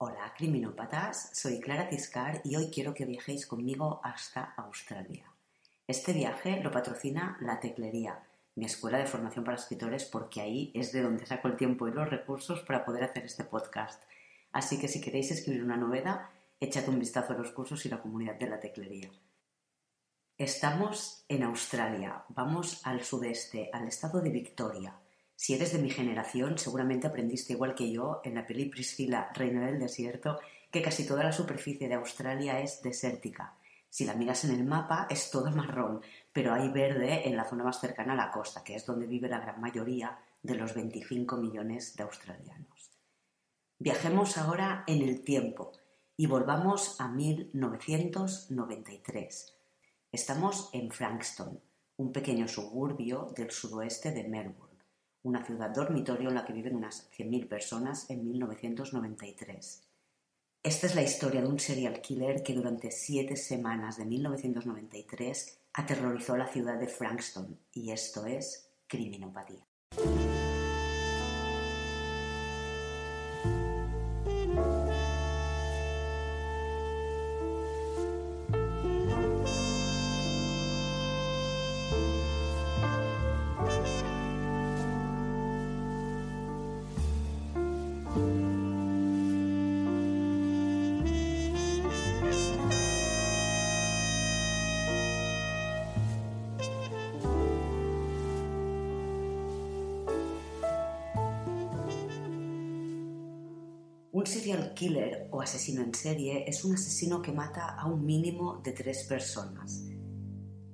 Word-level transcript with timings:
Hola, 0.00 0.32
criminópatas, 0.36 1.30
soy 1.32 1.58
Clara 1.58 1.88
Tiscar 1.88 2.40
y 2.44 2.54
hoy 2.54 2.70
quiero 2.70 2.94
que 2.94 3.04
viajéis 3.04 3.48
conmigo 3.48 4.00
hasta 4.04 4.54
Australia. 4.56 5.24
Este 5.88 6.12
viaje 6.12 6.60
lo 6.62 6.70
patrocina 6.70 7.36
La 7.40 7.58
Teclería, 7.58 8.22
mi 8.54 8.66
escuela 8.66 8.98
de 8.98 9.06
formación 9.06 9.44
para 9.44 9.56
escritores, 9.56 10.04
porque 10.04 10.40
ahí 10.40 10.70
es 10.72 10.92
de 10.92 11.02
donde 11.02 11.26
saco 11.26 11.48
el 11.48 11.56
tiempo 11.56 11.88
y 11.88 11.90
los 11.90 12.08
recursos 12.08 12.60
para 12.60 12.84
poder 12.84 13.02
hacer 13.02 13.24
este 13.24 13.42
podcast. 13.42 14.00
Así 14.52 14.78
que 14.78 14.86
si 14.86 15.00
queréis 15.00 15.32
escribir 15.32 15.64
una 15.64 15.76
novela, 15.76 16.30
echad 16.60 16.88
un 16.88 17.00
vistazo 17.00 17.32
a 17.32 17.36
los 17.36 17.50
cursos 17.50 17.84
y 17.84 17.88
la 17.88 18.00
comunidad 18.00 18.36
de 18.36 18.50
La 18.50 18.60
Teclería. 18.60 19.10
Estamos 20.36 21.24
en 21.26 21.42
Australia, 21.42 22.22
vamos 22.28 22.86
al 22.86 23.02
sudeste, 23.02 23.68
al 23.72 23.88
estado 23.88 24.20
de 24.20 24.30
Victoria. 24.30 24.94
Si 25.40 25.54
eres 25.54 25.72
de 25.72 25.78
mi 25.78 25.88
generación, 25.88 26.58
seguramente 26.58 27.06
aprendiste 27.06 27.52
igual 27.52 27.76
que 27.76 27.92
yo 27.92 28.20
en 28.24 28.34
la 28.34 28.44
peli 28.44 28.64
Priscila, 28.64 29.30
Reina 29.32 29.64
del 29.64 29.78
Desierto, 29.78 30.40
que 30.68 30.82
casi 30.82 31.06
toda 31.06 31.22
la 31.22 31.30
superficie 31.30 31.86
de 31.86 31.94
Australia 31.94 32.58
es 32.58 32.82
desértica. 32.82 33.56
Si 33.88 34.04
la 34.04 34.14
miras 34.14 34.44
en 34.44 34.50
el 34.50 34.64
mapa 34.64 35.06
es 35.08 35.30
todo 35.30 35.52
marrón, 35.52 36.00
pero 36.32 36.52
hay 36.52 36.68
verde 36.70 37.28
en 37.28 37.36
la 37.36 37.44
zona 37.44 37.62
más 37.62 37.78
cercana 37.78 38.14
a 38.14 38.16
la 38.16 38.32
costa, 38.32 38.64
que 38.64 38.74
es 38.74 38.84
donde 38.84 39.06
vive 39.06 39.28
la 39.28 39.38
gran 39.38 39.60
mayoría 39.60 40.18
de 40.42 40.56
los 40.56 40.74
25 40.74 41.36
millones 41.36 41.94
de 41.94 42.02
australianos. 42.02 42.90
Viajemos 43.78 44.38
ahora 44.38 44.82
en 44.88 45.02
el 45.02 45.22
tiempo 45.22 45.70
y 46.16 46.26
volvamos 46.26 47.00
a 47.00 47.06
1993. 47.06 49.54
Estamos 50.10 50.68
en 50.72 50.90
Frankston, 50.90 51.60
un 51.96 52.10
pequeño 52.10 52.48
suburbio 52.48 53.32
del 53.36 53.52
sudoeste 53.52 54.10
de 54.10 54.24
Melbourne 54.24 54.67
una 55.28 55.44
ciudad 55.44 55.70
dormitorio 55.70 56.30
en 56.30 56.34
la 56.34 56.44
que 56.44 56.52
viven 56.52 56.76
unas 56.76 57.10
100.000 57.16 57.48
personas 57.48 58.08
en 58.10 58.24
1993. 58.24 59.82
Esta 60.62 60.86
es 60.86 60.94
la 60.94 61.02
historia 61.02 61.40
de 61.40 61.46
un 61.46 61.58
serial 61.58 62.00
killer 62.00 62.42
que 62.42 62.54
durante 62.54 62.90
siete 62.90 63.36
semanas 63.36 63.96
de 63.96 64.06
1993 64.06 65.60
aterrorizó 65.74 66.36
la 66.36 66.48
ciudad 66.48 66.78
de 66.78 66.88
Frankston, 66.88 67.58
y 67.72 67.92
esto 67.92 68.26
es 68.26 68.68
criminopatía. 68.88 69.64
Serial 104.28 104.74
killer 104.74 105.28
o 105.30 105.40
asesino 105.40 105.82
en 105.82 105.94
serie 105.94 106.44
es 106.46 106.64
un 106.64 106.74
asesino 106.74 107.22
que 107.22 107.32
mata 107.32 107.74
a 107.74 107.86
un 107.86 108.04
mínimo 108.04 108.60
de 108.62 108.72
tres 108.72 109.04
personas. 109.04 109.86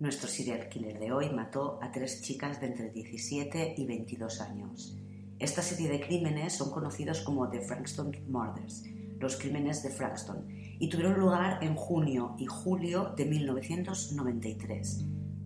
Nuestro 0.00 0.28
serial 0.28 0.68
killer 0.68 0.98
de 0.98 1.12
hoy 1.12 1.30
mató 1.30 1.78
a 1.80 1.92
tres 1.92 2.20
chicas 2.20 2.60
de 2.60 2.66
entre 2.66 2.90
17 2.90 3.76
y 3.78 3.86
22 3.86 4.40
años. 4.40 4.98
Esta 5.38 5.62
serie 5.62 5.88
de 5.88 6.00
crímenes 6.00 6.54
son 6.54 6.72
conocidos 6.72 7.20
como 7.20 7.48
The 7.48 7.60
Frankston 7.60 8.12
Murders, 8.28 8.82
los 9.20 9.36
crímenes 9.36 9.84
de 9.84 9.90
Frankston, 9.90 10.48
y 10.80 10.88
tuvieron 10.88 11.18
lugar 11.18 11.62
en 11.62 11.76
junio 11.76 12.34
y 12.38 12.46
julio 12.46 13.14
de 13.16 13.24
1993. 13.24 15.04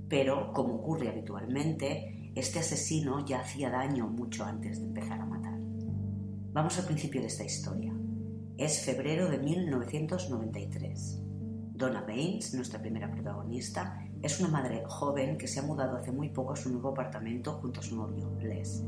Pero, 0.09 0.53
como 0.55 0.77
ocurre 0.77 1.11
habitualmente, 1.11 2.33
este 2.35 2.61
asesino 2.61 3.25
ya 3.27 3.41
hacía 3.41 3.69
daño 3.69 4.07
mucho 4.09 4.45
antes 4.45 4.81
de 4.81 4.87
empezar 4.87 5.21
a 5.21 5.27
matar. 5.27 5.59
Vamos 6.53 6.79
al 6.79 6.87
principio 6.87 7.21
de 7.21 7.29
esta 7.29 7.45
historia. 7.45 7.88
Es 8.59 8.85
febrero 8.85 9.29
de 9.29 9.39
1993. 9.39 11.23
Donna 11.75 12.01
Baines, 12.01 12.55
nuestra 12.55 12.81
primera 12.81 13.09
protagonista, 13.09 14.05
es 14.21 14.41
una 14.41 14.49
madre 14.49 14.83
joven 14.85 15.39
que 15.39 15.47
se 15.47 15.61
ha 15.61 15.63
mudado 15.63 15.97
hace 15.97 16.11
muy 16.11 16.31
poco 16.31 16.55
a 16.55 16.57
su 16.57 16.69
nuevo 16.69 16.89
apartamento 16.89 17.53
junto 17.61 17.79
a 17.79 17.85
su 17.85 17.95
novio, 17.95 18.37
Les. 18.41 18.83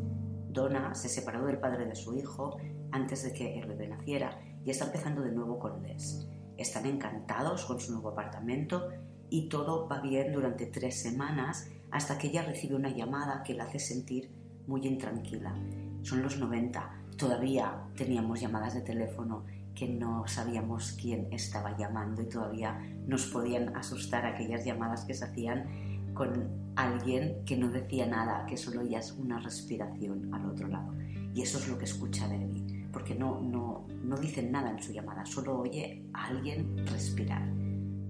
Donna 0.49 0.93
se 0.97 1.09
separó 1.09 1.47
del 1.47 1.61
padre 1.61 1.87
de 1.87 1.95
su 1.95 2.17
hijo 2.19 2.57
antes 2.91 3.23
de 3.23 3.33
que 3.33 3.61
el 3.61 3.69
bebé 3.69 3.87
naciera 3.87 4.43
y 4.65 4.71
está 4.71 4.87
empezando 4.87 5.23
de 5.23 5.31
nuevo 5.31 5.61
con 5.61 5.81
Les. 5.85 6.27
Están 6.57 6.87
encantados 6.87 7.65
con 7.65 7.79
su 7.79 7.93
nuevo 7.93 8.09
apartamento 8.09 8.89
y 9.29 9.49
todo 9.49 9.87
va 9.87 10.01
bien 10.01 10.33
durante 10.33 10.67
tres 10.67 11.01
semanas 11.01 11.71
hasta 11.93 12.19
que 12.19 12.27
ella 12.27 12.43
recibe 12.43 12.75
una 12.75 12.91
llamada 12.91 13.45
que 13.45 13.55
la 13.55 13.67
hace 13.67 13.79
sentir 13.79 14.33
muy 14.67 14.85
intranquila. 14.85 15.55
Son 16.03 16.23
los 16.23 16.39
90 16.39 17.01
todavía 17.21 17.85
teníamos 17.97 18.41
llamadas 18.41 18.73
de 18.73 18.81
teléfono 18.81 19.45
que 19.81 19.89
no 19.89 20.25
sabíamos 20.27 20.93
quién 21.01 21.27
estaba 21.31 21.75
llamando 21.79 22.21
y 22.21 22.27
todavía 22.27 22.79
nos 23.07 23.25
podían 23.29 23.75
asustar 23.75 24.27
aquellas 24.27 24.63
llamadas 24.63 25.07
que 25.07 25.15
se 25.15 25.25
hacían 25.25 26.13
con 26.13 26.51
alguien 26.77 27.43
que 27.47 27.57
no 27.57 27.71
decía 27.71 28.05
nada, 28.05 28.45
que 28.45 28.59
solo 28.59 28.83
oías 28.83 29.13
una 29.13 29.41
respiración 29.41 30.35
al 30.35 30.51
otro 30.51 30.69
lado. 30.69 30.93
Y 31.35 31.41
eso 31.41 31.57
es 31.57 31.67
lo 31.67 31.79
que 31.79 31.87
escucha 31.87 32.29
Debbie, 32.29 32.89
porque 32.93 33.15
no, 33.15 33.41
no, 33.41 33.87
no 34.05 34.19
dicen 34.19 34.53
nada 34.53 34.71
en 34.71 34.83
su 34.83 34.93
llamada, 34.93 35.25
solo 35.25 35.59
oye 35.59 36.05
a 36.13 36.27
alguien 36.27 36.87
respirar. 36.87 37.51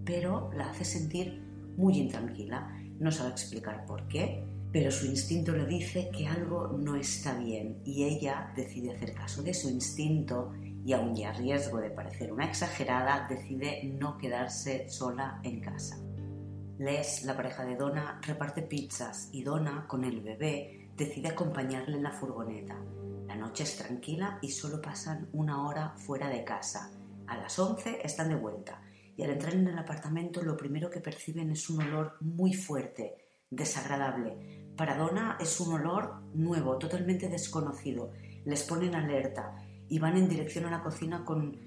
Pero 0.05 0.51
la 0.57 0.71
hace 0.71 0.85
sentir 0.85 1.41
muy 1.77 1.99
intranquila, 1.99 2.69
no 2.99 3.13
sabe 3.13 3.31
explicar 3.31 3.87
por 3.87 4.09
qué, 4.09 4.43
pero 4.73 4.91
su 4.91 5.07
instinto 5.07 5.53
le 5.53 5.67
dice 5.67 6.11
que 6.17 6.27
algo 6.27 6.67
no 6.67 6.97
está 6.97 7.39
bien 7.39 7.77
y 7.85 8.03
ella 8.03 8.53
decide 8.57 8.91
hacer 8.91 9.15
caso 9.15 9.45
de 9.45 9.55
su 9.55 9.69
instinto 9.69 10.53
y 10.85 10.93
aun 10.93 11.17
y 11.17 11.25
a 11.25 11.33
riesgo 11.33 11.79
de 11.79 11.91
parecer 11.91 12.33
una 12.33 12.47
exagerada, 12.47 13.27
decide 13.29 13.83
no 13.85 14.17
quedarse 14.17 14.89
sola 14.89 15.41
en 15.43 15.61
casa. 15.61 15.99
Les, 16.79 17.25
la 17.25 17.37
pareja 17.37 17.65
de 17.65 17.77
Donna, 17.77 18.21
reparte 18.23 18.63
pizzas 18.63 19.29
y 19.33 19.43
Donna, 19.43 19.87
con 19.87 20.05
el 20.05 20.21
bebé, 20.21 20.91
decide 20.97 21.29
acompañarle 21.29 21.97
en 21.97 22.03
la 22.03 22.13
furgoneta. 22.13 22.77
La 23.27 23.37
noche 23.37 23.65
es 23.65 23.77
tranquila 23.77 24.39
y 24.41 24.51
solo 24.51 24.81
pasan 24.81 25.29
una 25.33 25.67
hora 25.67 25.95
fuera 25.97 26.29
de 26.29 26.45
casa. 26.45 26.91
A 27.27 27.37
las 27.37 27.59
11 27.59 28.01
están 28.03 28.31
de 28.31 28.35
vuelta 28.35 28.83
y 29.17 29.23
al 29.23 29.31
entrar 29.31 29.55
en 29.55 29.69
el 29.69 29.79
apartamento 29.79 30.43
lo 30.43 30.57
primero 30.57 30.89
que 30.89 31.01
perciben 31.01 31.51
es 31.51 31.69
un 31.69 31.83
olor 31.83 32.17
muy 32.21 32.55
fuerte, 32.55 33.17
desagradable, 33.51 34.61
para 34.81 34.97
Donna 34.97 35.37
es 35.39 35.61
un 35.61 35.75
olor 35.75 36.23
nuevo, 36.33 36.79
totalmente 36.79 37.29
desconocido. 37.29 38.13
Les 38.47 38.63
ponen 38.65 38.95
alerta 38.95 39.55
y 39.91 39.99
van 39.99 40.17
en 40.17 40.29
dirección 40.29 40.65
a 40.65 40.71
la 40.71 40.83
cocina 40.83 41.25
con 41.25 41.59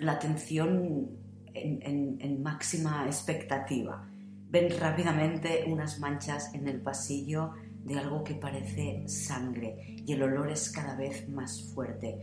la 0.00 0.12
atención 0.12 1.08
en, 1.54 2.42
máxima 2.42 3.06
expectativa. 3.06 4.06
Ven 4.50 4.68
rápidamente 4.78 5.64
unas 5.68 6.00
manchas 6.00 6.52
en 6.52 6.66
el 6.68 6.80
pasillo 6.80 7.52
de 7.84 7.98
algo 7.98 8.24
que 8.24 8.34
parece 8.34 9.04
sangre 9.08 9.96
y 10.04 10.12
el 10.12 10.22
olor 10.22 10.50
es 10.50 10.70
cada 10.70 10.96
vez 10.96 11.28
más 11.28 11.72
fuerte. 11.72 12.18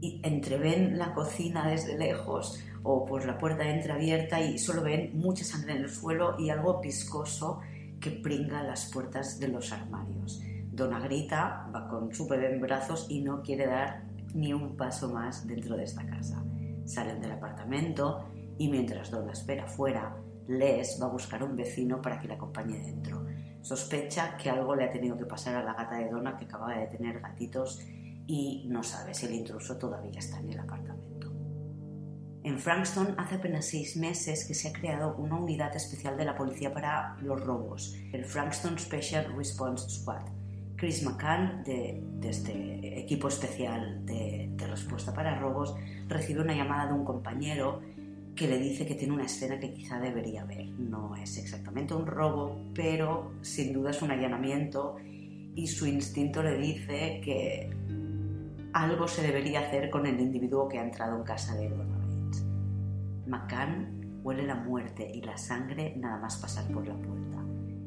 Y 0.00 0.20
entreven 0.24 0.96
la 0.96 1.12
cocina 1.12 1.68
desde 1.68 1.98
lejos 1.98 2.58
o 2.82 3.04
por 3.04 3.26
la 3.26 3.36
puerta 3.36 3.68
entreabierta 3.68 4.40
y 4.40 4.58
solo 4.58 4.82
ven 4.82 5.18
mucha 5.18 5.44
sangre 5.44 5.74
en 5.74 5.82
el 5.82 5.90
suelo 5.90 6.36
y 6.38 6.48
algo 6.48 6.80
viscoso 6.80 7.60
que 8.00 8.10
pringa 8.10 8.62
las 8.62 8.90
puertas 8.90 9.38
de 9.38 9.48
los 9.48 9.70
armarios. 9.72 10.40
Donna 10.70 11.00
grita, 11.00 11.68
va 11.74 11.88
con 11.88 12.14
su 12.14 12.26
bebé 12.26 12.54
en 12.54 12.60
brazos 12.60 13.06
y 13.10 13.20
no 13.20 13.42
quiere 13.42 13.66
dar 13.66 14.07
ni 14.34 14.52
un 14.52 14.76
paso 14.76 15.08
más 15.12 15.46
dentro 15.46 15.76
de 15.76 15.84
esta 15.84 16.06
casa. 16.06 16.42
Salen 16.84 17.20
del 17.20 17.32
apartamento 17.32 18.24
y 18.58 18.68
mientras 18.68 19.10
Donna 19.10 19.32
espera 19.32 19.66
fuera, 19.66 20.16
Les 20.48 20.98
va 21.00 21.06
a 21.06 21.10
buscar 21.10 21.42
un 21.42 21.54
vecino 21.54 22.00
para 22.00 22.18
que 22.18 22.26
le 22.26 22.34
acompañe 22.34 22.78
dentro. 22.78 23.26
Sospecha 23.60 24.36
que 24.38 24.48
algo 24.48 24.74
le 24.74 24.84
ha 24.84 24.90
tenido 24.90 25.18
que 25.18 25.26
pasar 25.26 25.56
a 25.56 25.62
la 25.62 25.74
gata 25.74 25.98
de 25.98 26.08
Donna 26.08 26.38
que 26.38 26.46
acaba 26.46 26.74
de 26.74 26.86
tener 26.86 27.20
gatitos 27.20 27.82
y 28.26 28.66
no 28.68 28.82
sabe 28.82 29.12
si 29.12 29.26
el 29.26 29.34
intruso 29.34 29.76
todavía 29.76 30.18
está 30.18 30.38
en 30.38 30.50
el 30.50 30.58
apartamento. 30.60 31.08
En 32.44 32.58
Frankston 32.58 33.14
hace 33.18 33.34
apenas 33.34 33.66
seis 33.66 33.96
meses 33.96 34.46
que 34.46 34.54
se 34.54 34.68
ha 34.68 34.72
creado 34.72 35.16
una 35.16 35.36
unidad 35.36 35.76
especial 35.76 36.16
de 36.16 36.24
la 36.24 36.34
policía 36.34 36.72
para 36.72 37.16
los 37.20 37.44
robos, 37.44 37.94
el 38.12 38.24
Frankston 38.24 38.78
Special 38.78 39.34
Response 39.36 39.90
Squad. 39.90 40.22
Chris 40.78 41.02
McCann, 41.02 41.64
de, 41.64 42.02
este 42.22 42.98
equipo 43.00 43.28
especial 43.28 44.06
de, 44.06 44.48
de 44.52 44.66
respuesta 44.66 45.12
para 45.12 45.38
robos, 45.38 45.74
recibe 46.06 46.40
una 46.40 46.54
llamada 46.54 46.86
de 46.86 46.94
un 46.94 47.04
compañero 47.04 47.82
que 48.36 48.46
le 48.46 48.58
dice 48.58 48.86
que 48.86 48.94
tiene 48.94 49.12
una 49.12 49.24
escena 49.24 49.58
que 49.58 49.74
quizá 49.74 49.98
debería 49.98 50.44
ver. 50.44 50.68
No 50.68 51.16
es 51.16 51.36
exactamente 51.36 51.94
un 51.94 52.06
robo, 52.06 52.56
pero 52.72 53.32
sin 53.42 53.72
duda 53.72 53.90
es 53.90 54.00
un 54.00 54.12
allanamiento 54.12 54.96
y 55.56 55.66
su 55.66 55.86
instinto 55.86 56.44
le 56.44 56.56
dice 56.56 57.20
que 57.24 57.68
algo 58.72 59.08
se 59.08 59.22
debería 59.22 59.60
hacer 59.60 59.90
con 59.90 60.06
el 60.06 60.20
individuo 60.20 60.68
que 60.68 60.78
ha 60.78 60.84
entrado 60.84 61.16
en 61.16 61.24
casa 61.24 61.56
de 61.56 61.68
Bates. 61.68 62.46
McCann 63.26 64.20
huele 64.22 64.46
la 64.46 64.54
muerte 64.54 65.10
y 65.12 65.20
la 65.22 65.36
sangre 65.36 65.94
nada 65.96 66.18
más 66.18 66.36
pasar 66.36 66.72
por 66.72 66.86
la 66.86 66.94
puerta. 66.94 67.27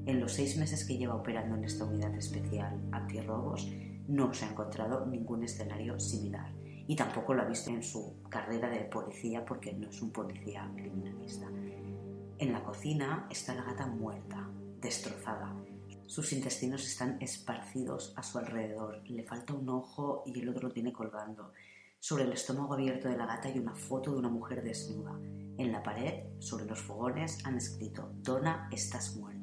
En 0.05 0.19
los 0.19 0.33
seis 0.33 0.57
meses 0.57 0.83
que 0.85 0.97
lleva 0.97 1.15
operando 1.15 1.55
en 1.55 1.63
esta 1.63 1.85
unidad 1.85 2.15
especial 2.15 2.81
antirrobos, 2.91 3.69
no 4.07 4.33
se 4.33 4.45
ha 4.45 4.49
encontrado 4.49 5.05
ningún 5.05 5.43
escenario 5.43 5.99
similar 5.99 6.51
y 6.87 6.95
tampoco 6.95 7.33
lo 7.33 7.43
ha 7.43 7.45
visto 7.45 7.69
en 7.69 7.83
su 7.83 8.21
carrera 8.29 8.69
de 8.69 8.81
policía 8.85 9.45
porque 9.45 9.73
no 9.73 9.89
es 9.89 10.01
un 10.01 10.11
policía 10.11 10.69
criminalista. 10.75 11.47
En 12.37 12.51
la 12.51 12.63
cocina 12.63 13.27
está 13.29 13.55
la 13.55 13.63
gata 13.63 13.85
muerta, 13.85 14.49
destrozada. 14.81 15.55
Sus 16.07 16.33
intestinos 16.33 16.85
están 16.85 17.17
esparcidos 17.21 18.13
a 18.17 18.23
su 18.23 18.39
alrededor. 18.39 19.01
Le 19.07 19.23
falta 19.23 19.53
un 19.53 19.69
ojo 19.69 20.23
y 20.25 20.37
el 20.39 20.49
otro 20.49 20.67
lo 20.67 20.73
tiene 20.73 20.91
colgando. 20.91 21.53
Sobre 21.99 22.23
el 22.23 22.33
estómago 22.33 22.73
abierto 22.73 23.07
de 23.07 23.15
la 23.15 23.27
gata 23.27 23.47
hay 23.47 23.59
una 23.59 23.75
foto 23.75 24.11
de 24.11 24.17
una 24.17 24.29
mujer 24.29 24.63
desnuda. 24.63 25.17
En 25.57 25.71
la 25.71 25.83
pared, 25.83 26.25
sobre 26.39 26.65
los 26.65 26.81
fogones, 26.81 27.45
han 27.45 27.55
escrito 27.55 28.11
Donna, 28.15 28.67
estás 28.71 29.15
muerta. 29.15 29.40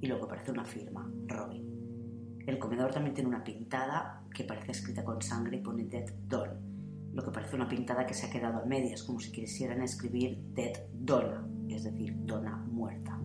Y 0.00 0.06
luego 0.06 0.28
parece 0.28 0.52
una 0.52 0.64
firma, 0.64 1.10
Robin. 1.26 2.40
El 2.46 2.58
comedor 2.58 2.92
también 2.92 3.14
tiene 3.14 3.28
una 3.28 3.42
pintada 3.42 4.22
que 4.32 4.44
parece 4.44 4.72
escrita 4.72 5.04
con 5.04 5.20
sangre 5.20 5.56
y 5.56 5.60
pone 5.60 5.84
Dead 5.84 6.12
Doll 6.28 6.76
lo 7.16 7.24
que 7.24 7.30
parece 7.30 7.56
una 7.56 7.66
pintada 7.66 8.04
que 8.04 8.12
se 8.12 8.26
ha 8.26 8.30
quedado 8.30 8.58
a 8.58 8.66
medias, 8.66 9.02
como 9.02 9.18
si 9.18 9.32
quisieran 9.32 9.80
escribir 9.80 10.38
Dead 10.54 10.74
Donna, 10.92 11.48
es 11.66 11.84
decir, 11.84 12.14
Donna 12.26 12.56
muerta. 12.70 13.18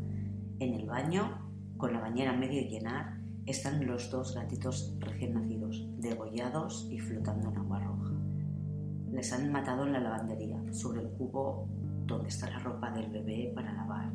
En 0.60 0.74
el 0.76 0.88
baño, 0.88 1.52
con 1.76 1.92
la 1.92 2.00
bañera 2.00 2.32
medio 2.32 2.62
llenar, 2.62 3.18
están 3.46 3.86
los 3.86 4.10
dos 4.10 4.34
gatitos 4.34 4.96
recién 5.00 5.34
nacidos, 5.34 5.86
degollados 5.98 6.88
y 6.90 7.00
flotando 7.00 7.50
en 7.50 7.58
agua 7.58 7.80
roja. 7.80 8.14
Les 9.12 9.34
han 9.34 9.52
matado 9.52 9.86
en 9.86 9.92
la 9.92 10.00
lavandería, 10.00 10.58
sobre 10.72 11.02
el 11.02 11.10
cubo 11.10 11.68
donde 12.06 12.30
está 12.30 12.50
la 12.50 12.60
ropa 12.60 12.92
del 12.92 13.12
bebé 13.12 13.52
para 13.54 13.74
lavar. 13.74 14.10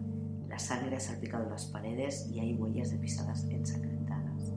La 0.49 0.59
sangre 0.59 0.97
ha 0.97 1.01
salpicado 1.01 1.49
las 1.49 1.67
paredes 1.67 2.29
y 2.31 2.41
hay 2.41 2.55
huellas 2.55 2.91
de 2.91 2.99
pisadas 2.99 3.45
ensangrentadas. 3.45 4.53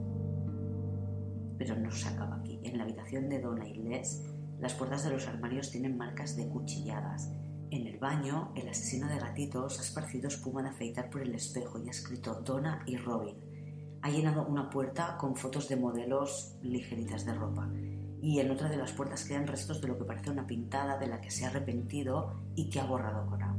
Pero 1.58 1.76
no 1.76 1.90
se 1.90 2.08
acaba 2.08 2.36
aquí. 2.36 2.60
En 2.62 2.78
la 2.78 2.84
habitación 2.84 3.28
de 3.28 3.40
Donna 3.40 3.68
y 3.68 3.74
Les 3.74 4.22
las 4.60 4.74
puertas 4.74 5.04
de 5.04 5.10
los 5.10 5.26
armarios 5.26 5.70
tienen 5.70 5.96
marcas 5.96 6.36
de 6.36 6.46
cuchilladas. 6.46 7.32
En 7.70 7.86
el 7.86 7.98
baño, 7.98 8.52
el 8.54 8.68
asesino 8.68 9.08
de 9.08 9.18
gatitos 9.18 9.78
ha 9.78 9.82
esparcido 9.82 10.28
espuma 10.28 10.62
de 10.62 10.68
afeitar 10.68 11.08
por 11.08 11.22
el 11.22 11.34
espejo 11.34 11.78
y 11.78 11.88
ha 11.88 11.92
escrito 11.92 12.42
Donna 12.42 12.82
y 12.84 12.98
Robin. 12.98 13.36
Ha 14.02 14.10
llenado 14.10 14.46
una 14.46 14.68
puerta 14.68 15.16
con 15.16 15.34
fotos 15.34 15.66
de 15.68 15.76
modelos 15.76 16.58
ligeritas 16.62 17.24
de 17.24 17.32
ropa. 17.32 17.70
Y 18.20 18.40
en 18.40 18.50
otra 18.50 18.68
de 18.68 18.76
las 18.76 18.92
puertas 18.92 19.24
quedan 19.24 19.46
restos 19.46 19.80
de 19.80 19.88
lo 19.88 19.96
que 19.96 20.04
parece 20.04 20.30
una 20.30 20.46
pintada 20.46 20.98
de 20.98 21.06
la 21.06 21.22
que 21.22 21.30
se 21.30 21.46
ha 21.46 21.48
arrepentido 21.48 22.42
y 22.54 22.68
que 22.68 22.80
ha 22.80 22.84
borrado 22.84 23.26
con 23.26 23.42
agua. 23.42 23.49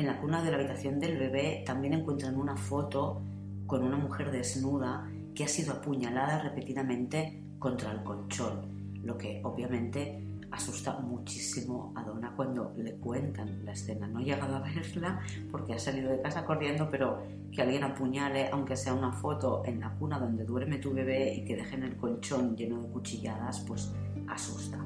En 0.00 0.06
la 0.06 0.18
cuna 0.18 0.42
de 0.42 0.50
la 0.50 0.56
habitación 0.56 0.98
del 0.98 1.18
bebé 1.18 1.62
también 1.66 1.92
encuentran 1.92 2.34
una 2.36 2.56
foto 2.56 3.20
con 3.66 3.84
una 3.84 3.98
mujer 3.98 4.30
desnuda 4.30 5.06
que 5.34 5.44
ha 5.44 5.46
sido 5.46 5.74
apuñalada 5.74 6.40
repetidamente 6.40 7.42
contra 7.58 7.92
el 7.92 8.02
colchón 8.02 8.80
lo 9.04 9.18
que 9.18 9.42
obviamente 9.44 10.24
asusta 10.52 10.98
muchísimo 11.00 11.92
a 11.94 12.02
Donna 12.02 12.32
cuando 12.34 12.72
le 12.78 12.94
cuentan 12.94 13.62
la 13.66 13.72
escena. 13.72 14.06
No 14.06 14.20
he 14.20 14.24
llegado 14.24 14.56
a 14.56 14.60
verla 14.60 15.20
porque 15.50 15.74
ha 15.74 15.78
salido 15.78 16.10
de 16.10 16.22
casa 16.22 16.46
corriendo, 16.46 16.88
pero 16.90 17.22
que 17.52 17.60
alguien 17.60 17.84
apuñale, 17.84 18.48
aunque 18.50 18.76
sea 18.76 18.94
una 18.94 19.12
foto 19.12 19.62
en 19.66 19.80
la 19.80 19.90
cuna 19.98 20.18
donde 20.18 20.46
duerme 20.46 20.78
tu 20.78 20.94
bebé 20.94 21.34
y 21.34 21.44
que 21.44 21.56
dejen 21.56 21.82
el 21.82 21.98
colchón 21.98 22.56
lleno 22.56 22.80
de 22.80 22.88
cuchilladas, 22.88 23.60
pues 23.68 23.92
asusta. 24.28 24.78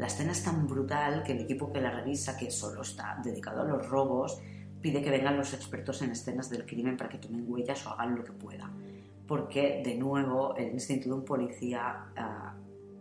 La 0.00 0.06
escena 0.06 0.32
es 0.32 0.42
tan 0.42 0.66
brutal 0.66 1.22
que 1.22 1.32
el 1.32 1.40
equipo 1.40 1.70
que 1.70 1.78
la 1.78 1.90
revisa, 1.90 2.34
que 2.34 2.50
solo 2.50 2.80
está 2.80 3.20
dedicado 3.22 3.60
a 3.60 3.64
los 3.64 3.86
robos, 3.86 4.40
pide 4.80 5.02
que 5.02 5.10
vengan 5.10 5.36
los 5.36 5.52
expertos 5.52 6.00
en 6.00 6.12
escenas 6.12 6.48
del 6.48 6.64
crimen 6.64 6.96
para 6.96 7.10
que 7.10 7.18
tomen 7.18 7.44
huellas 7.46 7.84
o 7.84 7.90
hagan 7.90 8.16
lo 8.16 8.24
que 8.24 8.32
puedan. 8.32 8.72
Porque, 9.26 9.82
de 9.84 9.96
nuevo, 9.96 10.56
el 10.56 10.72
instinto 10.72 11.10
de 11.10 11.14
un 11.16 11.24
policía 11.26 12.06
ah, 12.16 12.54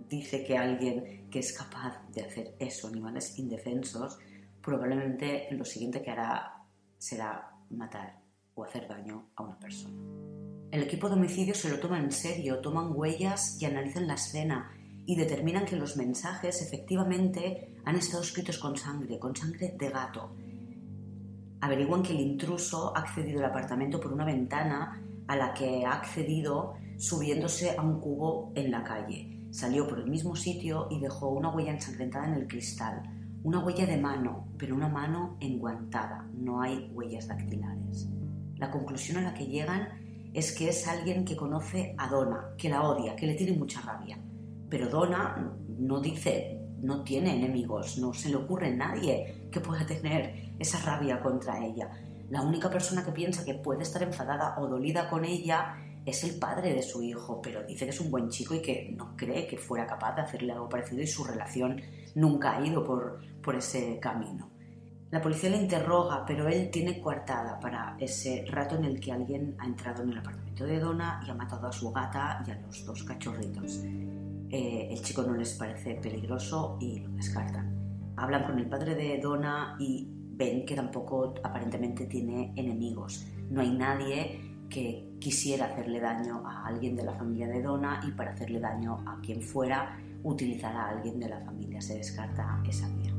dice 0.10 0.44
que 0.44 0.58
alguien 0.58 1.30
que 1.32 1.40
es 1.40 1.58
capaz 1.58 2.06
de 2.12 2.24
hacer 2.24 2.56
eso, 2.60 2.90
animales 2.90 3.40
indefensos, 3.40 4.20
probablemente 4.62 5.48
lo 5.52 5.64
siguiente 5.64 6.02
que 6.02 6.12
hará 6.12 6.66
será 6.98 7.50
matar 7.70 8.20
o 8.56 8.66
hacer 8.66 8.90
daño 8.90 9.30
a 9.38 9.44
una 9.44 9.58
persona. 9.58 9.96
El 10.70 10.84
equipo 10.84 11.08
de 11.08 11.16
homicidio 11.16 11.56
se 11.56 11.70
lo 11.70 11.80
toma 11.80 11.98
en 11.98 12.12
serio, 12.12 12.60
toman 12.60 12.92
huellas 12.94 13.58
y 13.62 13.66
analizan 13.66 14.06
la 14.06 14.16
escena 14.16 14.76
y 15.10 15.16
determinan 15.16 15.66
que 15.66 15.76
los 15.76 15.98
mensajes 15.98 16.62
efectivamente 16.62 17.74
han 17.84 17.96
estado 17.96 18.22
escritos 18.22 18.60
con 18.60 18.78
sangre, 18.78 19.18
con 19.18 19.36
sangre 19.36 19.74
de 19.76 19.90
gato. 19.90 20.36
Averiguan 21.62 22.04
que 22.04 22.14
el 22.14 22.20
intruso 22.20 22.96
ha 22.96 23.00
accedido 23.00 23.40
al 23.40 23.46
apartamento 23.46 24.00
por 24.00 24.14
una 24.14 24.24
ventana 24.24 25.02
a 25.28 25.36
la 25.36 25.52
que 25.52 25.84
ha 25.84 25.94
accedido 25.94 26.76
subiéndose 27.00 27.76
a 27.76 27.82
un 27.82 28.00
cubo 28.00 28.52
en 28.54 28.70
la 28.70 28.84
calle 28.84 29.36
Salió 29.50 29.88
por 29.88 29.98
el 29.98 30.12
mismo 30.12 30.36
sitio 30.36 30.88
y 30.92 31.00
dejó 31.00 31.30
una 31.30 31.50
huella 31.50 31.72
ensangrentada 31.72 32.28
en 32.28 32.36
el 32.36 32.48
cristal, 32.48 33.02
una 33.42 33.66
huella 33.66 33.88
de 33.88 33.98
mano, 33.98 34.48
pero 34.60 34.76
una 34.76 34.90
mano 34.90 35.38
enguantada, 35.40 36.24
no 36.36 36.62
hay 36.62 36.92
huellas 36.94 37.28
dactilares. 37.28 38.08
La 38.58 38.70
conclusión 38.70 39.18
a 39.18 39.22
la 39.22 39.34
que 39.34 39.48
llegan 39.48 39.88
es 40.36 40.56
que 40.56 40.70
es 40.70 40.88
alguien 40.88 41.26
que 41.26 41.36
conoce 41.36 41.96
a 41.98 42.08
Donna, 42.10 42.52
que 42.60 42.70
la 42.70 42.84
odia, 42.84 43.16
que 43.16 43.26
le 43.26 43.34
tiene 43.34 43.58
mucha 43.58 43.82
rabia. 43.82 44.20
Pero 44.70 44.88
Donna 44.88 45.54
no 45.78 46.00
dice, 46.00 46.60
no 46.82 47.04
tiene 47.04 47.36
enemigos, 47.36 47.98
no 47.98 48.14
se 48.14 48.30
le 48.30 48.36
ocurre 48.36 48.68
a 48.68 48.76
nadie 48.76 49.48
que 49.52 49.60
pueda 49.60 49.86
tener 49.86 50.54
esa 50.60 50.80
rabia 50.80 51.20
contra 51.20 51.64
ella. 51.64 51.90
La 52.30 52.42
única 52.42 52.70
persona 52.70 53.04
que 53.04 53.12
piensa 53.12 53.44
que 53.44 53.56
puede 53.56 53.84
estar 53.84 54.04
enfadada 54.04 54.56
o 54.60 54.68
dolida 54.68 55.10
con 55.10 55.26
ella 55.26 55.76
es 56.06 56.24
el 56.24 56.38
padre 56.40 56.74
de 56.74 56.84
su 56.84 57.02
hijo, 57.02 57.42
pero 57.42 57.64
dice 57.64 57.86
que 57.86 57.92
es 57.92 58.00
un 58.00 58.12
buen 58.12 58.30
chico 58.30 58.56
y 58.56 58.62
que 58.62 58.94
no 58.96 59.16
cree 59.16 59.48
que 59.48 59.58
fuera 59.58 59.86
capaz 59.86 60.16
de 60.16 60.22
hacerle 60.22 60.54
algo 60.54 60.70
parecido 60.70 61.02
y 61.02 61.08
su 61.08 61.24
relación 61.24 61.82
nunca 62.16 62.58
ha 62.58 62.66
ido 62.66 62.84
por, 62.84 63.20
por 63.42 63.56
ese 63.56 64.00
camino. 64.00 64.50
La 65.12 65.22
policía 65.22 65.50
le 65.50 65.58
interroga, 65.58 66.24
pero 66.26 66.48
él 66.48 66.70
tiene 66.70 67.02
coartada 67.02 67.60
para 67.60 67.98
ese 68.00 68.46
rato 68.48 68.76
en 68.76 68.86
el 68.86 69.00
que 69.00 69.12
alguien 69.12 69.56
ha 69.58 69.66
entrado 69.66 70.04
en 70.04 70.12
el 70.12 70.20
apartamento 70.20 70.66
de 70.66 70.80
Donna 70.80 71.20
y 71.26 71.32
ha 71.32 71.34
matado 71.34 71.68
a 71.68 71.72
su 71.72 71.92
gata 71.92 72.44
y 72.48 72.52
a 72.52 72.56
los 72.60 72.86
dos 72.86 73.04
cachorritos. 73.04 73.80
Eh, 74.52 74.88
el 74.92 75.02
chico 75.02 75.22
no 75.24 75.36
les 75.36 75.54
parece 75.54 75.96
peligroso 75.96 76.78
y 76.82 77.00
lo 77.00 77.10
descartan. 77.12 78.14
Hablan 78.16 78.46
con 78.46 78.60
el 78.60 78.68
padre 78.68 78.96
de 78.96 79.20
Donna 79.20 79.76
y 79.80 80.08
ven 80.12 80.66
que 80.66 80.76
tampoco 80.76 81.36
aparentemente 81.44 82.06
tiene 82.06 82.54
enemigos. 82.56 83.28
No 83.50 83.62
hay 83.62 83.72
nadie 83.72 84.42
que 84.70 85.18
quisiera 85.20 85.66
hacerle 85.66 86.00
daño 86.00 86.48
a 86.48 86.68
alguien 86.68 86.96
de 86.96 87.04
la 87.04 87.14
familia 87.14 87.48
de 87.48 87.62
Donna 87.62 88.02
y 88.08 88.12
para 88.12 88.32
hacerle 88.32 88.60
daño 88.60 89.04
a 89.08 89.20
quien 89.22 89.42
fuera 89.42 89.98
utilizará 90.24 90.86
a 90.86 90.90
alguien 90.90 91.20
de 91.20 91.30
la 91.30 91.40
familia. 91.42 91.82
Se 91.82 91.96
descarta 91.96 92.62
esa 92.68 92.88
vía. 92.90 93.14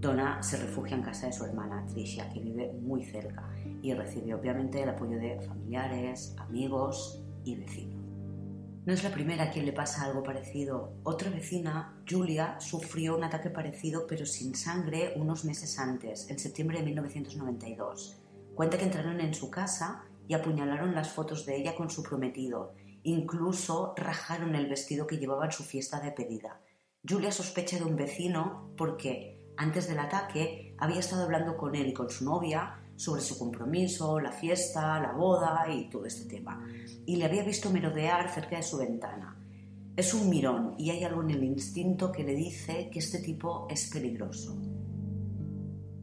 Donna 0.00 0.42
se 0.42 0.58
refugia 0.58 0.96
en 0.96 1.02
casa 1.02 1.26
de 1.26 1.32
su 1.32 1.44
hermana 1.44 1.84
Tricia, 1.86 2.28
que 2.30 2.40
vive 2.40 2.72
muy 2.80 3.02
cerca, 3.02 3.48
y 3.82 3.92
recibe 3.94 4.34
obviamente 4.34 4.82
el 4.82 4.90
apoyo 4.90 5.18
de 5.18 5.40
familiares, 5.40 6.36
amigos 6.38 7.24
y 7.44 7.56
vecinos. 7.56 8.05
No 8.86 8.92
es 8.92 9.02
la 9.02 9.10
primera 9.10 9.42
a 9.42 9.50
quien 9.50 9.66
le 9.66 9.72
pasa 9.72 10.04
algo 10.04 10.22
parecido. 10.22 10.92
Otra 11.02 11.28
vecina, 11.28 12.00
Julia, 12.08 12.60
sufrió 12.60 13.16
un 13.16 13.24
ataque 13.24 13.50
parecido 13.50 14.06
pero 14.06 14.24
sin 14.24 14.54
sangre 14.54 15.12
unos 15.16 15.44
meses 15.44 15.80
antes, 15.80 16.30
en 16.30 16.38
septiembre 16.38 16.78
de 16.78 16.84
1992. 16.84 18.22
Cuenta 18.54 18.78
que 18.78 18.84
entraron 18.84 19.20
en 19.20 19.34
su 19.34 19.50
casa 19.50 20.04
y 20.28 20.34
apuñalaron 20.34 20.94
las 20.94 21.08
fotos 21.08 21.44
de 21.46 21.56
ella 21.56 21.74
con 21.74 21.90
su 21.90 22.04
prometido. 22.04 22.74
Incluso 23.02 23.92
rajaron 23.96 24.54
el 24.54 24.68
vestido 24.68 25.08
que 25.08 25.18
llevaba 25.18 25.46
en 25.46 25.52
su 25.52 25.64
fiesta 25.64 25.98
de 25.98 26.12
pedida. 26.12 26.60
Julia 27.02 27.32
sospecha 27.32 27.78
de 27.78 27.84
un 27.86 27.96
vecino 27.96 28.72
porque 28.76 29.42
antes 29.56 29.88
del 29.88 29.98
ataque 29.98 30.76
había 30.78 31.00
estado 31.00 31.24
hablando 31.24 31.56
con 31.56 31.74
él 31.74 31.88
y 31.88 31.92
con 31.92 32.08
su 32.08 32.24
novia 32.24 32.85
sobre 32.96 33.20
su 33.20 33.38
compromiso, 33.38 34.18
la 34.18 34.32
fiesta, 34.32 35.00
la 35.00 35.12
boda 35.12 35.66
y 35.70 35.88
todo 35.88 36.06
este 36.06 36.28
tema. 36.28 36.66
Y 37.04 37.16
le 37.16 37.26
había 37.26 37.44
visto 37.44 37.70
merodear 37.70 38.32
cerca 38.32 38.56
de 38.56 38.62
su 38.62 38.78
ventana. 38.78 39.36
Es 39.94 40.12
un 40.12 40.28
mirón 40.28 40.74
y 40.78 40.90
hay 40.90 41.04
algo 41.04 41.22
en 41.22 41.30
el 41.30 41.44
instinto 41.44 42.10
que 42.10 42.24
le 42.24 42.34
dice 42.34 42.90
que 42.90 42.98
este 42.98 43.20
tipo 43.20 43.66
es 43.70 43.88
peligroso. 43.90 44.58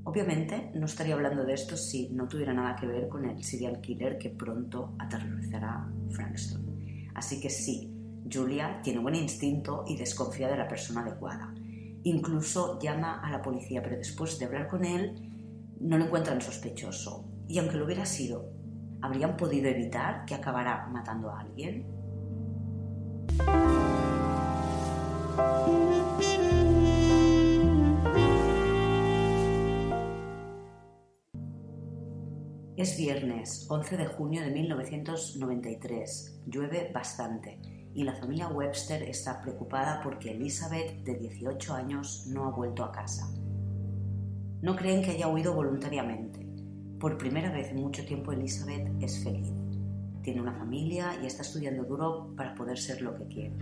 Obviamente 0.05 0.71
no 0.75 0.85
estaría 0.85 1.13
hablando 1.13 1.45
de 1.45 1.53
esto 1.53 1.77
si 1.77 2.09
no 2.09 2.27
tuviera 2.27 2.53
nada 2.53 2.75
que 2.75 2.85
ver 2.85 3.07
con 3.07 3.25
el 3.25 3.43
serial 3.43 3.79
killer 3.81 4.17
que 4.17 4.29
pronto 4.29 4.95
aterrorizará 4.99 5.89
Frankston. 6.09 7.11
Así 7.15 7.39
que 7.39 7.49
sí, 7.49 7.93
Julia 8.31 8.81
tiene 8.83 8.99
buen 8.99 9.15
instinto 9.15 9.85
y 9.87 9.95
desconfía 9.95 10.49
de 10.49 10.57
la 10.57 10.67
persona 10.67 11.01
adecuada. 11.01 11.53
Incluso 12.03 12.79
llama 12.79 13.21
a 13.21 13.31
la 13.31 13.41
policía, 13.41 13.81
pero 13.81 13.97
después 13.97 14.37
de 14.39 14.45
hablar 14.45 14.67
con 14.67 14.83
él 14.83 15.32
no 15.83 15.97
lo 15.97 16.05
encuentran 16.05 16.41
sospechoso. 16.41 17.25
Y 17.47 17.59
aunque 17.59 17.77
lo 17.77 17.85
hubiera 17.85 18.05
sido, 18.05 18.49
¿habrían 19.01 19.35
podido 19.35 19.67
evitar 19.67 20.25
que 20.25 20.33
acabara 20.33 20.87
matando 20.87 21.29
a 21.29 21.41
alguien? 21.41 21.85
Es 32.77 32.97
viernes 32.97 33.67
11 33.69 33.97
de 33.97 34.05
junio 34.07 34.41
de 34.41 34.51
1993. 34.51 36.41
Llueve 36.47 36.91
bastante 36.93 37.59
y 37.93 38.03
la 38.03 38.15
familia 38.15 38.47
Webster 38.47 39.03
está 39.03 39.41
preocupada 39.41 40.01
porque 40.01 40.31
Elizabeth, 40.31 41.03
de 41.03 41.15
18 41.15 41.73
años, 41.73 42.25
no 42.27 42.45
ha 42.45 42.51
vuelto 42.51 42.83
a 42.83 42.91
casa. 42.91 43.29
No 44.63 44.77
creen 44.77 45.03
que 45.03 45.11
haya 45.11 45.27
huido 45.27 45.53
voluntariamente. 45.53 46.47
Por 46.97 47.17
primera 47.17 47.51
vez 47.51 47.71
en 47.71 47.81
mucho 47.81 48.05
tiempo 48.05 48.31
Elizabeth 48.31 48.89
es 49.01 49.21
feliz. 49.21 49.51
Tiene 50.21 50.39
una 50.39 50.53
familia 50.53 51.19
y 51.21 51.25
está 51.25 51.41
estudiando 51.41 51.83
duro 51.83 52.33
para 52.37 52.55
poder 52.55 52.77
ser 52.77 53.01
lo 53.01 53.13
que 53.13 53.27
quiere. 53.27 53.57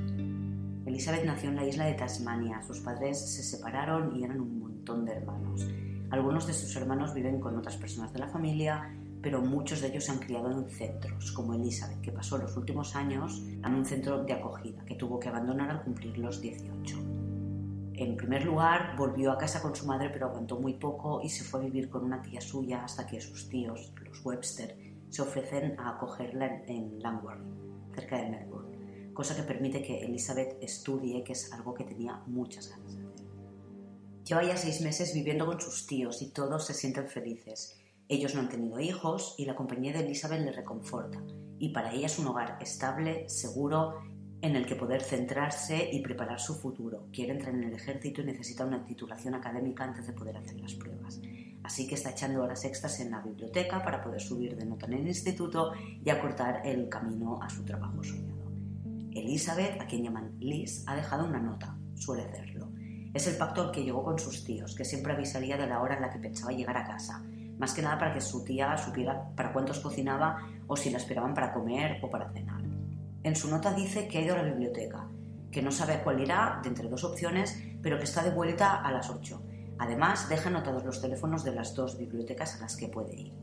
Elizabeth 0.86 1.26
nació 1.26 1.50
en 1.50 1.56
la 1.56 1.66
isla 1.66 1.86
de 1.86 1.96
Tasmania. 1.96 2.62
Sus 2.62 2.82
padres 2.82 3.20
se 3.20 3.42
separaron 3.42 4.16
y 4.16 4.26
eran 4.26 4.42
un 4.42 4.60
montón 4.60 5.04
de 5.04 5.14
hermanos. 5.14 5.68
Algunos 6.12 6.46
de 6.46 6.54
sus 6.54 6.76
hermanos 6.76 7.16
viven 7.16 7.40
con 7.40 7.58
otras 7.58 7.78
personas 7.78 8.14
de 8.14 8.20
la 8.20 8.28
familia 8.28 8.96
pero 9.22 9.40
muchos 9.40 9.82
de 9.82 9.88
ellos 9.88 10.06
se 10.06 10.12
han 10.12 10.20
criado 10.20 10.50
en 10.52 10.68
centros, 10.68 11.32
como 11.32 11.54
Elizabeth, 11.54 12.02
que 12.02 12.12
pasó 12.12 12.40
los 12.40 12.58
últimos 12.58 12.96
años 12.96 13.44
en 13.64 13.76
un 13.76 13.86
centro 13.86 14.24
de 14.24 14.34
acogida, 14.34 14.84
que 14.84 14.96
tuvo 14.96 15.20
que 15.20 15.30
abandonar 15.30 15.70
al 15.70 15.84
cumplir 15.84 16.18
los 16.18 16.42
18. 16.42 17.11
En 18.02 18.18
primer 18.18 18.44
lugar, 18.44 18.96
volvió 18.98 19.32
a 19.32 19.38
casa 19.38 19.62
con 19.62 19.76
su 19.76 19.86
madre, 19.86 20.10
pero 20.10 20.26
aguantó 20.26 20.60
muy 20.60 20.74
poco 20.74 21.22
y 21.22 21.30
se 21.30 21.44
fue 21.44 21.60
a 21.60 21.64
vivir 21.66 21.88
con 21.88 22.04
una 22.04 22.20
tía 22.20 22.42
suya 22.42 22.84
hasta 22.84 23.06
que 23.06 23.22
sus 23.22 23.48
tíos, 23.48 23.94
los 24.04 24.26
Webster, 24.26 24.76
se 25.10 25.22
ofrecen 25.22 25.80
a 25.80 25.92
acogerla 25.92 26.64
en 26.66 26.98
Langwarry, 26.98 27.46
cerca 27.94 28.18
de 28.18 28.32
Melbourne, 28.32 29.14
cosa 29.14 29.36
que 29.36 29.44
permite 29.44 29.84
que 29.84 30.04
Elizabeth 30.04 30.58
estudie, 30.64 31.24
que 31.24 31.34
es 31.34 31.54
algo 31.54 31.76
que 31.76 31.84
tenía 31.84 32.24
muchas 32.26 32.72
ganas 32.72 32.98
de 32.98 33.06
hacer. 33.06 33.28
Lleva 34.26 34.44
ya 34.46 34.58
seis 34.58 34.82
meses 34.82 35.14
viviendo 35.14 35.46
con 35.46 35.62
sus 35.62 35.86
tíos 35.86 36.24
y 36.24 36.32
todos 36.32 36.66
se 36.66 36.74
sienten 36.74 37.08
felices 37.08 37.82
ellos 38.12 38.36
no 38.36 38.42
han 38.42 38.50
tenido 38.50 38.78
hijos 38.82 39.36
y 39.38 39.46
la 39.46 39.56
compañía 39.56 39.94
de 39.94 40.02
Elizabeth 40.02 40.42
le 40.42 40.52
reconforta, 40.52 41.24
y 41.60 41.70
para 41.70 41.94
ella 41.94 42.08
es 42.08 42.20
un 42.20 42.28
hogar 42.28 42.58
estable, 42.60 43.30
seguro, 43.30 44.02
en 44.42 44.56
el 44.56 44.66
que 44.66 44.76
poder 44.76 45.02
centrarse 45.02 45.90
y 45.92 46.02
preparar 46.02 46.40
su 46.40 46.56
futuro. 46.56 47.08
Quiere 47.14 47.34
entrar 47.34 47.54
en 47.54 47.64
el 47.64 47.74
ejército 47.74 48.22
y 48.22 48.26
necesita 48.26 48.66
una 48.66 48.84
titulación 48.84 49.36
académica 49.36 49.84
antes 49.84 50.08
de 50.08 50.14
poder 50.14 50.38
hacer 50.38 50.60
las 50.60 50.74
pruebas. 50.74 51.22
Así 51.64 51.88
que 51.88 51.96
está 51.96 52.10
echando 52.10 52.42
horas 52.42 52.66
extras 52.66 53.00
en 53.00 53.12
la 53.12 53.22
biblioteca 53.22 53.84
para 53.84 54.02
poder 54.02 54.20
subir 54.20 54.56
de 54.56 54.66
nota 54.66 54.88
en 54.88 54.94
el 54.94 55.08
instituto 55.08 55.74
y 56.04 56.10
acortar 56.10 56.62
el 56.66 56.90
camino 56.90 57.40
a 57.42 57.50
su 57.50 57.64
trabajo 57.64 58.04
soñado. 58.04 58.52
Elizabeth, 59.14 59.80
a 59.80 59.86
quien 59.86 60.04
llaman 60.04 60.32
Liz, 60.40 60.84
ha 60.88 60.96
dejado 60.96 61.26
una 61.28 61.40
nota, 61.40 61.78
suele 61.96 62.24
hacerlo. 62.24 62.72
Es 63.14 63.28
el 63.28 63.36
pacto 63.36 63.72
que 63.72 63.84
llegó 63.84 64.04
con 64.04 64.18
sus 64.18 64.44
tíos, 64.44 64.74
que 64.74 64.86
siempre 64.86 65.14
avisaría 65.14 65.58
de 65.58 65.68
la 65.68 65.82
hora 65.82 65.96
en 65.96 66.02
la 66.02 66.10
que 66.10 66.20
pensaba 66.20 66.54
llegar 66.54 66.78
a 66.78 66.86
casa, 66.86 67.22
más 67.58 67.74
que 67.74 67.82
nada 67.82 68.00
para 68.00 68.14
que 68.14 68.22
su 68.22 68.44
tía 68.44 68.78
supiera 68.78 69.30
para 69.36 69.52
cuántos 69.52 69.82
cocinaba 69.82 70.48
o 70.66 70.76
si 70.78 70.90
la 70.90 70.98
esperaban 70.98 71.34
para 71.34 71.54
comer 71.54 72.00
o 72.02 72.10
para 72.10 72.32
cenar. 72.32 72.61
En 73.24 73.36
su 73.36 73.50
nota 73.50 73.74
dice 73.74 74.08
que 74.08 74.18
ha 74.18 74.22
ido 74.22 74.36
a 74.36 74.38
la 74.38 74.50
biblioteca, 74.50 75.08
que 75.52 75.62
no 75.62 75.72
sabe 75.72 76.02
cuál 76.04 76.22
irá 76.22 76.60
de 76.64 76.70
entre 76.70 76.90
dos 76.90 77.04
opciones, 77.04 77.62
pero 77.82 77.98
que 77.98 78.06
está 78.06 78.24
de 78.24 78.32
vuelta 78.32 78.82
a 78.82 78.92
las 78.92 79.10
8. 79.10 79.42
Además, 79.78 80.30
deja 80.30 80.50
anotados 80.50 80.86
los 80.86 81.02
teléfonos 81.02 81.44
de 81.44 81.54
las 81.54 81.76
dos 81.76 81.98
bibliotecas 81.98 82.56
a 82.56 82.62
las 82.62 82.76
que 82.76 82.88
puede 82.88 83.16
ir. 83.16 83.34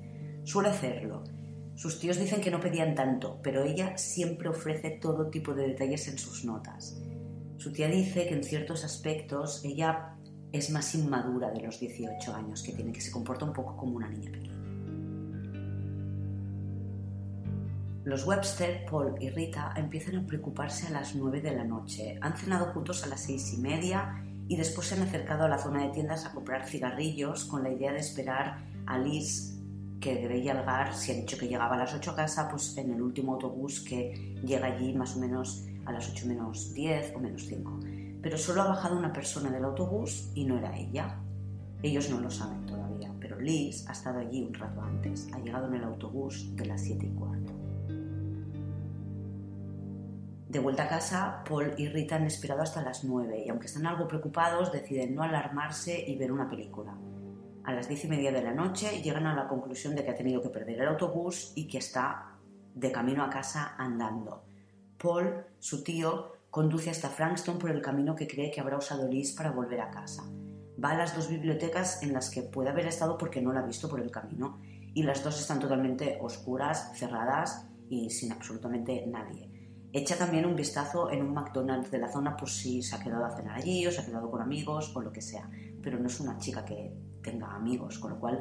Suele 0.44 0.70
hacerlo. 0.70 1.24
Sus 1.74 2.00
tíos 2.00 2.18
dicen 2.18 2.40
que 2.40 2.50
no 2.50 2.60
pedían 2.60 2.94
tanto, 2.94 3.40
pero 3.42 3.62
ella 3.62 3.96
siempre 3.98 4.48
ofrece 4.48 4.90
todo 4.90 5.30
tipo 5.30 5.54
de 5.54 5.68
detalles 5.68 6.08
en 6.08 6.18
sus 6.18 6.44
notas. 6.44 7.00
Su 7.56 7.72
tía 7.72 7.88
dice 7.88 8.26
que 8.26 8.34
en 8.34 8.44
ciertos 8.44 8.84
aspectos 8.84 9.64
ella 9.64 10.16
es 10.52 10.70
más 10.70 10.94
inmadura 10.94 11.50
de 11.50 11.60
los 11.60 11.78
18 11.78 12.34
años 12.34 12.62
que 12.62 12.72
tiene, 12.72 12.92
que 12.92 13.00
se 13.00 13.10
comporta 13.10 13.44
un 13.44 13.52
poco 13.52 13.76
como 13.76 13.96
una 13.96 14.08
niña 14.08 14.30
pequeña. 14.30 14.57
Los 18.08 18.26
Webster, 18.26 18.86
Paul 18.90 19.16
y 19.20 19.28
Rita 19.28 19.74
empiezan 19.76 20.16
a 20.16 20.26
preocuparse 20.26 20.86
a 20.86 20.90
las 20.90 21.14
9 21.14 21.42
de 21.42 21.54
la 21.54 21.64
noche. 21.64 22.18
Han 22.22 22.38
cenado 22.38 22.72
juntos 22.72 23.04
a 23.04 23.06
las 23.06 23.20
6 23.24 23.52
y 23.52 23.56
media 23.58 24.24
y 24.48 24.56
después 24.56 24.86
se 24.86 24.94
han 24.94 25.02
acercado 25.02 25.44
a 25.44 25.48
la 25.48 25.58
zona 25.58 25.82
de 25.82 25.92
tiendas 25.92 26.24
a 26.24 26.32
comprar 26.32 26.66
cigarrillos 26.66 27.44
con 27.44 27.62
la 27.62 27.70
idea 27.70 27.92
de 27.92 27.98
esperar 27.98 28.64
a 28.86 28.96
Liz 28.96 29.60
que 30.00 30.14
debe 30.14 30.40
llegar, 30.40 30.94
si 30.94 31.12
ha 31.12 31.16
dicho 31.16 31.36
que 31.36 31.48
llegaba 31.48 31.74
a 31.74 31.80
las 31.80 31.92
8 31.92 32.12
a 32.12 32.16
casa, 32.16 32.48
pues 32.48 32.74
en 32.78 32.94
el 32.94 33.02
último 33.02 33.34
autobús 33.34 33.80
que 33.80 34.34
llega 34.42 34.68
allí 34.68 34.94
más 34.94 35.14
o 35.14 35.18
menos 35.18 35.66
a 35.84 35.92
las 35.92 36.08
8 36.08 36.28
menos 36.28 36.72
10 36.72 37.12
o 37.14 37.18
menos 37.18 37.44
5 37.46 37.80
pero 38.22 38.38
solo 38.38 38.62
ha 38.62 38.68
bajado 38.68 38.98
una 38.98 39.12
persona 39.12 39.50
del 39.50 39.64
autobús 39.64 40.30
y 40.34 40.46
no 40.46 40.56
era 40.56 40.74
ella. 40.78 41.20
Ellos 41.82 42.08
no 42.08 42.20
lo 42.20 42.30
saben 42.30 42.64
todavía, 42.64 43.14
pero 43.20 43.38
Liz 43.38 43.86
ha 43.86 43.92
estado 43.92 44.20
allí 44.20 44.42
un 44.42 44.54
rato 44.54 44.80
antes, 44.80 45.28
ha 45.34 45.38
llegado 45.40 45.68
en 45.68 45.74
el 45.74 45.84
autobús 45.84 46.56
de 46.56 46.64
las 46.64 46.80
7 46.80 47.06
y 47.06 47.10
cuarto. 47.10 47.47
De 50.48 50.58
vuelta 50.58 50.84
a 50.84 50.88
casa, 50.88 51.44
Paul 51.48 51.74
y 51.76 51.88
Rita 51.88 52.16
han 52.16 52.26
esperado 52.26 52.62
hasta 52.62 52.82
las 52.82 53.04
9 53.04 53.44
y 53.44 53.48
aunque 53.50 53.66
están 53.66 53.86
algo 53.86 54.08
preocupados, 54.08 54.72
deciden 54.72 55.14
no 55.14 55.22
alarmarse 55.22 56.04
y 56.06 56.16
ver 56.16 56.32
una 56.32 56.48
película. 56.48 56.96
A 57.64 57.72
las 57.72 57.88
10 57.88 58.06
y 58.06 58.08
media 58.08 58.32
de 58.32 58.42
la 58.42 58.54
noche 58.54 59.02
llegan 59.02 59.26
a 59.26 59.34
la 59.34 59.46
conclusión 59.46 59.94
de 59.94 60.04
que 60.04 60.10
ha 60.10 60.14
tenido 60.14 60.40
que 60.40 60.48
perder 60.48 60.80
el 60.80 60.88
autobús 60.88 61.52
y 61.54 61.68
que 61.68 61.78
está 61.78 62.38
de 62.74 62.90
camino 62.90 63.22
a 63.22 63.28
casa 63.28 63.74
andando. 63.76 64.44
Paul, 64.96 65.44
su 65.58 65.84
tío, 65.84 66.38
Conduce 66.50 66.88
hasta 66.88 67.10
Frankston 67.10 67.58
por 67.58 67.70
el 67.70 67.82
camino 67.82 68.16
que 68.16 68.26
cree 68.26 68.50
que 68.50 68.60
habrá 68.60 68.78
usado 68.78 69.06
Liz 69.06 69.32
para 69.32 69.50
volver 69.50 69.80
a 69.82 69.90
casa. 69.90 70.24
Va 70.82 70.92
a 70.92 70.96
las 70.96 71.14
dos 71.14 71.28
bibliotecas 71.28 72.02
en 72.02 72.14
las 72.14 72.30
que 72.30 72.42
puede 72.42 72.70
haber 72.70 72.86
estado 72.86 73.18
porque 73.18 73.42
no 73.42 73.52
la 73.52 73.60
ha 73.60 73.66
visto 73.66 73.88
por 73.88 74.00
el 74.00 74.10
camino 74.10 74.58
y 74.94 75.02
las 75.02 75.22
dos 75.22 75.38
están 75.38 75.60
totalmente 75.60 76.18
oscuras, 76.22 76.92
cerradas 76.96 77.66
y 77.90 78.08
sin 78.10 78.32
absolutamente 78.32 79.04
nadie. 79.06 79.57
Echa 79.92 80.16
también 80.18 80.44
un 80.44 80.54
vistazo 80.54 81.10
en 81.10 81.22
un 81.22 81.32
McDonald's 81.32 81.90
de 81.90 81.98
la 81.98 82.12
zona 82.12 82.36
por 82.36 82.50
si 82.50 82.82
se 82.82 82.94
ha 82.94 83.00
quedado 83.00 83.24
a 83.24 83.34
cenar 83.34 83.56
allí 83.56 83.86
o 83.86 83.90
se 83.90 84.02
ha 84.02 84.06
quedado 84.06 84.30
con 84.30 84.42
amigos 84.42 84.94
o 84.94 85.00
lo 85.00 85.10
que 85.10 85.22
sea, 85.22 85.48
pero 85.82 85.98
no 85.98 86.08
es 86.08 86.20
una 86.20 86.36
chica 86.36 86.64
que 86.64 86.92
tenga 87.22 87.54
amigos, 87.54 87.98
con 87.98 88.10
lo 88.10 88.20
cual 88.20 88.38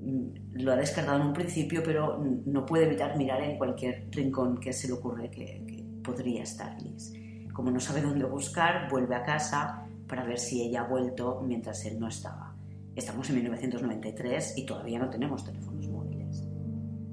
mm, 0.00 0.62
lo 0.62 0.72
ha 0.72 0.76
descartado 0.76 1.20
en 1.20 1.26
un 1.26 1.32
principio, 1.34 1.82
pero 1.84 2.18
no 2.46 2.64
puede 2.64 2.86
evitar 2.86 3.18
mirar 3.18 3.42
en 3.42 3.58
cualquier 3.58 4.08
rincón 4.10 4.58
que 4.58 4.72
se 4.72 4.86
le 4.86 4.94
ocurre 4.94 5.30
que, 5.30 5.84
podría 6.02 6.44
estar 6.44 6.80
Liz. 6.80 7.12
Como 7.52 7.72
no 7.72 7.80
sabe 7.80 8.00
dónde 8.00 8.24
buscar, 8.26 8.88
vuelve 8.88 9.16
a 9.16 9.24
casa 9.24 9.88
para 10.06 10.24
ver 10.24 10.38
si 10.38 10.62
ella 10.62 10.82
ha 10.82 10.88
vuelto 10.88 11.42
mientras 11.44 11.84
él 11.84 11.98
no 11.98 12.06
estaba. 12.06 12.54
Estamos 12.94 13.28
en 13.28 13.36
1993 13.36 14.56
y 14.56 14.64
todavía 14.64 15.00
no 15.00 15.10
tenemos 15.10 15.44
teléfonos 15.44 15.88
móviles. 15.88 16.44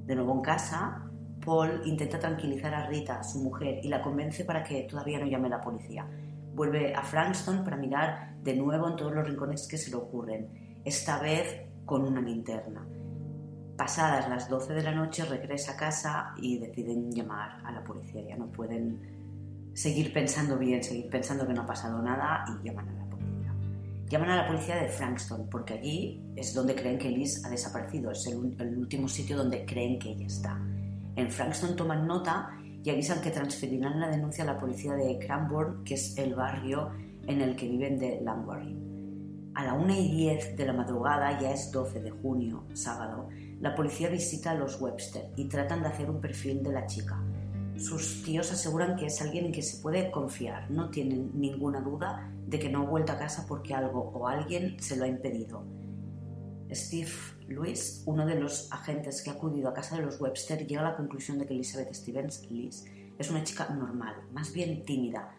De 0.06 0.14
nuevo 0.14 0.32
en 0.32 0.42
casa, 0.42 1.03
Paul 1.44 1.82
intenta 1.84 2.18
tranquilizar 2.18 2.74
a 2.74 2.86
Rita, 2.86 3.22
su 3.22 3.40
mujer, 3.40 3.80
y 3.82 3.88
la 3.88 4.00
convence 4.00 4.44
para 4.44 4.62
que 4.62 4.82
todavía 4.82 5.18
no 5.18 5.26
llame 5.26 5.48
a 5.48 5.50
la 5.50 5.60
policía. 5.60 6.06
Vuelve 6.54 6.94
a 6.94 7.02
Frankston 7.02 7.64
para 7.64 7.76
mirar 7.76 8.36
de 8.42 8.54
nuevo 8.54 8.88
en 8.88 8.96
todos 8.96 9.12
los 9.12 9.26
rincones 9.26 9.66
que 9.68 9.76
se 9.76 9.90
le 9.90 9.96
ocurren, 9.96 10.80
esta 10.84 11.20
vez 11.20 11.62
con 11.84 12.02
una 12.02 12.20
linterna. 12.20 12.86
Pasadas 13.76 14.28
las 14.28 14.48
12 14.48 14.72
de 14.74 14.82
la 14.82 14.92
noche 14.92 15.24
regresa 15.24 15.72
a 15.72 15.76
casa 15.76 16.34
y 16.36 16.58
deciden 16.58 17.10
llamar 17.10 17.60
a 17.64 17.72
la 17.72 17.82
policía. 17.82 18.22
Ya 18.22 18.36
no 18.36 18.46
pueden 18.46 19.72
seguir 19.74 20.12
pensando 20.12 20.56
bien, 20.56 20.82
seguir 20.82 21.10
pensando 21.10 21.46
que 21.46 21.52
no 21.52 21.62
ha 21.62 21.66
pasado 21.66 22.00
nada 22.00 22.44
y 22.48 22.68
llaman 22.68 22.88
a 22.88 22.92
la 22.92 23.04
policía. 23.06 23.54
Llaman 24.08 24.30
a 24.30 24.36
la 24.36 24.46
policía 24.46 24.76
de 24.76 24.88
Frankston 24.88 25.48
porque 25.50 25.74
allí 25.74 26.22
es 26.36 26.54
donde 26.54 26.76
creen 26.76 26.98
que 26.98 27.10
Liz 27.10 27.44
ha 27.44 27.50
desaparecido. 27.50 28.12
Es 28.12 28.24
el, 28.28 28.54
el 28.60 28.78
último 28.78 29.08
sitio 29.08 29.36
donde 29.36 29.64
creen 29.64 29.98
que 29.98 30.10
ella 30.10 30.26
está. 30.26 30.60
En 31.16 31.30
Frankston 31.30 31.76
toman 31.76 32.06
nota 32.06 32.50
y 32.82 32.90
avisan 32.90 33.20
que 33.20 33.30
transferirán 33.30 34.00
la 34.00 34.08
denuncia 34.08 34.44
a 34.44 34.46
la 34.46 34.58
policía 34.58 34.94
de 34.94 35.18
Cranbourne, 35.18 35.84
que 35.84 35.94
es 35.94 36.18
el 36.18 36.34
barrio 36.34 36.90
en 37.26 37.40
el 37.40 37.56
que 37.56 37.68
viven 37.68 37.98
de 37.98 38.20
Langwarry. 38.20 38.76
A 39.54 39.64
la 39.64 39.74
1 39.74 39.94
y 39.94 40.10
10 40.10 40.56
de 40.56 40.66
la 40.66 40.72
madrugada, 40.72 41.40
ya 41.40 41.52
es 41.52 41.70
12 41.70 42.00
de 42.00 42.10
junio, 42.10 42.64
sábado, 42.72 43.28
la 43.60 43.74
policía 43.74 44.08
visita 44.08 44.50
a 44.50 44.54
los 44.54 44.80
Webster 44.80 45.30
y 45.36 45.48
tratan 45.48 45.82
de 45.82 45.88
hacer 45.88 46.10
un 46.10 46.20
perfil 46.20 46.62
de 46.62 46.72
la 46.72 46.86
chica. 46.86 47.22
Sus 47.76 48.22
tíos 48.24 48.52
aseguran 48.52 48.96
que 48.96 49.06
es 49.06 49.22
alguien 49.22 49.46
en 49.46 49.52
que 49.52 49.62
se 49.62 49.80
puede 49.80 50.10
confiar, 50.10 50.70
no 50.70 50.90
tienen 50.90 51.30
ninguna 51.34 51.80
duda 51.80 52.30
de 52.46 52.58
que 52.58 52.68
no 52.68 52.82
ha 52.82 52.90
vuelto 52.90 53.12
a 53.12 53.18
casa 53.18 53.46
porque 53.48 53.74
algo 53.74 54.10
o 54.12 54.28
alguien 54.28 54.76
se 54.80 54.96
lo 54.96 55.04
ha 55.04 55.08
impedido. 55.08 55.64
Steve 56.70 57.10
Lewis, 57.48 58.02
uno 58.06 58.26
de 58.26 58.40
los 58.40 58.72
agentes 58.72 59.22
que 59.22 59.30
ha 59.30 59.34
acudido 59.34 59.68
a 59.68 59.74
casa 59.74 59.96
de 59.96 60.02
los 60.02 60.20
Webster, 60.20 60.66
llega 60.66 60.80
a 60.80 60.90
la 60.90 60.96
conclusión 60.96 61.38
de 61.38 61.46
que 61.46 61.54
Elizabeth 61.54 61.92
Stevens, 61.92 62.50
Liz, 62.50 62.84
es 63.18 63.30
una 63.30 63.44
chica 63.44 63.68
normal, 63.68 64.14
más 64.32 64.52
bien 64.52 64.84
tímida, 64.84 65.34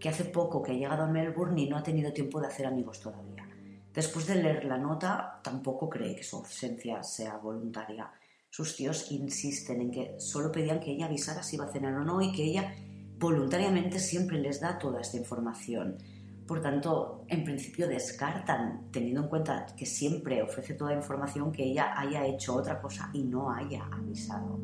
que 0.00 0.08
hace 0.08 0.24
poco 0.24 0.62
que 0.62 0.72
ha 0.72 0.74
llegado 0.74 1.04
a 1.04 1.06
Melbourne 1.06 1.60
y 1.60 1.68
no 1.68 1.76
ha 1.76 1.82
tenido 1.82 2.12
tiempo 2.12 2.40
de 2.40 2.48
hacer 2.48 2.66
amigos 2.66 3.00
todavía. 3.00 3.48
Después 3.94 4.26
de 4.26 4.36
leer 4.36 4.64
la 4.64 4.78
nota, 4.78 5.40
tampoco 5.44 5.88
cree 5.88 6.16
que 6.16 6.24
su 6.24 6.36
ausencia 6.36 7.02
sea 7.02 7.36
voluntaria. 7.36 8.10
Sus 8.48 8.74
tíos 8.74 9.12
insisten 9.12 9.80
en 9.80 9.90
que 9.90 10.14
solo 10.18 10.50
pedían 10.50 10.80
que 10.80 10.92
ella 10.92 11.06
avisara 11.06 11.42
si 11.42 11.56
iba 11.56 11.66
a 11.66 11.72
cenar 11.72 11.94
o 11.94 12.04
no 12.04 12.20
y 12.22 12.32
que 12.32 12.44
ella 12.44 12.74
voluntariamente 13.18 13.98
siempre 13.98 14.38
les 14.38 14.60
da 14.60 14.78
toda 14.78 15.00
esta 15.00 15.18
información. 15.18 15.98
Por 16.46 16.60
tanto, 16.60 17.24
en 17.28 17.44
principio 17.44 17.86
descartan, 17.88 18.88
teniendo 18.90 19.22
en 19.22 19.28
cuenta 19.28 19.66
que 19.76 19.86
siempre 19.86 20.42
ofrece 20.42 20.74
toda 20.74 20.92
información, 20.92 21.52
que 21.52 21.64
ella 21.64 21.98
haya 21.98 22.26
hecho 22.26 22.56
otra 22.56 22.80
cosa 22.80 23.10
y 23.12 23.22
no 23.22 23.50
haya 23.52 23.84
avisado. 23.92 24.58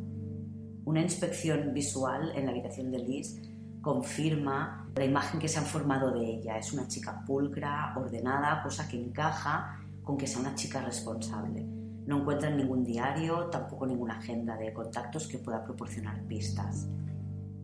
Una 0.85 1.02
inspección 1.02 1.73
visual 1.73 2.32
en 2.35 2.47
la 2.47 2.50
habitación 2.50 2.90
de 2.90 2.99
Liz 2.99 3.40
confirma 3.80 4.90
la 4.97 5.04
imagen 5.04 5.38
que 5.38 5.49
se 5.49 5.58
han 5.58 5.66
formado 5.66 6.11
de 6.11 6.25
ella. 6.25 6.58
Es 6.58 6.73
una 6.73 6.88
chica 6.88 7.23
pulcra, 7.25 7.94
ordenada, 7.97 8.62
cosa 8.62 8.88
que 8.88 9.00
encaja 9.00 9.78
con 10.02 10.16
que 10.16 10.26
sea 10.26 10.40
una 10.40 10.54
chica 10.54 10.80
responsable. 10.80 11.64
No 12.06 12.20
encuentran 12.20 12.56
ningún 12.56 12.85
diario, 12.85 13.50
tampoco 13.50 13.87
ninguna 13.87 14.18
agenda 14.18 14.56
de 14.56 14.73
contactos 14.73 15.28
que 15.28 15.38
pueda 15.38 15.62
proporcionar 15.62 16.23
pistas. 16.23 16.88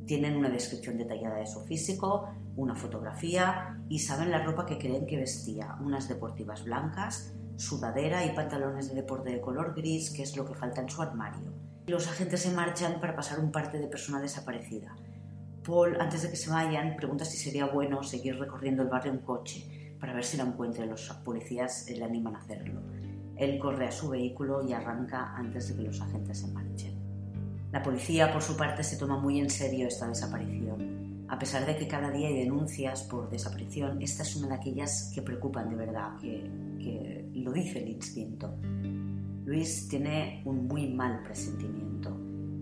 Tienen 0.06 0.36
una 0.36 0.50
descripción 0.50 0.98
detallada 0.98 1.36
de 1.36 1.46
su 1.46 1.60
físico, 1.62 2.28
una 2.56 2.74
fotografía 2.74 3.78
y 3.88 3.98
saben 3.98 4.30
la 4.30 4.44
ropa 4.44 4.66
que 4.66 4.78
creen 4.78 5.06
que 5.06 5.16
vestía, 5.16 5.76
unas 5.80 6.08
deportivas 6.08 6.64
blancas, 6.64 7.34
sudadera 7.56 8.24
y 8.24 8.34
pantalones 8.34 8.88
de 8.88 8.94
deporte 8.94 9.30
de 9.30 9.40
color 9.40 9.74
gris, 9.74 10.10
que 10.10 10.22
es 10.22 10.36
lo 10.36 10.44
que 10.44 10.54
falta 10.54 10.80
en 10.80 10.88
su 10.88 11.02
armario. 11.02 11.52
Los 11.86 12.08
agentes 12.08 12.40
se 12.40 12.52
marchan 12.52 13.00
para 13.00 13.14
pasar 13.14 13.40
un 13.40 13.52
parte 13.52 13.78
de 13.78 13.88
persona 13.88 14.20
desaparecida. 14.20 14.96
Paul, 15.64 16.00
antes 16.00 16.22
de 16.22 16.30
que 16.30 16.36
se 16.36 16.50
vayan, 16.50 16.96
pregunta 16.96 17.24
si 17.24 17.36
sería 17.36 17.66
bueno 17.66 18.02
seguir 18.02 18.38
recorriendo 18.38 18.82
el 18.82 18.88
barrio 18.88 19.12
en 19.12 19.18
coche 19.18 19.96
para 20.00 20.14
ver 20.14 20.24
si 20.24 20.36
la 20.36 20.44
encuentran. 20.44 20.88
Los 20.88 21.08
policías 21.24 21.86
le 21.90 22.04
animan 22.04 22.36
a 22.36 22.38
hacerlo. 22.38 22.80
Él 23.36 23.58
corre 23.58 23.88
a 23.88 23.92
su 23.92 24.10
vehículo 24.10 24.62
y 24.66 24.72
arranca 24.72 25.34
antes 25.36 25.68
de 25.68 25.76
que 25.76 25.88
los 25.88 26.00
agentes 26.00 26.38
se 26.38 26.48
marchen. 26.48 26.94
La 27.72 27.82
policía, 27.82 28.32
por 28.32 28.42
su 28.42 28.56
parte, 28.56 28.84
se 28.84 28.96
toma 28.96 29.18
muy 29.18 29.40
en 29.40 29.50
serio 29.50 29.88
esta 29.88 30.06
desaparición. 30.06 30.83
A 31.34 31.38
pesar 31.40 31.66
de 31.66 31.76
que 31.76 31.88
cada 31.88 32.12
día 32.12 32.28
hay 32.28 32.38
denuncias 32.38 33.02
por 33.02 33.28
desaparición, 33.28 34.00
esta 34.00 34.22
es 34.22 34.36
una 34.36 34.46
de 34.46 34.54
aquellas 34.54 35.10
que 35.12 35.20
preocupan 35.20 35.68
de 35.68 35.74
verdad, 35.74 36.16
que, 36.20 37.28
lo 37.34 37.50
dice 37.50 37.82
el 37.82 37.88
instinto. 37.88 38.54
Luis 39.44 39.88
tiene 39.88 40.42
un 40.44 40.68
muy 40.68 40.86
mal 40.94 41.24
presentimiento. 41.24 42.16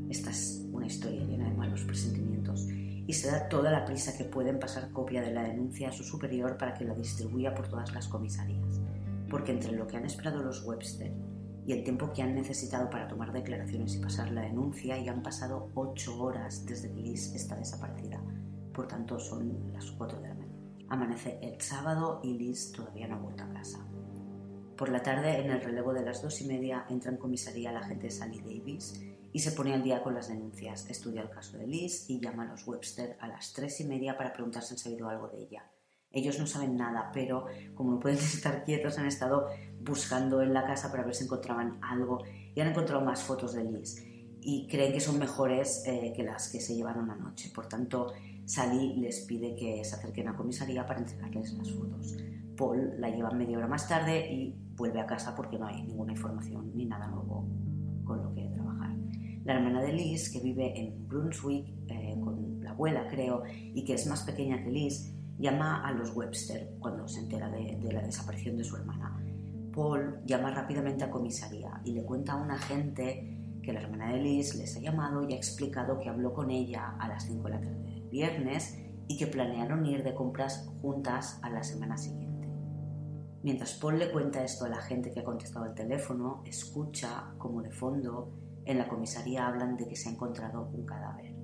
Esta 0.08 0.30
es 0.30 0.66
una 0.72 0.86
historia 0.86 1.22
llena 1.22 1.50
de 1.50 1.54
malos 1.54 1.82
presentimientos 1.82 2.66
y 2.66 3.12
se 3.12 3.30
da 3.30 3.46
toda 3.50 3.70
la 3.70 3.84
prisa 3.84 4.16
que 4.16 4.24
pueden 4.24 4.58
pasar 4.58 4.90
copia 4.90 5.20
de 5.20 5.34
la 5.34 5.42
denuncia 5.42 5.90
a 5.90 5.92
su 5.92 6.02
superior 6.02 6.56
para 6.56 6.72
que 6.72 6.86
la 6.86 6.94
distribuya 6.94 7.54
por 7.54 7.68
todas 7.68 7.92
las 7.92 8.08
comisarías. 8.08 8.80
Porque 9.28 9.52
entre 9.52 9.72
lo 9.72 9.86
que 9.86 9.98
han 9.98 10.06
esperado 10.06 10.42
los 10.42 10.64
Webster 10.64 11.12
y 11.66 11.72
el 11.72 11.84
tiempo 11.84 12.10
que 12.14 12.22
han 12.22 12.34
necesitado 12.34 12.88
para 12.88 13.06
tomar 13.06 13.32
declaraciones 13.32 13.96
y 13.96 13.98
pasar 13.98 14.30
la 14.30 14.40
denuncia 14.40 14.96
y 14.96 15.08
han 15.08 15.22
pasado 15.22 15.68
ocho 15.74 16.18
horas 16.22 16.64
desde 16.64 16.90
que 16.90 17.02
Liz 17.02 17.34
está 17.34 17.54
desaparecida. 17.54 18.21
Por 18.72 18.88
tanto, 18.88 19.18
son 19.18 19.72
las 19.72 19.90
cuatro 19.92 20.20
de 20.20 20.28
la 20.28 20.34
mañana. 20.34 20.52
Amanece 20.88 21.38
el 21.42 21.60
sábado 21.60 22.20
y 22.22 22.38
Liz 22.38 22.72
todavía 22.72 23.08
no 23.08 23.16
ha 23.16 23.20
vuelto 23.20 23.44
a 23.44 23.52
casa. 23.52 23.86
Por 24.76 24.88
la 24.88 25.02
tarde, 25.02 25.38
en 25.38 25.50
el 25.50 25.62
relevo 25.62 25.92
de 25.92 26.02
las 26.02 26.22
dos 26.22 26.40
y 26.40 26.46
media, 26.46 26.86
entra 26.88 27.10
en 27.10 27.18
comisaría 27.18 27.72
la 27.72 27.80
agente 27.80 28.10
Sally 28.10 28.40
Davis 28.40 29.00
y 29.32 29.38
se 29.38 29.52
pone 29.52 29.74
al 29.74 29.82
día 29.82 30.02
con 30.02 30.14
las 30.14 30.28
denuncias. 30.28 30.88
Estudia 30.90 31.22
el 31.22 31.30
caso 31.30 31.56
de 31.58 31.66
Liz 31.66 32.08
y 32.08 32.20
llama 32.20 32.44
a 32.44 32.46
los 32.46 32.66
Webster 32.66 33.16
a 33.20 33.28
las 33.28 33.52
tres 33.52 33.80
y 33.80 33.84
media 33.84 34.16
para 34.16 34.32
preguntar 34.32 34.62
si 34.62 34.74
han 34.74 34.78
sabido 34.78 35.08
algo 35.08 35.28
de 35.28 35.42
ella. 35.42 35.70
Ellos 36.10 36.38
no 36.38 36.46
saben 36.46 36.76
nada, 36.76 37.10
pero 37.12 37.46
como 37.74 37.92
no 37.92 38.00
pueden 38.00 38.18
estar 38.18 38.64
quietos, 38.64 38.98
han 38.98 39.06
estado 39.06 39.48
buscando 39.80 40.42
en 40.42 40.52
la 40.52 40.64
casa 40.64 40.90
para 40.90 41.04
ver 41.04 41.14
si 41.14 41.24
encontraban 41.24 41.78
algo 41.82 42.22
y 42.54 42.60
han 42.60 42.68
encontrado 42.68 43.02
más 43.02 43.22
fotos 43.22 43.54
de 43.54 43.64
Liz 43.64 44.04
y 44.44 44.66
creen 44.66 44.92
que 44.92 45.00
son 45.00 45.18
mejores 45.18 45.84
eh, 45.86 46.12
que 46.14 46.24
las 46.24 46.50
que 46.50 46.60
se 46.60 46.74
llevaron 46.74 47.10
anoche. 47.10 47.50
Por 47.54 47.68
tanto, 47.68 48.12
Sally 48.44 48.94
les 48.96 49.20
pide 49.20 49.54
que 49.54 49.84
se 49.84 49.94
acerquen 49.94 50.28
a 50.28 50.37
comisaría 50.37 50.87
para 50.87 51.00
entregarles 51.00 51.52
las 51.54 51.70
fotos. 51.70 52.16
Paul 52.56 52.94
la 52.99 53.11
lleva 53.11 53.30
media 53.30 53.58
hora 53.58 53.66
más 53.66 53.88
tarde 53.88 54.30
y 54.32 54.54
vuelve 54.76 55.00
a 55.00 55.06
casa 55.06 55.34
porque 55.34 55.58
no 55.58 55.66
hay 55.66 55.82
ninguna 55.82 56.12
información 56.12 56.70
ni 56.75 56.84
nada 56.84 57.06
nuevo 57.08 57.49
con 58.05 58.22
lo 58.22 58.35
que 58.35 58.48
trabajar. 58.48 58.96
La 59.44 59.55
hermana 59.55 59.83
de 59.83 59.92
Liz, 59.92 60.31
que 60.31 60.40
vive 60.40 60.78
en 60.78 61.09
Brunswick 61.09 61.66
eh, 61.88 62.16
con 62.22 62.61
la 62.62 62.70
abuela, 62.70 63.07
creo, 63.09 63.42
y 63.46 63.85
que 63.85 63.94
es 63.94 64.07
más 64.07 64.22
pequeña 64.22 64.62
que 64.62 64.70
Liz, 64.70 65.14
llama 65.38 65.87
a 65.87 65.92
los 65.92 66.14
Webster 66.14 66.76
cuando 66.78 67.09
se 67.09 67.20
entera 67.20 67.48
de, 67.50 67.78
de 67.81 67.92
la 67.92 68.02
desaparición 68.02 68.57
de 68.57 68.64
su 68.64 68.76
hermana 68.76 69.18
Paul 69.72 70.20
llama 70.26 70.50
rápidamente 70.50 71.05
a 71.05 71.11
comisaría 71.11 71.81
y 71.85 71.92
le 71.92 72.05
cuenta 72.05 72.35
a 72.35 72.37
un 72.37 72.50
agente 72.50 73.59
que 73.62 73.72
la 73.72 73.81
hermana 73.81 74.12
de 74.12 74.20
Liz 74.20 74.55
les 74.55 74.76
ha 74.76 74.81
llamado 74.81 75.26
y 75.26 75.33
ha 75.33 75.37
explicado 75.37 75.98
que 75.98 76.09
habló 76.09 76.33
con 76.33 76.50
ella 76.50 76.94
a 76.98 77.09
las 77.09 77.24
5 77.24 77.42
de 77.44 77.50
la 77.50 77.61
tarde 77.61 77.91
viernes 78.12 78.79
y 79.09 79.16
que 79.16 79.27
planearon 79.27 79.85
ir 79.87 80.05
de 80.05 80.14
compras 80.14 80.70
juntas 80.81 81.40
a 81.42 81.51
la 81.51 81.64
semana 81.64 81.96
siguiente. 81.96 82.48
Mientras 83.42 83.72
Paul 83.72 83.98
le 83.98 84.12
cuenta 84.12 84.44
esto 84.44 84.66
a 84.66 84.68
la 84.68 84.81
gente 84.81 85.11
que 85.11 85.20
ha 85.20 85.25
contestado 85.25 85.66
el 85.66 85.75
teléfono, 85.75 86.42
escucha 86.44 87.35
como 87.38 87.62
de 87.62 87.72
fondo 87.72 88.31
en 88.64 88.79
la 88.79 88.87
comisaría 88.87 89.48
hablan 89.48 89.77
de 89.77 89.88
que 89.88 89.96
se 89.96 90.09
ha 90.09 90.12
encontrado 90.12 90.70
un 90.72 90.87
cadáver. 90.87 91.35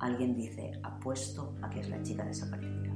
Alguien 0.00 0.36
dice, 0.36 0.72
apuesto 0.82 1.54
a 1.62 1.70
que 1.70 1.80
es 1.80 1.88
la 1.88 2.02
chica 2.02 2.24
desaparecida. 2.24 2.92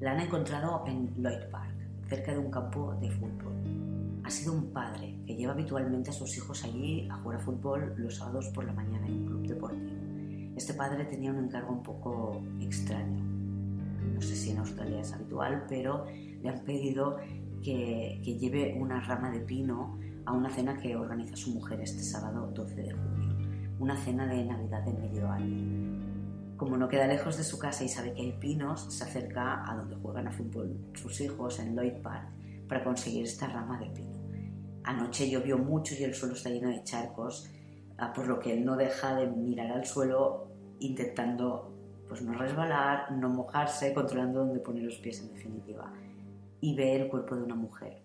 La 0.00 0.12
han 0.12 0.20
encontrado 0.20 0.82
en 0.86 1.14
Lloyd 1.22 1.50
Park 1.52 1.76
cerca 2.08 2.32
de 2.32 2.38
un 2.38 2.50
campo 2.50 2.94
de 3.00 3.10
fútbol. 3.10 4.22
Ha 4.24 4.30
sido 4.30 4.54
un 4.54 4.72
padre 4.72 5.20
que 5.26 5.36
lleva 5.36 5.52
habitualmente 5.52 6.10
a 6.10 6.12
sus 6.12 6.36
hijos 6.36 6.64
allí 6.64 7.08
a 7.08 7.16
jugar 7.18 7.38
a 7.38 7.44
fútbol 7.44 7.94
los 7.96 8.16
sábados 8.16 8.48
por 8.48 8.64
la 8.64 8.72
mañana 8.72 9.06
en 9.06 9.12
un 9.12 9.26
club 9.26 9.46
deportivo. 9.46 9.97
Este 10.58 10.74
padre 10.74 11.04
tenía 11.04 11.30
un 11.30 11.38
encargo 11.38 11.72
un 11.72 11.84
poco 11.84 12.42
extraño. 12.60 13.22
No 14.12 14.20
sé 14.20 14.34
si 14.34 14.50
en 14.50 14.58
Australia 14.58 15.00
es 15.00 15.12
habitual, 15.12 15.64
pero 15.68 16.04
le 16.42 16.48
han 16.48 16.64
pedido 16.64 17.16
que, 17.62 18.20
que 18.24 18.36
lleve 18.36 18.76
una 18.76 19.00
rama 19.00 19.30
de 19.30 19.38
pino 19.38 19.96
a 20.26 20.32
una 20.32 20.50
cena 20.50 20.76
que 20.76 20.96
organiza 20.96 21.36
su 21.36 21.52
mujer 21.52 21.80
este 21.80 22.02
sábado 22.02 22.50
12 22.52 22.74
de 22.74 22.90
junio. 22.90 23.36
Una 23.78 23.96
cena 23.96 24.26
de 24.26 24.44
Navidad 24.44 24.82
de 24.82 24.94
medio 24.94 25.28
año 25.30 25.78
como 26.56 26.76
no 26.76 26.88
queda 26.88 27.06
lejos 27.06 27.36
de 27.36 27.44
su 27.44 27.56
casa 27.56 27.84
y 27.84 27.88
sabe 27.88 28.12
que 28.14 28.22
hay 28.22 28.32
pinos, 28.32 28.92
se 28.92 29.04
acerca 29.04 29.62
a 29.64 29.76
donde 29.76 29.94
juegan 29.94 30.26
a 30.26 30.32
fútbol 30.32 30.76
sus 30.94 31.20
hijos, 31.20 31.60
en 31.60 31.76
Lloyd 31.76 32.02
Park, 32.02 32.30
para 32.68 32.82
conseguir 32.82 33.22
esta 33.22 33.46
rama 33.46 33.78
de 33.78 33.86
pino. 33.90 34.18
Anoche 34.82 35.30
llovió 35.30 35.56
mucho 35.56 35.94
y 35.94 36.02
el 36.02 36.14
suelo 36.14 36.34
está 36.34 36.50
lleno 36.50 36.70
de 36.70 36.82
charcos, 36.82 37.48
ah, 37.98 38.12
por 38.12 38.26
lo 38.26 38.40
que 38.40 38.54
él 38.54 38.64
no 38.64 38.76
deja 38.76 39.14
de 39.14 39.28
mirar 39.28 39.70
al 39.70 39.86
suelo 39.86 40.47
intentando 40.80 41.74
pues, 42.08 42.22
no 42.22 42.32
resbalar, 42.32 43.12
no 43.12 43.28
mojarse, 43.28 43.92
controlando 43.92 44.40
dónde 44.40 44.60
pone 44.60 44.80
los 44.80 44.96
pies 44.96 45.20
en 45.20 45.32
definitiva. 45.34 45.92
Y 46.60 46.74
ve 46.74 46.96
el 46.96 47.08
cuerpo 47.08 47.36
de 47.36 47.44
una 47.44 47.54
mujer, 47.54 48.02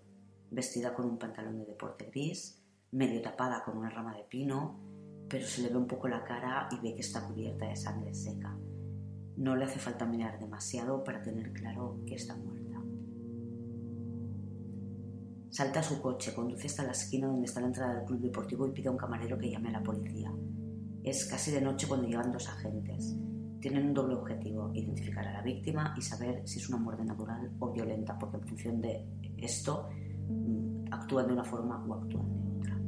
vestida 0.51 0.93
con 0.93 1.05
un 1.05 1.17
pantalón 1.17 1.57
de 1.57 1.65
deporte 1.65 2.09
gris, 2.11 2.61
medio 2.91 3.21
tapada 3.21 3.63
con 3.63 3.77
una 3.77 3.89
rama 3.89 4.15
de 4.15 4.23
pino, 4.23 4.79
pero 5.27 5.45
se 5.47 5.63
le 5.63 5.69
ve 5.69 5.77
un 5.77 5.87
poco 5.87 6.07
la 6.07 6.23
cara 6.23 6.67
y 6.71 6.79
ve 6.79 6.93
que 6.93 7.01
está 7.01 7.27
cubierta 7.27 7.65
de 7.65 7.75
sangre 7.75 8.13
seca. 8.13 8.55
No 9.37 9.55
le 9.55 9.65
hace 9.65 9.79
falta 9.79 10.05
mirar 10.05 10.39
demasiado 10.39 11.03
para 11.03 11.21
tener 11.21 11.51
claro 11.53 11.99
que 12.05 12.15
está 12.15 12.35
muerta. 12.35 12.63
Salta 15.49 15.79
a 15.79 15.83
su 15.83 16.01
coche, 16.01 16.33
conduce 16.33 16.67
hasta 16.67 16.83
la 16.83 16.91
esquina 16.91 17.27
donde 17.27 17.45
está 17.45 17.61
la 17.61 17.67
entrada 17.67 17.95
del 17.95 18.05
club 18.05 18.19
deportivo 18.19 18.67
y 18.67 18.71
pide 18.71 18.89
a 18.89 18.91
un 18.91 18.97
camarero 18.97 19.37
que 19.37 19.49
llame 19.49 19.69
a 19.69 19.73
la 19.73 19.83
policía. 19.83 20.31
Es 21.03 21.25
casi 21.25 21.51
de 21.51 21.59
noche 21.59 21.85
cuando 21.85 22.07
llegan 22.07 22.31
dos 22.31 22.47
agentes. 22.47 23.17
Tienen 23.59 23.87
un 23.87 23.93
doble 23.93 24.15
objetivo, 24.15 24.71
identificar 24.73 25.27
a 25.27 25.33
la 25.33 25.41
víctima 25.41 25.93
y 25.97 26.01
saber 26.01 26.47
si 26.47 26.59
es 26.59 26.69
una 26.69 26.77
muerte 26.77 27.03
natural 27.03 27.51
o 27.59 27.73
violenta, 27.73 28.17
porque 28.17 28.37
en 28.37 28.43
función 28.43 28.81
de 28.81 29.05
esto 29.37 29.89
mm, 30.29 30.93
actúan 30.93 31.27
de 31.27 31.33
una 31.33 31.43
forma 31.43 31.85
o 31.85 31.93
actúan 31.95 32.33
de 32.33 32.57
otra. 32.57 32.79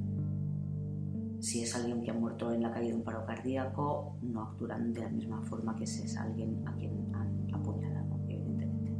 Si 1.41 1.63
es 1.63 1.75
alguien 1.75 2.01
que 2.03 2.11
ha 2.11 2.13
muerto 2.13 2.53
en 2.53 2.63
la 2.63 2.71
calle 2.71 2.87
de 2.87 2.95
un 2.95 3.03
paro 3.03 3.25
cardíaco, 3.25 4.17
no 4.21 4.43
actuarán 4.43 4.93
de 4.93 5.01
la 5.01 5.09
misma 5.09 5.41
forma 5.41 5.75
que 5.75 5.85
si 5.85 6.03
es 6.03 6.15
alguien 6.15 6.65
a 6.65 6.73
quien 6.73 7.13
han 7.13 7.53
apuñalado, 7.53 8.17
evidentemente. 8.29 8.93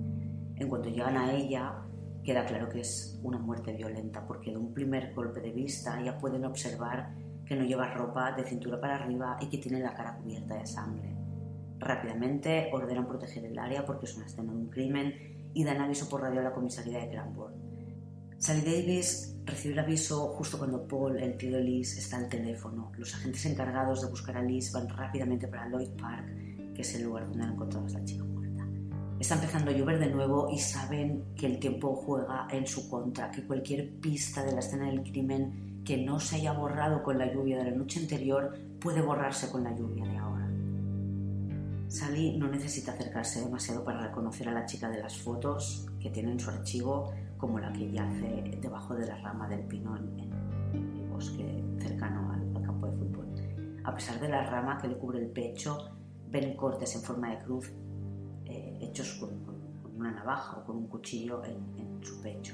En 0.58 0.68
cuanto 0.68 0.90
llegan 0.90 1.16
a 1.16 1.34
ella, 1.34 1.74
queda 2.22 2.46
claro 2.46 2.68
que 2.68 2.82
es 2.82 3.18
una 3.24 3.38
muerte 3.38 3.72
violenta, 3.72 4.28
porque 4.28 4.52
de 4.52 4.58
un 4.58 4.74
primer 4.74 5.14
golpe 5.14 5.40
de 5.40 5.52
vista 5.54 6.02
ya 6.04 6.18
pueden 6.18 6.44
observar 6.44 7.25
que 7.46 7.56
no 7.56 7.64
lleva 7.64 7.94
ropa 7.94 8.32
de 8.32 8.44
cintura 8.44 8.80
para 8.80 8.96
arriba 8.96 9.38
y 9.40 9.48
que 9.48 9.58
tiene 9.58 9.80
la 9.80 9.94
cara 9.94 10.18
cubierta 10.18 10.56
de 10.56 10.66
sangre. 10.66 11.16
Rápidamente 11.80 12.70
ordenan 12.74 13.08
proteger 13.08 13.46
el 13.46 13.60
área 13.60 13.86
porque 13.86 14.06
es 14.06 14.16
una 14.16 14.26
escena 14.26 14.52
de 14.52 14.58
un 14.58 14.70
crimen 14.70 15.50
y 15.54 15.64
dan 15.64 15.82
aviso 15.82 16.10
por 16.10 16.22
radio 16.22 16.42
a 16.42 16.44
la 16.44 16.54
comisaría 16.54 17.00
de 17.00 17.10
Cranbourne. 17.10 17.66
Sally 18.38 18.62
Davis 18.62 19.36
recibe 19.46 19.74
el 19.74 19.80
aviso 19.80 20.28
justo 20.34 20.58
cuando 20.58 20.88
Paul, 20.88 21.18
el 21.18 21.38
tío 21.38 21.56
de 21.56 21.64
Liz, 21.64 21.98
está 21.98 22.18
al 22.18 22.28
teléfono. 22.28 22.92
Los 22.98 23.16
agentes 23.16 23.46
encargados 23.46 24.02
de 24.02 24.10
buscar 24.10 24.38
a 24.38 24.42
Liz 24.42 24.72
van 24.74 24.90
rápidamente 24.90 25.48
para 25.48 25.70
Lloyd 25.70 25.90
Park, 25.92 26.74
que 26.74 26.82
es 26.82 26.96
el 26.96 27.04
lugar 27.04 27.28
donde 27.28 27.44
han 27.44 27.54
encontrado 27.54 27.88
a 27.88 27.90
la 27.90 28.04
chica 28.04 28.24
muerta. 28.24 28.68
Está 29.20 29.36
empezando 29.36 29.72
a 29.72 29.74
llover 29.74 30.00
de 30.00 30.10
nuevo 30.10 30.50
y 30.52 30.60
saben 30.60 31.24
que 31.36 31.46
el 31.46 31.60
tiempo 31.60 31.96
juega 31.96 32.48
en 32.52 32.68
su 32.68 32.90
contra, 32.90 33.32
que 33.32 33.48
cualquier 33.48 34.00
pista 34.00 34.44
de 34.44 34.52
la 34.52 34.60
escena 34.60 34.88
del 34.88 35.04
crimen 35.04 35.65
que 35.86 35.98
no 35.98 36.20
se 36.20 36.38
haya 36.38 36.52
borrado 36.52 37.04
con 37.04 37.18
la 37.18 37.32
lluvia 37.32 37.58
de 37.58 37.72
la 37.72 37.78
noche 37.78 38.00
anterior 38.00 38.58
puede 38.80 39.02
borrarse 39.02 39.50
con 39.52 39.64
la 39.64 39.74
lluvia 39.74 40.06
de 40.06 40.18
ahora. 40.18 40.50
Sally 41.88 42.38
no 42.38 42.48
necesita 42.48 42.92
acercarse 42.92 43.42
demasiado 43.42 43.84
para 43.84 44.02
reconocer 44.02 44.50
a 44.50 44.52
la 44.52 44.66
chica 44.66 44.90
de 44.90 45.02
las 45.02 45.18
fotos 45.18 45.86
que 46.00 46.10
tiene 46.10 46.32
en 46.32 46.40
su 46.40 46.50
archivo 46.50 47.14
como 47.38 47.60
la 47.60 47.72
que 47.72 47.92
yace 47.92 48.58
debajo 48.60 48.96
de 48.96 49.06
la 49.06 49.18
rama 49.18 49.48
del 49.48 49.62
pino 49.62 49.96
en, 49.96 50.20
el 50.80 51.08
bosque 51.08 51.64
cercano 51.80 52.32
al, 52.34 52.62
campo 52.64 52.88
de 52.88 52.98
fútbol. 52.98 53.28
A 53.84 53.94
pesar 53.94 54.20
de 54.20 54.28
la 54.28 54.44
rama 54.50 54.80
que 54.80 54.88
le 54.88 54.98
cubre 54.98 55.20
el 55.20 55.30
pecho, 55.30 55.92
ven 56.30 56.56
cortes 56.56 56.96
en 56.96 57.02
forma 57.02 57.30
de 57.30 57.44
cruz 57.44 57.72
eh, 58.46 58.80
hechos 58.82 59.14
con, 59.20 59.30
una 59.96 60.12
navaja 60.12 60.58
o 60.58 60.66
con 60.66 60.78
un 60.78 60.88
cuchillo 60.88 61.44
en, 61.46 62.04
su 62.04 62.22
pecho. 62.22 62.54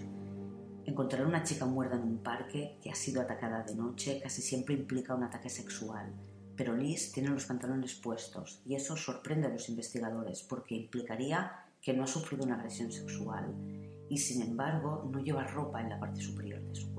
Encontrar 0.92 1.26
una 1.26 1.42
chica 1.42 1.66
muerta 1.66 1.96
en 1.96 2.04
un 2.04 2.18
parque 2.18 2.78
que 2.84 2.92
ha 2.92 2.96
sido 2.96 3.22
atacada 3.22 3.64
de 3.64 3.76
noche 3.76 4.20
casi 4.22 4.42
siempre 4.42 4.76
implica 4.76 5.16
un 5.16 5.24
ataque 5.24 5.50
sexual, 5.50 6.12
pero 6.58 6.76
Liz 6.76 7.14
tiene 7.14 7.30
los 7.30 7.46
pantalones 7.46 7.96
puestos 7.96 8.62
y 8.66 8.76
eso 8.76 8.98
sorprende 8.98 9.48
a 9.48 9.52
los 9.52 9.70
investigadores 9.70 10.44
porque 10.44 10.76
implicaría 10.76 11.64
que 11.82 11.94
no 11.94 12.04
ha 12.04 12.08
sufrido 12.08 12.44
una 12.44 12.56
agresión 12.56 12.92
sexual 12.92 13.56
y 14.10 14.18
sin 14.18 14.42
embargo 14.42 15.10
no 15.10 15.22
lleva 15.22 15.48
ropa 15.48 15.80
en 15.80 15.92
la 15.92 15.98
parte 15.98 16.20
superior 16.20 16.62
de 16.62 16.76
su 16.76 16.91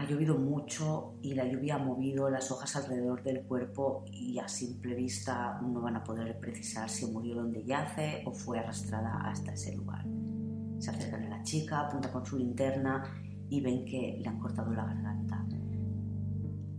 Ha 0.00 0.06
llovido 0.06 0.38
mucho 0.38 1.18
y 1.20 1.34
la 1.34 1.44
lluvia 1.44 1.74
ha 1.74 1.78
movido 1.78 2.30
las 2.30 2.50
hojas 2.50 2.74
alrededor 2.74 3.22
del 3.22 3.42
cuerpo 3.42 4.06
y 4.10 4.38
a 4.38 4.48
simple 4.48 4.94
vista 4.94 5.60
no 5.60 5.82
van 5.82 5.96
a 5.96 6.02
poder 6.02 6.40
precisar 6.40 6.88
si 6.88 7.04
murió 7.04 7.34
donde 7.34 7.62
yace 7.66 8.22
o 8.24 8.32
fue 8.32 8.58
arrastrada 8.58 9.20
hasta 9.26 9.52
ese 9.52 9.76
lugar. 9.76 10.02
Se 10.78 10.88
acercan 10.88 11.24
a 11.24 11.28
la 11.28 11.42
chica, 11.42 11.80
apunta 11.80 12.10
con 12.10 12.24
su 12.24 12.38
linterna 12.38 13.04
y 13.50 13.60
ven 13.60 13.84
que 13.84 14.16
le 14.18 14.26
han 14.26 14.38
cortado 14.38 14.72
la 14.72 14.86
garganta. 14.86 15.46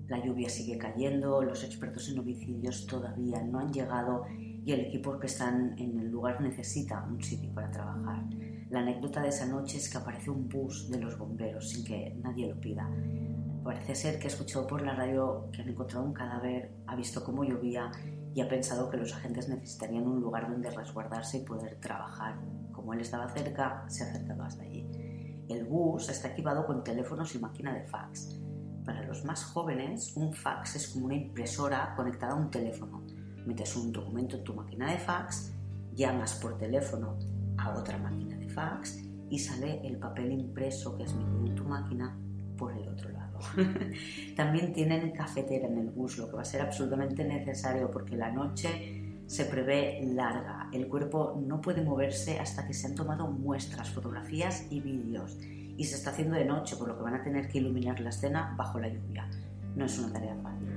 La 0.08 0.26
lluvia 0.26 0.50
sigue 0.50 0.80
cayendo, 0.80 1.44
los 1.44 1.64
expertos 1.64 2.10
en 2.10 2.18
homicidios 2.18 2.88
todavía 2.88 3.44
no 3.44 3.60
han 3.60 3.72
llegado 3.72 4.26
y 4.36 4.72
el 4.72 4.80
equipo 4.80 5.20
que 5.20 5.28
están 5.28 5.78
en 5.78 6.00
el 6.00 6.10
lugar 6.10 6.42
necesita 6.42 7.06
un 7.08 7.22
sitio 7.22 7.54
para 7.54 7.70
trabajar. 7.70 8.26
La 8.72 8.80
anécdota 8.80 9.22
de 9.22 9.28
esa 9.28 9.46
noche 9.46 9.80
es 9.80 9.90
que 9.90 9.98
aparece 9.98 10.30
un 10.30 10.48
bus 10.48 10.90
de 10.90 10.98
los 10.98 11.18
bomberos 11.18 11.72
sin 11.72 11.84
que 11.84 12.16
nadie 12.24 12.48
lo 12.48 12.58
pida. 12.58 12.90
Parece 13.66 13.94
ser 13.94 14.18
que 14.18 14.28
ha 14.28 14.30
escuchado 14.30 14.66
por 14.66 14.82
la 14.82 14.96
radio 14.96 15.50
que 15.52 15.62
han 15.62 15.68
encontrado 15.68 16.06
un 16.06 16.14
cadáver, 16.14 16.72
ha 16.88 16.96
visto 16.96 17.22
cómo 17.22 17.44
llovía 17.44 17.92
y 18.34 18.40
ha 18.40 18.48
pensado 18.48 18.90
que 18.90 18.96
los 18.96 19.14
agentes 19.14 19.50
necesitarían 19.50 20.08
un 20.08 20.22
lugar 20.22 20.50
donde 20.50 20.72
resguardarse 20.72 21.40
y 21.40 21.44
poder 21.44 21.82
trabajar. 21.82 22.40
Como 22.72 22.94
él 22.94 23.02
estaba 23.02 23.28
cerca, 23.28 23.84
se 23.90 24.06
ha 24.06 24.08
acercado 24.08 24.44
hasta 24.44 24.64
allí. 24.64 24.88
El 25.50 25.66
bus 25.66 26.08
está 26.08 26.30
equipado 26.30 26.66
con 26.66 26.82
teléfonos 26.82 27.36
y 27.36 27.40
máquina 27.40 27.74
de 27.74 27.84
fax. 27.84 28.40
Para 28.86 29.04
los 29.04 29.26
más 29.26 29.44
jóvenes, 29.44 30.16
un 30.16 30.34
fax 30.34 30.78
es 30.78 30.88
como 30.88 31.08
una 31.08 31.16
impresora 31.16 31.94
conectada 31.98 32.32
a 32.32 32.38
un 32.38 32.50
teléfono 32.50 33.04
metes 33.46 33.76
un 33.76 33.92
documento 33.92 34.38
en 34.38 34.44
tu 34.44 34.54
máquina 34.54 34.92
de 34.92 35.00
fax, 35.00 35.52
llamas 35.94 36.36
por 36.36 36.58
teléfono 36.60 37.18
a 37.58 37.72
otra 37.78 37.98
máquina 37.98 38.31
fax 38.54 39.04
y 39.30 39.40
sale 39.40 39.82
el 39.86 39.98
papel 39.98 40.32
impreso 40.32 40.98
que 40.98 41.04
has 41.04 41.14
metido 41.14 41.46
en 41.46 41.56
tu 41.56 41.64
máquina 41.64 42.18
por 42.58 42.74
el 42.74 42.88
otro 42.88 43.10
lado. 43.10 43.40
También 44.36 44.74
tienen 44.74 45.12
cafetera 45.12 45.68
en 45.68 45.78
el 45.78 45.90
bus, 45.90 46.18
lo 46.18 46.30
que 46.30 46.36
va 46.36 46.42
a 46.42 46.46
ser 46.46 46.62
absolutamente 46.62 47.24
necesario 47.24 47.90
porque 47.90 48.16
la 48.16 48.32
noche 48.32 49.02
se 49.32 49.46
prevé 49.46 50.02
larga. 50.14 50.70
El 50.74 50.88
cuerpo 50.90 51.42
no 51.42 51.62
puede 51.62 51.82
moverse 51.82 52.38
hasta 52.38 52.68
que 52.68 52.74
se 52.74 52.88
han 52.88 52.96
tomado 52.96 53.28
muestras, 53.28 53.90
fotografías 53.90 54.66
y 54.70 54.82
vídeos. 54.82 55.38
Y 55.78 55.86
se 55.86 55.96
está 55.96 56.10
haciendo 56.10 56.36
de 56.36 56.44
noche, 56.44 56.76
por 56.76 56.90
lo 56.90 56.98
que 56.98 57.04
van 57.04 57.16
a 57.16 57.24
tener 57.24 57.48
que 57.48 57.60
iluminar 57.60 58.02
la 58.02 58.10
escena 58.10 58.54
bajo 58.58 58.78
la 58.78 58.90
lluvia. 58.90 59.30
No 59.76 59.86
es 59.86 59.98
una 59.98 60.12
tarea 60.12 60.36
fácil. 60.44 60.68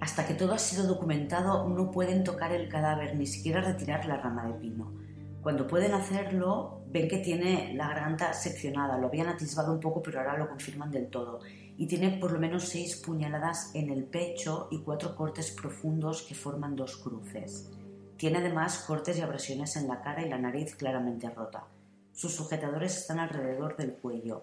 Hasta 0.00 0.26
que 0.26 0.34
todo 0.34 0.54
ha 0.54 0.58
sido 0.58 0.88
documentado, 0.88 1.68
no 1.68 1.92
pueden 1.92 2.24
tocar 2.24 2.50
el 2.50 2.68
cadáver, 2.68 3.14
ni 3.16 3.26
siquiera 3.26 3.60
retirar 3.60 4.04
la 4.06 4.16
rama 4.16 4.44
de 4.46 4.54
pino. 4.54 4.92
Cuando 5.40 5.68
pueden 5.68 5.94
hacerlo, 5.94 6.79
ven 6.92 7.08
que 7.08 7.18
tiene 7.18 7.72
la 7.74 7.88
garganta 7.88 8.32
seccionada. 8.32 8.98
Lo 8.98 9.06
habían 9.06 9.28
atisbado 9.28 9.72
un 9.72 9.80
poco, 9.80 10.02
pero 10.02 10.20
ahora 10.20 10.36
lo 10.36 10.48
confirman 10.48 10.90
del 10.90 11.08
todo. 11.08 11.40
Y 11.76 11.86
tiene 11.86 12.18
por 12.18 12.32
lo 12.32 12.40
menos 12.40 12.68
seis 12.68 12.96
puñaladas 12.96 13.70
en 13.74 13.90
el 13.90 14.04
pecho 14.04 14.68
y 14.70 14.82
cuatro 14.82 15.14
cortes 15.14 15.52
profundos 15.52 16.22
que 16.22 16.34
forman 16.34 16.76
dos 16.76 16.96
cruces. 16.96 17.70
Tiene 18.16 18.38
además 18.38 18.84
cortes 18.86 19.16
y 19.18 19.22
abrasiones 19.22 19.76
en 19.76 19.88
la 19.88 20.02
cara 20.02 20.26
y 20.26 20.28
la 20.28 20.38
nariz 20.38 20.74
claramente 20.74 21.30
rota. 21.30 21.64
Sus 22.12 22.34
sujetadores 22.34 22.98
están 22.98 23.18
alrededor 23.18 23.76
del 23.76 23.94
cuello. 23.94 24.42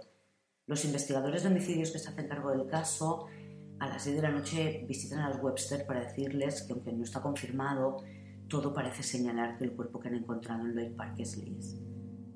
Los 0.65 0.83
investigadores 0.85 1.43
de 1.43 1.49
homicidios 1.49 1.91
que 1.91 1.99
se 1.99 2.09
hacen 2.09 2.27
cargo 2.27 2.51
del 2.51 2.67
caso 2.67 3.27
a 3.79 3.87
las 3.87 4.05
10 4.05 4.15
de 4.15 4.21
la 4.23 4.31
noche 4.31 4.85
visitan 4.87 5.19
a 5.19 5.29
los 5.29 5.43
Webster 5.43 5.85
para 5.85 5.99
decirles 6.01 6.63
que 6.63 6.73
aunque 6.73 6.91
no 6.91 7.03
está 7.03 7.21
confirmado, 7.21 7.97
todo 8.47 8.73
parece 8.73 9.03
señalar 9.03 9.57
que 9.57 9.65
el 9.65 9.73
cuerpo 9.73 9.99
que 9.99 10.07
han 10.07 10.15
encontrado 10.15 10.65
en 10.65 10.73
Lloyd 10.73 10.95
Park 10.95 11.15
es 11.19 11.37
Liz. 11.37 11.77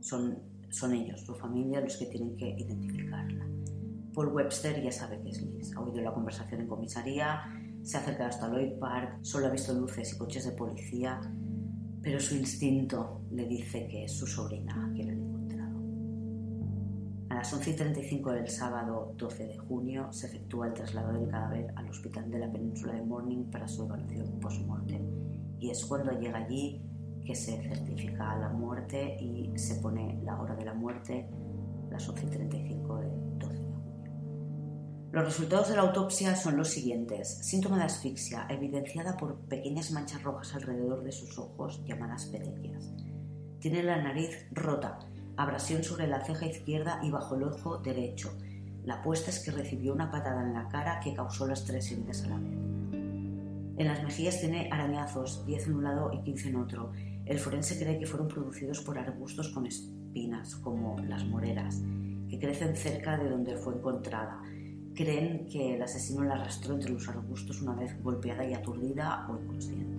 Son, 0.02 0.38
son 0.70 0.94
ellos, 0.94 1.22
su 1.22 1.34
familia, 1.36 1.80
los 1.82 1.96
que 1.98 2.08
tienen 2.08 2.36
que 2.36 2.50
identificarla. 2.50 3.48
Paul 4.14 4.28
Webster 4.34 4.82
ya 4.84 4.92
sabe 4.92 5.22
que 5.22 5.30
es 5.30 5.42
Liz. 5.42 5.76
Ha 5.76 5.80
oído 5.80 6.02
la 6.02 6.14
conversación 6.14 6.62
en 6.62 6.68
comisaría, 6.68 7.42
se 7.82 7.98
ha 7.98 8.02
acercado 8.02 8.30
hasta 8.30 8.50
Lloyd 8.50 8.78
Park, 8.80 9.20
solo 9.22 9.48
ha 9.48 9.50
visto 9.50 9.74
luces 9.74 10.14
y 10.14 10.18
coches 10.18 10.46
de 10.46 10.52
policía, 10.52 11.22
pero 12.02 12.20
su 12.20 12.36
instinto 12.36 13.22
le 13.32 13.46
dice 13.46 13.88
que 13.88 14.04
es 14.04 14.12
su 14.12 14.28
sobrina 14.28 14.92
quien 14.94 15.32
a 17.32 17.36
las 17.36 17.54
11 17.54 17.70
y 17.70 17.76
35 17.78 18.34
del 18.34 18.50
sábado 18.50 19.14
12 19.18 19.48
de 19.48 19.58
junio 19.58 20.12
se 20.12 20.28
efectúa 20.28 20.68
el 20.68 20.74
traslado 20.74 21.14
del 21.14 21.30
cadáver 21.30 21.72
al 21.78 21.90
hospital 21.90 22.30
de 22.30 22.40
la 22.40 22.52
península 22.52 22.92
de 22.92 23.04
Morning 23.04 23.46
para 23.46 23.70
su 23.70 23.86
evaluación 23.86 24.38
post-mortem. 24.42 25.02
Y 25.58 25.70
es 25.70 25.86
cuando 25.86 26.12
llega 26.12 26.40
allí 26.40 26.82
que 27.26 27.36
se 27.36 27.62
certifica 27.62 28.36
la 28.38 28.50
muerte 28.50 29.18
y 29.20 29.52
se 29.58 29.76
pone 29.76 30.20
la 30.24 30.40
hora 30.40 30.56
de 30.56 30.66
la 30.66 30.74
muerte, 30.74 31.30
las 31.90 32.08
11 32.08 32.26
y 32.26 32.30
35 32.30 32.98
del 32.98 33.40
12 33.40 33.54
de 33.54 33.60
junio. 33.60 34.12
Los 35.12 35.26
resultados 35.26 35.70
de 35.70 35.76
la 35.76 35.82
autopsia 35.82 36.36
son 36.36 36.58
los 36.58 36.70
siguientes. 36.70 37.40
Síntoma 37.42 37.78
de 37.78 37.84
asfixia, 37.84 38.48
evidenciada 38.50 39.18
por 39.18 39.40
pequeñas 39.42 39.92
manchas 39.92 40.24
rojas 40.24 40.56
alrededor 40.56 41.04
de 41.04 41.12
sus 41.12 41.38
ojos, 41.38 41.84
llamadas 41.86 42.26
petequias. 42.26 42.94
Tiene 43.60 43.84
la 43.84 44.02
nariz 44.02 44.48
rota, 44.52 45.00
abrasión 45.38 45.84
sobre 45.84 46.08
la 46.08 46.24
ceja 46.26 46.46
izquierda 46.46 47.00
y 47.04 47.12
bajo 47.12 47.36
el 47.36 47.44
ojo 47.44 47.78
derecho. 47.78 48.32
La 48.84 48.96
apuesta 48.96 49.30
es 49.30 49.40
que 49.40 49.52
recibió 49.52 49.94
una 49.94 50.10
patada 50.10 50.42
en 50.42 50.54
la 50.54 50.68
cara 50.68 51.00
que 51.00 51.14
causó 51.14 51.46
las 51.46 51.66
tres 51.66 51.92
heridas 51.92 52.24
a 52.24 52.30
la 52.30 52.38
vez. 52.40 52.58
En 53.78 53.88
las 53.88 54.04
mejillas 54.04 54.40
tiene 54.40 54.70
arañazos, 54.72 55.46
10 55.46 55.68
en 55.68 55.74
un 55.76 55.84
lado 55.84 56.12
y 56.14 56.22
15 56.24 56.50
en 56.50 56.56
otro. 56.56 56.92
El 57.32 57.40
forense 57.40 57.80
cree 57.80 57.98
que 57.98 58.06
fueron 58.06 58.28
producidos 58.28 58.82
por 58.82 59.00
arbustos 59.00 59.48
con 59.54 59.66
espinas, 59.66 60.54
como 60.58 60.98
las 61.00 61.24
moreras, 61.24 61.82
que 62.30 62.38
crecen 62.38 62.76
cerca 62.76 63.18
de 63.18 63.30
donde 63.30 63.56
fue 63.56 63.74
encontrada. 63.74 64.42
Creen 64.94 65.48
que 65.48 65.76
el 65.76 65.82
asesino 65.82 66.26
la 66.26 66.34
arrastró 66.34 66.74
entre 66.74 66.92
los 66.92 67.08
arbustos 67.08 67.62
una 67.62 67.74
vez 67.74 68.04
golpeada 68.04 68.46
y 68.46 68.54
aturdida 68.54 69.26
o 69.30 69.42
inconsciente. 69.42 69.96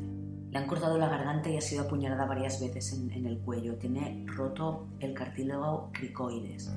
Le 0.50 0.58
han 0.58 0.66
cortado 0.66 0.98
la 0.98 1.08
garganta 1.08 1.48
y 1.48 1.56
ha 1.56 1.62
sido 1.62 1.84
apuñalada 1.84 2.26
varias 2.26 2.60
veces 2.60 2.92
en, 2.92 3.24
el 3.24 3.38
cuello. 3.38 3.76
Tiene 3.76 4.26
roto 4.26 4.88
el 5.00 5.14
cartílago 5.14 5.88
cricoides, 5.94 6.70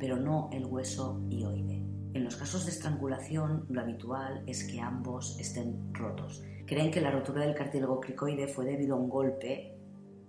pero 0.00 0.16
no 0.16 0.50
el 0.52 0.66
hueso 0.66 1.20
ioide. 1.30 1.80
En 2.12 2.24
los 2.24 2.34
casos 2.34 2.64
de 2.64 2.72
estrangulación, 2.72 3.66
lo 3.68 3.80
habitual 3.80 4.42
es 4.48 4.64
que 4.64 4.80
ambos 4.80 5.38
estén 5.38 5.94
rotos. 5.94 6.42
Creen 6.66 6.90
que 6.90 7.00
la 7.00 7.12
rotura 7.12 7.42
del 7.42 7.54
cartílago 7.54 8.00
cricoide 8.00 8.48
fue 8.48 8.64
debido 8.64 8.96
a 8.96 8.98
un 8.98 9.08
golpe 9.08 9.71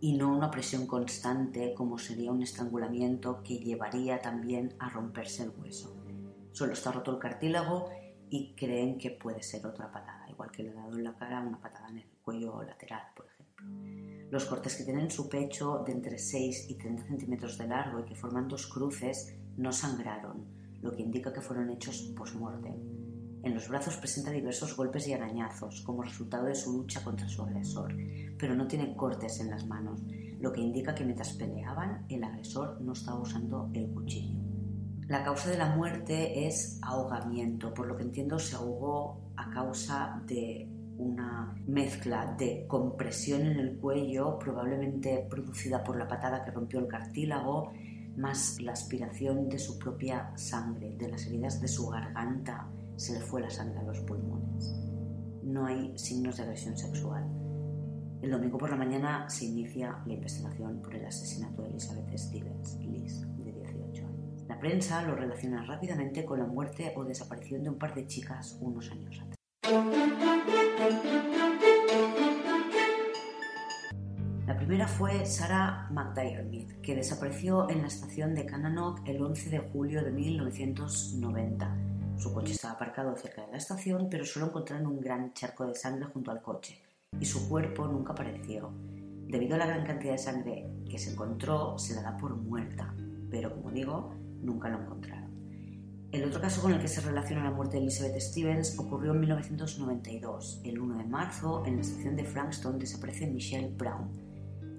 y 0.03 0.11
no 0.17 0.35
una 0.35 0.51
presión 0.51 0.85
constante 0.85 1.73
como 1.73 1.97
sería 1.97 2.29
un 2.29 2.43
estrangulamiento 2.43 3.41
que 3.41 3.59
llevaría 3.59 4.21
también 4.21 4.75
a 4.77 4.89
romperse 4.89 5.43
el 5.43 5.53
hueso. 5.57 5.95
Solo 6.51 6.73
está 6.73 6.91
roto 6.91 7.11
el 7.11 7.19
cartílago 7.19 7.89
y 8.29 8.53
creen 8.53 8.97
que 8.97 9.11
puede 9.11 9.41
ser 9.41 9.65
otra 9.65 9.89
patada, 9.89 10.29
igual 10.29 10.51
que 10.51 10.63
le 10.63 10.71
ha 10.71 10.73
dado 10.73 10.97
en 10.97 11.05
la 11.05 11.15
cara 11.15 11.39
una 11.39 11.57
patada 11.57 11.87
en 11.87 11.99
el 11.99 12.09
cuello 12.21 12.61
lateral, 12.63 13.01
por 13.15 13.27
ejemplo. 13.27 14.29
Los 14.29 14.43
cortes 14.43 14.75
que 14.75 14.83
tienen 14.83 15.09
su 15.09 15.29
pecho 15.29 15.85
de 15.85 15.93
entre 15.93 16.17
6 16.17 16.69
y 16.69 16.75
30 16.75 17.05
centímetros 17.05 17.57
de 17.57 17.69
largo 17.69 18.01
y 18.01 18.03
que 18.03 18.15
forman 18.15 18.49
dos 18.49 18.67
cruces 18.67 19.37
no 19.55 19.71
sangraron, 19.71 20.45
lo 20.81 20.91
que 20.91 21.01
indica 21.01 21.31
que 21.31 21.39
fueron 21.39 21.69
hechos 21.69 22.11
post-mortem. 22.13 23.02
En 23.43 23.53
los 23.53 23.67
brazos 23.67 23.97
presenta 23.97 24.31
diversos 24.31 24.75
golpes 24.77 25.05
y 25.05 25.13
arañazos 25.13 25.81
como 25.81 26.01
resultado 26.01 26.45
de 26.45 26.55
su 26.55 26.71
lucha 26.71 27.03
contra 27.03 27.27
su 27.27 27.41
agresor, 27.41 27.93
pero 28.39 28.55
no 28.55 28.67
tiene 28.67 28.95
cortes 28.95 29.41
en 29.41 29.49
las 29.49 29.67
manos, 29.67 30.01
lo 30.39 30.53
que 30.53 30.61
indica 30.61 30.95
que 30.95 31.03
mientras 31.03 31.33
peleaban 31.33 32.05
el 32.07 32.23
agresor 32.23 32.79
no 32.79 32.93
estaba 32.93 33.19
usando 33.19 33.69
el 33.73 33.89
cuchillo. 33.89 34.39
La 35.09 35.25
causa 35.25 35.49
de 35.49 35.57
la 35.57 35.75
muerte 35.75 36.47
es 36.47 36.79
ahogamiento, 36.81 37.73
por 37.73 37.87
lo 37.87 37.97
que 37.97 38.03
entiendo 38.03 38.39
se 38.39 38.55
ahogó 38.55 39.19
a 39.35 39.49
causa 39.49 40.23
de 40.25 40.69
una 40.97 41.53
mezcla 41.67 42.37
de 42.37 42.65
compresión 42.65 43.41
en 43.41 43.59
el 43.59 43.77
cuello, 43.77 44.39
probablemente 44.39 45.27
producida 45.29 45.83
por 45.83 45.97
la 45.97 46.07
patada 46.07 46.45
que 46.45 46.51
rompió 46.51 46.79
el 46.79 46.87
cartílago, 46.87 47.73
más 48.15 48.61
la 48.61 48.71
aspiración 48.71 49.49
de 49.49 49.59
su 49.59 49.77
propia 49.77 50.31
sangre, 50.37 50.95
de 50.97 51.09
las 51.09 51.25
heridas 51.25 51.59
de 51.59 51.67
su 51.67 51.89
garganta, 51.89 52.69
se 53.03 53.11
le 53.11 53.19
fue 53.19 53.41
la 53.41 53.49
sangre 53.49 53.79
a 53.79 53.83
los 53.83 53.99
pulmones. 53.99 54.73
no 55.43 55.65
hay 55.65 55.91
signos 55.97 56.37
de 56.37 56.43
agresión 56.43 56.77
sexual. 56.77 57.27
El 58.21 58.31
domingo 58.31 58.57
por 58.57 58.69
la 58.69 58.77
mañana 58.77 59.29
se 59.29 59.43
inicia 59.43 60.01
la 60.05 60.13
investigación 60.13 60.81
por 60.81 60.95
el 60.95 61.05
asesinato 61.05 61.63
de 61.63 61.71
Elizabeth 61.71 62.17
Stevens, 62.17 62.77
Liz, 62.79 63.27
de 63.39 63.51
18 63.51 64.05
años. 64.05 64.45
La 64.47 64.57
prensa 64.57 65.01
lo 65.01 65.15
relaciona 65.15 65.65
rápidamente 65.65 66.23
con 66.23 66.39
la 66.39 66.45
muerte 66.45 66.93
o 66.95 67.03
desaparición 67.03 67.61
de 67.63 67.71
un 67.71 67.77
par 67.77 67.93
de 67.93 68.07
chicas 68.07 68.57
unos 68.61 68.89
años 68.89 69.19
atrás. 69.19 69.37
La 74.47 74.55
primera 74.57 74.87
fue 74.87 75.25
Sarah 75.25 75.89
McDiarmid, 75.91 76.79
que 76.81 76.95
desapareció 76.95 77.69
en 77.69 77.81
la 77.81 77.87
estación 77.87 78.33
de 78.33 78.45
Cananock 78.45 79.05
el 79.05 79.21
11 79.21 79.49
de 79.49 79.59
julio 79.59 80.01
de 80.05 80.11
1990. 80.11 81.82
Su 82.17 82.33
coche 82.33 82.53
estaba 82.53 82.75
aparcado 82.75 83.15
cerca 83.17 83.45
de 83.45 83.51
la 83.51 83.57
estación, 83.57 84.07
pero 84.09 84.25
solo 84.25 84.47
encontraron 84.47 84.87
un 84.87 85.01
gran 85.01 85.33
charco 85.33 85.65
de 85.65 85.75
sangre 85.75 86.05
junto 86.05 86.31
al 86.31 86.41
coche 86.41 86.81
y 87.19 87.25
su 87.25 87.47
cuerpo 87.47 87.87
nunca 87.87 88.13
apareció. 88.13 88.71
Debido 89.27 89.55
a 89.55 89.59
la 89.59 89.65
gran 89.65 89.85
cantidad 89.85 90.13
de 90.13 90.17
sangre 90.17 90.69
que 90.89 90.99
se 90.99 91.11
encontró, 91.11 91.77
se 91.77 91.95
la 91.95 92.01
da 92.01 92.17
por 92.17 92.35
muerta, 92.35 92.93
pero 93.29 93.53
como 93.53 93.71
digo, 93.71 94.13
nunca 94.41 94.69
lo 94.69 94.81
encontraron. 94.81 95.31
El 96.11 96.25
otro 96.25 96.39
caso 96.39 96.61
con 96.61 96.71
el 96.71 96.79
que 96.79 96.87
se 96.87 97.01
relaciona 97.01 97.43
la 97.43 97.51
muerte 97.51 97.77
de 97.77 97.83
Elizabeth 97.83 98.19
Stevens 98.19 98.77
ocurrió 98.77 99.13
en 99.13 99.21
1992. 99.21 100.61
El 100.63 100.79
1 100.79 100.97
de 100.99 101.05
marzo, 101.05 101.63
en 101.65 101.77
la 101.77 101.81
estación 101.81 102.15
de 102.15 102.23
Frankston, 102.23 102.77
desaparece 102.77 103.25
Michelle 103.25 103.73
Brown. 103.75 104.11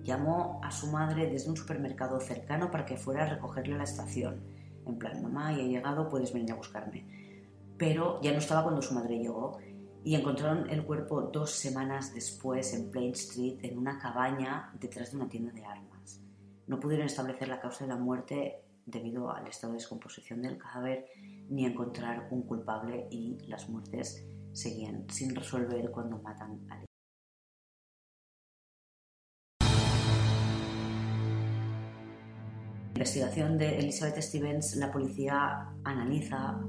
Llamó 0.04 0.60
a 0.62 0.70
su 0.70 0.86
madre 0.92 1.28
desde 1.28 1.50
un 1.50 1.56
supermercado 1.56 2.20
cercano 2.20 2.70
para 2.70 2.86
que 2.86 2.96
fuera 2.96 3.24
a 3.24 3.28
recogerle 3.30 3.74
a 3.74 3.78
la 3.78 3.84
estación. 3.84 4.40
En 4.86 4.96
plan, 4.96 5.20
mamá, 5.22 5.50
ya 5.50 5.62
he 5.62 5.68
llegado, 5.68 6.08
puedes 6.08 6.32
venir 6.32 6.52
a 6.52 6.56
buscarme. 6.56 7.23
Pero 7.76 8.20
ya 8.22 8.32
no 8.32 8.38
estaba 8.38 8.62
cuando 8.62 8.82
su 8.82 8.94
madre 8.94 9.18
llegó 9.18 9.58
y 10.04 10.14
encontraron 10.14 10.68
el 10.70 10.84
cuerpo 10.84 11.22
dos 11.22 11.50
semanas 11.50 12.14
después 12.14 12.74
en 12.74 12.90
Plain 12.90 13.12
Street 13.12 13.58
en 13.62 13.78
una 13.78 13.98
cabaña 13.98 14.70
detrás 14.78 15.10
de 15.10 15.16
una 15.16 15.28
tienda 15.28 15.52
de 15.52 15.64
armas. 15.64 16.20
No 16.66 16.78
pudieron 16.78 17.06
establecer 17.06 17.48
la 17.48 17.60
causa 17.60 17.84
de 17.84 17.90
la 17.90 17.96
muerte 17.96 18.60
debido 18.86 19.30
al 19.30 19.46
estado 19.46 19.72
de 19.72 19.78
descomposición 19.78 20.42
del 20.42 20.58
cadáver 20.58 21.06
ni 21.48 21.64
encontrar 21.64 22.28
un 22.30 22.42
culpable 22.42 23.08
y 23.10 23.38
las 23.46 23.68
muertes 23.68 24.24
seguían 24.52 25.06
sin 25.08 25.34
resolver 25.34 25.90
cuando 25.90 26.18
matan 26.18 26.60
a 26.70 26.76
la 26.76 26.84
investigación 32.94 33.58
de 33.58 33.78
Elizabeth 33.78 34.22
Stevens, 34.22 34.76
la 34.76 34.92
policía 34.92 35.68
analiza 35.82 36.60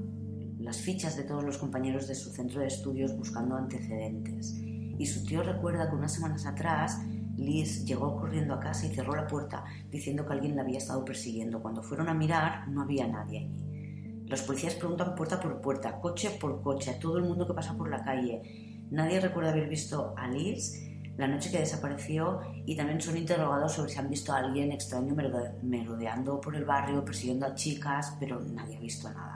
las 0.65 0.81
fichas 0.81 1.15
de 1.15 1.23
todos 1.23 1.43
los 1.43 1.59
compañeros 1.59 2.07
de 2.07 2.15
su 2.15 2.31
centro 2.31 2.59
de 2.59 2.65
estudios 2.65 3.15
buscando 3.15 3.55
antecedentes. 3.55 4.55
Y 4.97 5.05
su 5.05 5.23
tío 5.23 5.43
recuerda 5.43 5.87
que 5.87 5.95
unas 5.95 6.11
semanas 6.11 6.47
atrás 6.47 6.99
Liz 7.37 7.85
llegó 7.85 8.15
corriendo 8.15 8.55
a 8.55 8.59
casa 8.59 8.87
y 8.87 8.95
cerró 8.95 9.15
la 9.15 9.27
puerta 9.27 9.63
diciendo 9.91 10.25
que 10.25 10.33
alguien 10.33 10.55
la 10.55 10.63
había 10.63 10.79
estado 10.79 11.05
persiguiendo. 11.05 11.61
Cuando 11.61 11.83
fueron 11.83 12.09
a 12.09 12.15
mirar 12.15 12.67
no 12.67 12.81
había 12.81 13.07
nadie 13.07 13.41
allí. 13.41 14.25
Los 14.25 14.41
policías 14.41 14.73
preguntan 14.73 15.13
puerta 15.13 15.39
por 15.39 15.61
puerta, 15.61 16.01
coche 16.01 16.31
por 16.41 16.63
coche, 16.63 16.89
a 16.89 16.99
todo 16.99 17.19
el 17.19 17.25
mundo 17.25 17.45
que 17.45 17.53
pasa 17.53 17.77
por 17.77 17.87
la 17.87 18.03
calle. 18.03 18.87
Nadie 18.89 19.19
recuerda 19.19 19.51
haber 19.51 19.69
visto 19.69 20.15
a 20.17 20.27
Liz 20.27 20.81
la 21.15 21.27
noche 21.27 21.51
que 21.51 21.59
desapareció 21.59 22.39
y 22.65 22.75
también 22.75 22.99
son 22.99 23.17
interrogados 23.17 23.73
sobre 23.73 23.91
si 23.91 23.99
han 23.99 24.09
visto 24.09 24.33
a 24.33 24.37
alguien 24.37 24.71
extraño 24.71 25.13
merodeando 25.61 26.41
por 26.41 26.55
el 26.55 26.65
barrio, 26.65 27.05
persiguiendo 27.05 27.45
a 27.45 27.53
chicas, 27.53 28.17
pero 28.19 28.39
nadie 28.41 28.77
ha 28.77 28.79
visto 28.79 29.13
nada. 29.13 29.34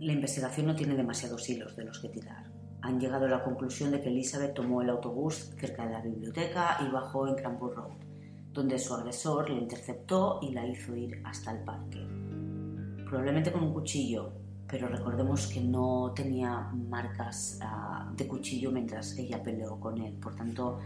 La 0.00 0.14
investigación 0.14 0.66
no 0.66 0.74
tiene 0.74 0.94
demasiados 0.94 1.46
hilos 1.50 1.76
de 1.76 1.84
los 1.84 1.98
que 1.98 2.08
tirar. 2.08 2.50
Han 2.80 2.98
llegado 2.98 3.26
a 3.26 3.28
la 3.28 3.44
conclusión 3.44 3.90
de 3.90 4.00
que 4.00 4.08
Elizabeth 4.08 4.54
tomó 4.54 4.80
el 4.80 4.88
autobús 4.88 5.52
cerca 5.60 5.84
de 5.84 5.92
la 5.92 6.00
biblioteca 6.00 6.78
y 6.80 6.90
bajó 6.90 7.28
en 7.28 7.34
Cranbourne 7.34 7.76
Road, 7.76 7.98
donde 8.50 8.78
su 8.78 8.94
agresor 8.94 9.50
la 9.50 9.60
interceptó 9.60 10.38
y 10.40 10.52
la 10.52 10.66
hizo 10.66 10.96
ir 10.96 11.20
hasta 11.22 11.52
el 11.52 11.64
parque. 11.64 11.98
Probablemente 13.04 13.52
con 13.52 13.62
un 13.62 13.74
cuchillo, 13.74 14.32
pero 14.66 14.88
recordemos 14.88 15.46
que 15.48 15.60
no 15.60 16.14
tenía 16.16 16.70
marcas 16.72 17.60
uh, 17.62 18.16
de 18.16 18.26
cuchillo 18.26 18.72
mientras 18.72 19.18
ella 19.18 19.42
peleó 19.42 19.78
con 19.78 20.00
él. 20.00 20.14
Por 20.14 20.34
tanto, 20.34 20.78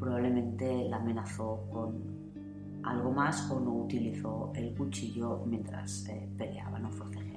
probablemente 0.00 0.88
la 0.88 0.96
amenazó 0.96 1.64
con 1.70 2.82
algo 2.82 3.12
más 3.12 3.48
o 3.52 3.60
no 3.60 3.84
utilizó 3.84 4.50
el 4.56 4.74
cuchillo 4.74 5.44
mientras 5.46 6.08
eh, 6.08 6.28
peleaba, 6.36 6.80
no 6.80 6.90
forcejeaba. 6.90 7.27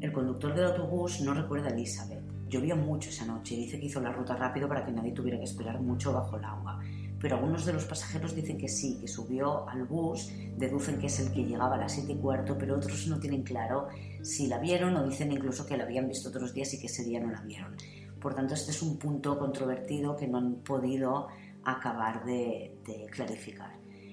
El 0.00 0.12
conductor 0.12 0.54
del 0.54 0.66
autobús 0.66 1.22
no 1.22 1.32
recuerda 1.32 1.68
a 1.68 1.72
Elizabeth. 1.72 2.20
Llovía 2.48 2.76
mucho 2.76 3.08
esa 3.08 3.24
noche 3.24 3.54
y 3.54 3.64
dice 3.64 3.80
que 3.80 3.86
hizo 3.86 4.00
la 4.00 4.12
ruta 4.12 4.36
rápido 4.36 4.68
para 4.68 4.84
que 4.84 4.92
nadie 4.92 5.12
tuviera 5.12 5.38
que 5.38 5.44
esperar 5.44 5.80
mucho 5.80 6.12
bajo 6.12 6.36
el 6.36 6.44
agua. 6.44 6.80
Pero 7.18 7.36
algunos 7.36 7.64
de 7.64 7.72
los 7.72 7.86
pasajeros 7.86 8.34
dicen 8.34 8.58
que 8.58 8.68
sí, 8.68 8.98
que 9.00 9.08
subió 9.08 9.66
al 9.66 9.84
bus, 9.84 10.30
deducen 10.56 10.98
que 10.98 11.06
es 11.06 11.18
el 11.18 11.32
que 11.32 11.44
llegaba 11.44 11.76
a 11.76 11.78
las 11.78 11.92
7 11.92 12.12
y 12.12 12.16
cuarto, 12.16 12.56
pero 12.58 12.76
otros 12.76 13.06
no 13.06 13.18
tienen 13.18 13.42
claro 13.42 13.88
si 14.22 14.48
la 14.48 14.58
vieron 14.58 14.94
o 14.96 15.06
dicen 15.06 15.32
incluso 15.32 15.66
que 15.66 15.78
la 15.78 15.84
habían 15.84 16.08
visto 16.08 16.28
otros 16.28 16.52
días 16.52 16.72
y 16.74 16.78
que 16.78 16.86
ese 16.86 17.02
día 17.02 17.18
no 17.18 17.30
la 17.30 17.40
vieron. 17.40 17.74
Por 18.20 18.34
tanto, 18.34 18.52
este 18.52 18.72
es 18.72 18.82
un 18.82 18.98
punto 18.98 19.38
controvertido 19.38 20.14
que 20.14 20.28
no 20.28 20.38
han 20.38 20.56
podido 20.56 21.28
acabar 21.64 22.24
de, 22.26 22.76
de 22.84 23.06
clarificar. 23.10 23.72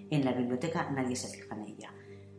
En 0.10 0.24
la 0.24 0.32
biblioteca 0.32 0.90
nadie 0.92 1.16
se 1.18 1.28
fija 1.28 1.56
en 1.56 1.64
ella. 1.64 1.94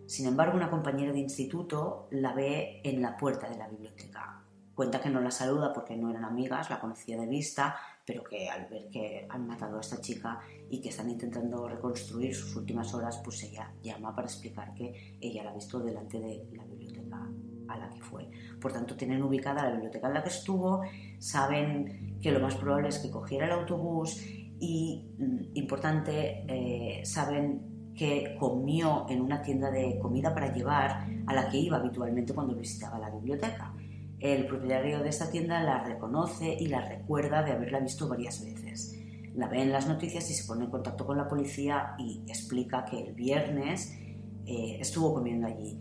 Sin 0.07 0.27
embargo, 0.27 0.57
una 0.57 0.71
compañera 0.71 1.13
de 1.13 1.19
instituto 1.19 2.09
la 2.11 2.35
ve 2.35 2.81
en 2.85 3.01
la 3.01 3.17
puerta 3.17 3.49
de 3.49 3.57
la 3.57 3.69
biblioteca. 3.69 4.43
Cuenta 4.75 5.01
que 5.01 5.09
no 5.09 5.21
la 5.21 5.31
saluda 5.31 5.73
porque 5.73 5.97
no 5.97 6.11
eran 6.11 6.25
amigas, 6.25 6.69
la 6.69 6.81
conocía 6.81 7.17
de 7.17 7.27
vista, 7.27 7.77
pero 8.05 8.25
que 8.25 8.51
al 8.51 8.67
ver 8.67 8.89
que 8.89 9.27
han 9.31 9.47
matado 9.47 9.79
a 9.79 9.81
esta 9.81 10.01
chica 10.01 10.41
y 10.69 10.81
que 10.81 10.89
están 10.89 11.09
intentando 11.09 11.69
reconstruir 11.69 12.35
sus 12.35 12.57
últimas 12.57 12.93
horas, 12.93 13.21
pues 13.25 13.43
ella 13.45 13.73
llama 13.83 14.15
para 14.15 14.27
explicar 14.27 14.75
que 14.75 15.17
ella 15.21 15.45
la 15.45 15.51
ha 15.51 15.55
visto 15.55 15.79
delante 15.79 16.19
de 16.19 16.49
la 16.53 16.65
biblioteca 16.65 17.31
a 17.69 17.79
la 17.79 17.89
que 17.89 18.01
fue. 18.01 18.29
Por 18.61 18.73
tanto, 18.73 18.97
tienen 18.97 19.23
ubicada 19.23 19.63
la 19.63 19.71
biblioteca 19.71 20.09
en 20.09 20.15
la 20.15 20.23
que 20.23 20.29
estuvo, 20.29 20.83
saben 21.19 22.19
que 22.21 22.31
lo 22.31 22.41
más 22.41 22.57
probable 22.57 22.89
es 22.89 22.99
que 22.99 23.11
cogiera 23.11 23.47
el 23.47 23.53
autobús 23.53 24.21
y, 24.59 25.15
mm, 25.19 25.57
importante, 25.57 26.45
eh, 26.49 27.05
saben 27.05 27.74
que 27.97 28.37
comió 28.39 29.07
en 29.09 29.21
una 29.21 29.43
tienda 29.43 29.71
de 29.71 29.99
comida 29.99 30.35
para 30.35 30.53
llevar 30.53 31.07
a 31.27 31.35
la 31.35 31.49
que 31.49 31.59
iba 31.59 31.77
habitualmente 31.77 32.35
cuando 32.35 32.57
visitaba 32.57 32.99
la 32.99 33.11
biblioteca. 33.11 33.73
El 34.19 34.47
propietario 34.47 35.01
de 35.01 35.09
esta 35.09 35.31
tienda 35.31 35.63
la 35.63 35.85
reconoce 35.85 36.57
y 36.59 36.67
la 36.67 36.81
recuerda 36.81 37.43
de 37.43 37.53
haberla 37.53 37.81
visto 37.81 38.09
varias 38.09 38.45
veces. 38.45 38.99
La 39.35 39.49
ve 39.49 39.63
en 39.63 39.73
las 39.73 39.87
noticias 39.87 40.31
y 40.31 40.35
se 40.35 40.47
pone 40.47 40.65
en 40.65 40.71
contacto 40.71 41.07
con 41.07 41.17
la 41.17 41.29
policía 41.29 41.95
y 41.99 42.23
explica 42.29 42.85
que 42.85 43.01
el 43.01 43.15
viernes 43.15 43.93
eh, 44.47 44.79
estuvo 44.81 45.15
comiendo 45.15 45.47
allí, 45.47 45.79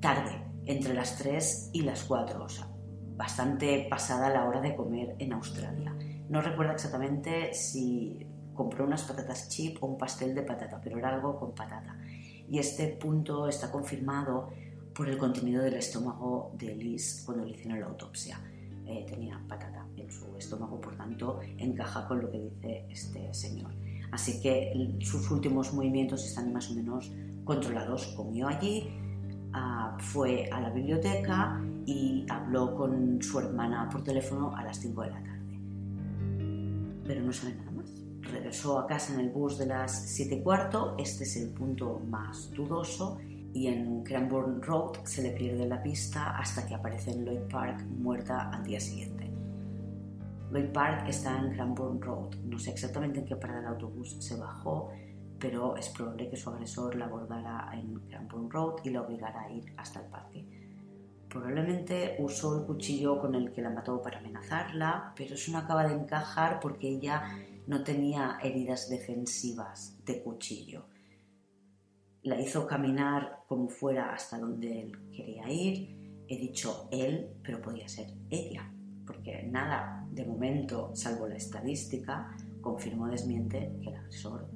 tarde, 0.00 0.44
entre 0.66 0.94
las 0.94 1.16
3 1.16 1.70
y 1.72 1.82
las 1.82 2.04
4, 2.04 2.44
o 2.44 2.48
sea, 2.48 2.68
bastante 3.16 3.86
pasada 3.88 4.28
la 4.28 4.44
hora 4.44 4.60
de 4.60 4.76
comer 4.76 5.16
en 5.18 5.32
Australia. 5.32 5.94
No 6.28 6.42
recuerda 6.42 6.74
exactamente 6.74 7.54
si 7.54 8.27
compró 8.58 8.84
unas 8.84 9.04
patatas 9.04 9.48
chip 9.48 9.80
o 9.80 9.86
un 9.86 9.96
pastel 9.96 10.34
de 10.34 10.42
patata, 10.42 10.80
pero 10.82 10.98
era 10.98 11.14
algo 11.14 11.38
con 11.38 11.54
patata. 11.54 11.96
Y 12.48 12.58
este 12.58 12.88
punto 12.88 13.46
está 13.46 13.70
confirmado 13.70 14.50
por 14.92 15.08
el 15.08 15.16
contenido 15.16 15.62
del 15.62 15.74
estómago 15.74 16.50
de 16.58 16.74
Liz 16.74 17.22
cuando 17.24 17.44
le 17.44 17.52
hicieron 17.52 17.78
la 17.78 17.86
autopsia. 17.86 18.40
Eh, 18.84 19.06
tenía 19.08 19.40
patata 19.46 19.86
en 19.96 20.10
su 20.10 20.36
estómago, 20.36 20.80
por 20.80 20.96
tanto, 20.96 21.38
encaja 21.56 22.08
con 22.08 22.20
lo 22.20 22.32
que 22.32 22.40
dice 22.40 22.84
este 22.90 23.32
señor. 23.32 23.70
Así 24.10 24.40
que 24.40 24.96
sus 25.02 25.30
últimos 25.30 25.72
movimientos 25.72 26.24
están 26.24 26.52
más 26.52 26.68
o 26.68 26.74
menos 26.74 27.12
controlados. 27.44 28.08
Comió 28.16 28.48
allí, 28.48 28.88
ah, 29.52 29.96
fue 30.00 30.50
a 30.50 30.60
la 30.60 30.70
biblioteca 30.70 31.62
y 31.86 32.26
habló 32.28 32.74
con 32.74 33.22
su 33.22 33.38
hermana 33.38 33.88
por 33.88 34.02
teléfono 34.02 34.56
a 34.56 34.64
las 34.64 34.80
5 34.80 35.02
de 35.02 35.10
la 35.10 35.22
tarde. 35.22 35.60
Pero 37.06 37.22
no 37.22 37.32
sabe 37.32 37.54
nada 37.54 37.67
regresó 38.28 38.78
a 38.78 38.86
casa 38.86 39.14
en 39.14 39.20
el 39.20 39.30
bus 39.30 39.58
de 39.58 39.66
las 39.66 40.06
7 40.10 40.36
y 40.36 40.42
cuarto, 40.42 40.94
este 40.98 41.24
es 41.24 41.36
el 41.36 41.50
punto 41.50 42.00
más 42.08 42.50
dudoso, 42.52 43.18
y 43.52 43.66
en 43.66 44.02
Cranbourne 44.04 44.60
Road 44.62 45.04
se 45.04 45.22
le 45.22 45.30
pierde 45.30 45.66
la 45.66 45.82
pista 45.82 46.36
hasta 46.36 46.66
que 46.66 46.74
aparece 46.74 47.10
en 47.10 47.24
Lloyd 47.24 47.48
Park 47.50 47.82
muerta 47.98 48.50
al 48.50 48.62
día 48.62 48.78
siguiente. 48.78 49.30
Lloyd 50.50 50.70
Park 50.72 51.08
está 51.08 51.38
en 51.38 51.52
Cranbourne 51.52 52.00
Road, 52.00 52.34
no 52.44 52.58
sé 52.58 52.70
exactamente 52.70 53.20
en 53.20 53.26
qué 53.26 53.36
parada 53.36 53.60
del 53.60 53.68
autobús 53.68 54.16
se 54.20 54.36
bajó, 54.36 54.90
pero 55.38 55.76
es 55.76 55.88
probable 55.90 56.28
que 56.28 56.36
su 56.36 56.50
agresor 56.50 56.94
la 56.96 57.06
abordara 57.06 57.70
en 57.74 57.98
Cranbourne 58.08 58.48
Road 58.50 58.76
y 58.84 58.90
la 58.90 59.02
obligara 59.02 59.42
a 59.42 59.50
ir 59.50 59.72
hasta 59.76 60.00
el 60.00 60.06
parque. 60.06 60.44
Probablemente 61.28 62.16
usó 62.20 62.58
el 62.58 62.64
cuchillo 62.64 63.20
con 63.20 63.34
el 63.34 63.52
que 63.52 63.60
la 63.60 63.70
mató 63.70 64.00
para 64.00 64.18
amenazarla, 64.18 65.12
pero 65.14 65.34
eso 65.34 65.52
no 65.52 65.58
acaba 65.58 65.86
de 65.86 65.94
encajar 65.94 66.58
porque 66.58 66.88
ella 66.88 67.22
no 67.68 67.84
tenía 67.84 68.38
heridas 68.42 68.88
defensivas 68.88 70.02
de 70.04 70.22
cuchillo. 70.22 70.86
La 72.22 72.40
hizo 72.40 72.66
caminar 72.66 73.44
como 73.46 73.68
fuera 73.68 74.14
hasta 74.14 74.38
donde 74.38 74.80
él 74.80 75.10
quería 75.12 75.50
ir. 75.50 76.24
He 76.26 76.38
dicho 76.38 76.88
él, 76.90 77.28
pero 77.42 77.60
podía 77.60 77.86
ser 77.86 78.10
ella, 78.30 78.72
porque 79.06 79.42
nada 79.42 80.06
de 80.10 80.24
momento, 80.24 80.92
salvo 80.94 81.28
la 81.28 81.36
estadística, 81.36 82.34
confirmó 82.62 83.06
desmiente 83.08 83.70
que 83.82 83.90
el 83.90 83.96
agresor 83.96 84.48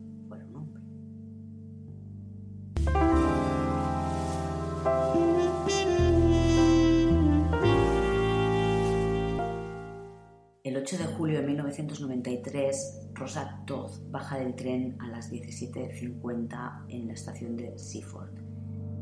El 10.73 10.79
8 10.79 10.97
de 10.97 11.05
julio 11.05 11.39
de 11.39 11.47
1993, 11.49 13.09
Rosa 13.13 13.63
Todd 13.67 13.91
baja 14.11 14.39
del 14.39 14.55
tren 14.55 14.97
a 15.03 15.09
las 15.09 15.31
17.50 15.31 16.87
en 16.89 17.09
la 17.09 17.13
estación 17.13 17.59
de 17.59 17.79
Seaford 17.79 18.31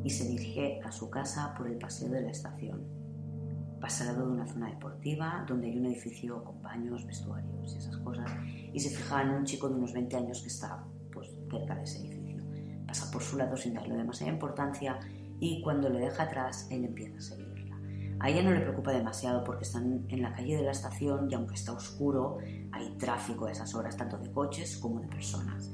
y 0.03 0.11
se 0.11 0.27
dirige 0.27 0.81
a 0.83 0.91
su 0.91 1.09
casa 1.11 1.55
por 1.57 1.69
el 1.69 1.79
paseo 1.79 2.09
de 2.09 2.23
la 2.23 2.33
estación. 2.33 2.83
Pasa 3.81 4.03
al 4.03 4.17
lado 4.17 4.27
de 4.27 4.33
una 4.33 4.49
zona 4.49 4.69
deportiva 4.69 5.45
donde 5.47 5.69
hay 5.69 5.79
un 5.79 5.87
edificio 5.87 6.43
con 6.43 6.61
baños, 6.61 7.07
vestuarios 7.07 7.73
y 7.73 7.79
esas 7.79 7.99
cosas 7.99 8.29
y 8.73 8.81
se 8.81 8.91
fija 8.91 9.23
en 9.23 9.29
un 9.29 9.45
chico 9.45 9.69
de 9.69 9.77
unos 9.77 9.93
20 9.93 10.17
años 10.17 10.43
que 10.43 10.49
está 10.49 10.85
pues, 11.13 11.31
cerca 11.49 11.77
de 11.77 11.85
ese 11.85 12.01
edificio. 12.01 12.43
Pasa 12.85 13.09
por 13.13 13.23
su 13.23 13.37
lado 13.37 13.57
sin 13.57 13.75
darle 13.75 13.95
demasiada 13.95 14.33
importancia 14.33 14.99
y 15.39 15.63
cuando 15.63 15.89
le 15.89 16.01
deja 16.01 16.25
atrás 16.25 16.67
él 16.69 16.85
empieza 16.85 17.19
a 17.19 17.21
seguirla. 17.21 17.50
A 18.21 18.29
ella 18.29 18.43
no 18.43 18.53
le 18.53 18.61
preocupa 18.61 18.93
demasiado 18.93 19.43
porque 19.43 19.65
están 19.65 20.05
en 20.09 20.23
la 20.23 20.33
calle 20.33 20.57
de 20.57 20.63
la 20.63 20.73
estación 20.73 21.31
y 21.31 21.35
aunque 21.35 21.55
está 21.55 21.73
oscuro 21.73 22.37
hay 22.71 22.97
tráfico 22.99 23.47
a 23.47 23.53
esas 23.53 23.75
horas 23.75 23.97
tanto 23.97 24.19
de 24.19 24.31
coches 24.31 24.77
como 24.77 25.01
de 25.01 25.09
personas. 25.09 25.71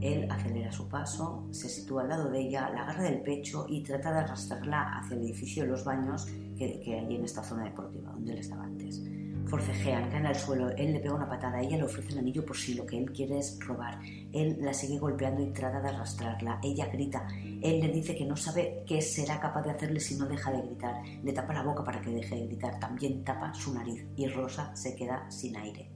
Él 0.00 0.28
acelera 0.30 0.72
su 0.72 0.88
paso, 0.88 1.46
se 1.50 1.68
sitúa 1.68 2.02
al 2.02 2.08
lado 2.08 2.30
de 2.30 2.40
ella, 2.40 2.70
la 2.70 2.82
agarra 2.82 3.04
del 3.04 3.22
pecho 3.22 3.66
y 3.68 3.82
trata 3.82 4.12
de 4.12 4.18
arrastrarla 4.18 4.98
hacia 4.98 5.16
el 5.16 5.22
edificio 5.22 5.62
de 5.64 5.70
los 5.70 5.84
baños 5.84 6.26
que, 6.56 6.82
hay 6.86 7.14
en 7.14 7.24
esta 7.24 7.42
zona 7.42 7.64
deportiva, 7.64 8.10
donde 8.10 8.32
él 8.32 8.38
estaba 8.38 8.64
antes. 8.64 9.02
Forcejean, 9.48 10.10
caen 10.10 10.26
al 10.26 10.36
suelo, 10.36 10.68
él 10.76 10.92
le 10.92 11.00
pega 11.00 11.14
una 11.14 11.28
patada, 11.28 11.60
ella 11.60 11.78
le 11.78 11.84
ofrece 11.84 12.12
el 12.12 12.18
anillo 12.18 12.44
por 12.44 12.54
si 12.54 12.74
lo 12.74 12.84
que 12.84 12.98
él 12.98 13.10
quiere 13.12 13.38
es 13.38 13.58
robar. 13.60 13.98
Él 14.32 14.58
la 14.60 14.74
sigue 14.74 14.98
golpeando 14.98 15.42
y 15.42 15.52
trata 15.52 15.80
de 15.80 15.88
arrastrarla. 15.88 16.60
Ella 16.62 16.86
grita. 16.86 17.26
Él 17.62 17.80
le 17.80 17.88
dice 17.88 18.14
que 18.14 18.26
no 18.26 18.36
sabe 18.36 18.84
qué 18.86 19.00
será 19.00 19.40
capaz 19.40 19.62
de 19.62 19.70
hacerle 19.70 20.00
si 20.00 20.16
no 20.16 20.26
deja 20.26 20.52
de 20.52 20.60
gritar. 20.60 21.02
Le 21.22 21.32
tapa 21.32 21.54
la 21.54 21.62
boca 21.62 21.82
para 21.82 22.00
que 22.02 22.10
deje 22.10 22.36
de 22.36 22.46
gritar. 22.46 22.78
También 22.78 23.24
tapa 23.24 23.54
su 23.54 23.72
nariz 23.72 24.04
y 24.16 24.26
Rosa 24.28 24.76
se 24.76 24.94
queda 24.94 25.30
sin 25.30 25.56
aire. 25.56 25.90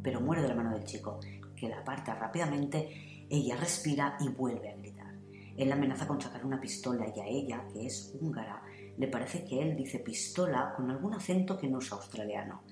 Pero 0.00 0.20
muere 0.20 0.42
de 0.42 0.48
la 0.48 0.54
mano 0.54 0.70
del 0.70 0.84
chico, 0.84 1.18
que 1.56 1.68
la 1.68 1.80
aparta 1.80 2.14
rápidamente 2.14 3.26
ella 3.28 3.56
respira 3.56 4.16
y 4.20 4.28
vuelve 4.28 4.70
a 4.70 4.76
gritar. 4.76 5.14
Él 5.56 5.72
amenaza 5.72 6.06
con 6.06 6.20
sacar 6.20 6.44
una 6.44 6.60
pistola 6.60 7.06
y 7.14 7.20
a 7.20 7.26
ella, 7.26 7.64
que 7.72 7.86
es 7.86 8.14
húngara, 8.20 8.62
le 8.96 9.08
parece 9.08 9.44
que 9.44 9.60
él 9.60 9.76
dice 9.76 9.98
pistola 9.98 10.72
con 10.76 10.90
algún 10.90 11.14
acento 11.14 11.58
que 11.58 11.68
no 11.68 11.78
es 11.78 11.90
australiano. 11.92 12.62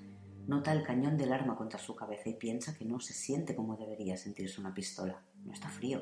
Nota 0.45 0.73
el 0.73 0.83
cañón 0.83 1.17
del 1.17 1.31
arma 1.31 1.55
contra 1.55 1.79
su 1.79 1.95
cabeza 1.95 2.29
y 2.29 2.33
piensa 2.33 2.75
que 2.75 2.83
no 2.83 2.99
se 2.99 3.13
siente 3.13 3.55
como 3.55 3.77
debería 3.77 4.17
sentirse 4.17 4.59
una 4.59 4.73
pistola. 4.73 5.23
No 5.45 5.53
está 5.53 5.69
frío. 5.69 6.01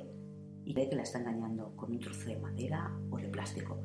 Y 0.65 0.73
cree 0.73 0.89
que 0.89 0.95
la 0.95 1.04
está 1.04 1.19
engañando 1.19 1.75
con 1.75 1.91
un 1.91 1.99
trozo 1.99 2.27
de 2.27 2.38
madera 2.38 2.91
o 3.12 3.17
de 3.17 3.30
plástico. 3.30 3.80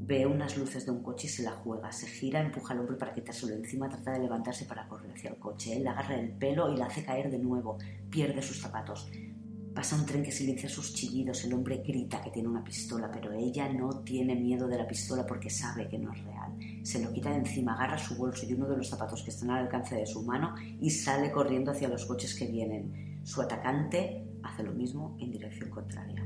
Ve 0.00 0.26
unas 0.26 0.58
luces 0.58 0.84
de 0.84 0.90
un 0.90 1.04
coche 1.04 1.28
y 1.28 1.30
se 1.30 1.44
la 1.44 1.52
juega. 1.52 1.92
Se 1.92 2.08
gira, 2.08 2.40
empuja 2.40 2.74
al 2.74 2.80
hombre 2.80 2.96
para 2.96 3.14
quitárselo 3.14 3.54
encima, 3.54 3.88
trata 3.88 4.12
de 4.12 4.18
levantarse 4.18 4.64
para 4.64 4.88
correr 4.88 5.12
hacia 5.12 5.30
el 5.30 5.38
coche. 5.38 5.76
Él 5.76 5.84
la 5.84 5.92
agarra 5.92 6.18
el 6.18 6.32
pelo 6.32 6.72
y 6.72 6.76
la 6.76 6.86
hace 6.86 7.04
caer 7.04 7.30
de 7.30 7.38
nuevo. 7.38 7.78
Pierde 8.10 8.42
sus 8.42 8.60
zapatos. 8.60 9.08
Pasa 9.72 9.94
un 9.94 10.04
tren 10.06 10.24
que 10.24 10.32
silencia 10.32 10.68
sus 10.68 10.92
chillidos, 10.92 11.44
el 11.44 11.54
hombre 11.54 11.76
grita 11.86 12.20
que 12.20 12.30
tiene 12.30 12.48
una 12.48 12.64
pistola, 12.64 13.08
pero 13.12 13.32
ella 13.32 13.72
no 13.72 14.00
tiene 14.00 14.34
miedo 14.34 14.66
de 14.66 14.76
la 14.76 14.88
pistola 14.88 15.24
porque 15.24 15.48
sabe 15.48 15.88
que 15.88 15.98
no 15.98 16.12
es 16.12 16.24
real. 16.24 16.49
Se 16.82 17.02
lo 17.02 17.12
quita 17.12 17.30
de 17.30 17.36
encima, 17.36 17.74
agarra 17.74 17.98
su 17.98 18.16
bolso 18.16 18.46
y 18.46 18.54
uno 18.54 18.66
de 18.66 18.76
los 18.76 18.88
zapatos 18.88 19.22
que 19.22 19.30
están 19.30 19.50
al 19.50 19.64
alcance 19.64 19.94
de 19.94 20.06
su 20.06 20.22
mano 20.22 20.54
y 20.80 20.90
sale 20.90 21.30
corriendo 21.30 21.70
hacia 21.70 21.88
los 21.88 22.06
coches 22.06 22.34
que 22.34 22.46
vienen. 22.46 23.20
Su 23.24 23.42
atacante 23.42 24.24
hace 24.42 24.62
lo 24.62 24.72
mismo 24.72 25.16
en 25.20 25.30
dirección 25.30 25.70
contraria. 25.70 26.24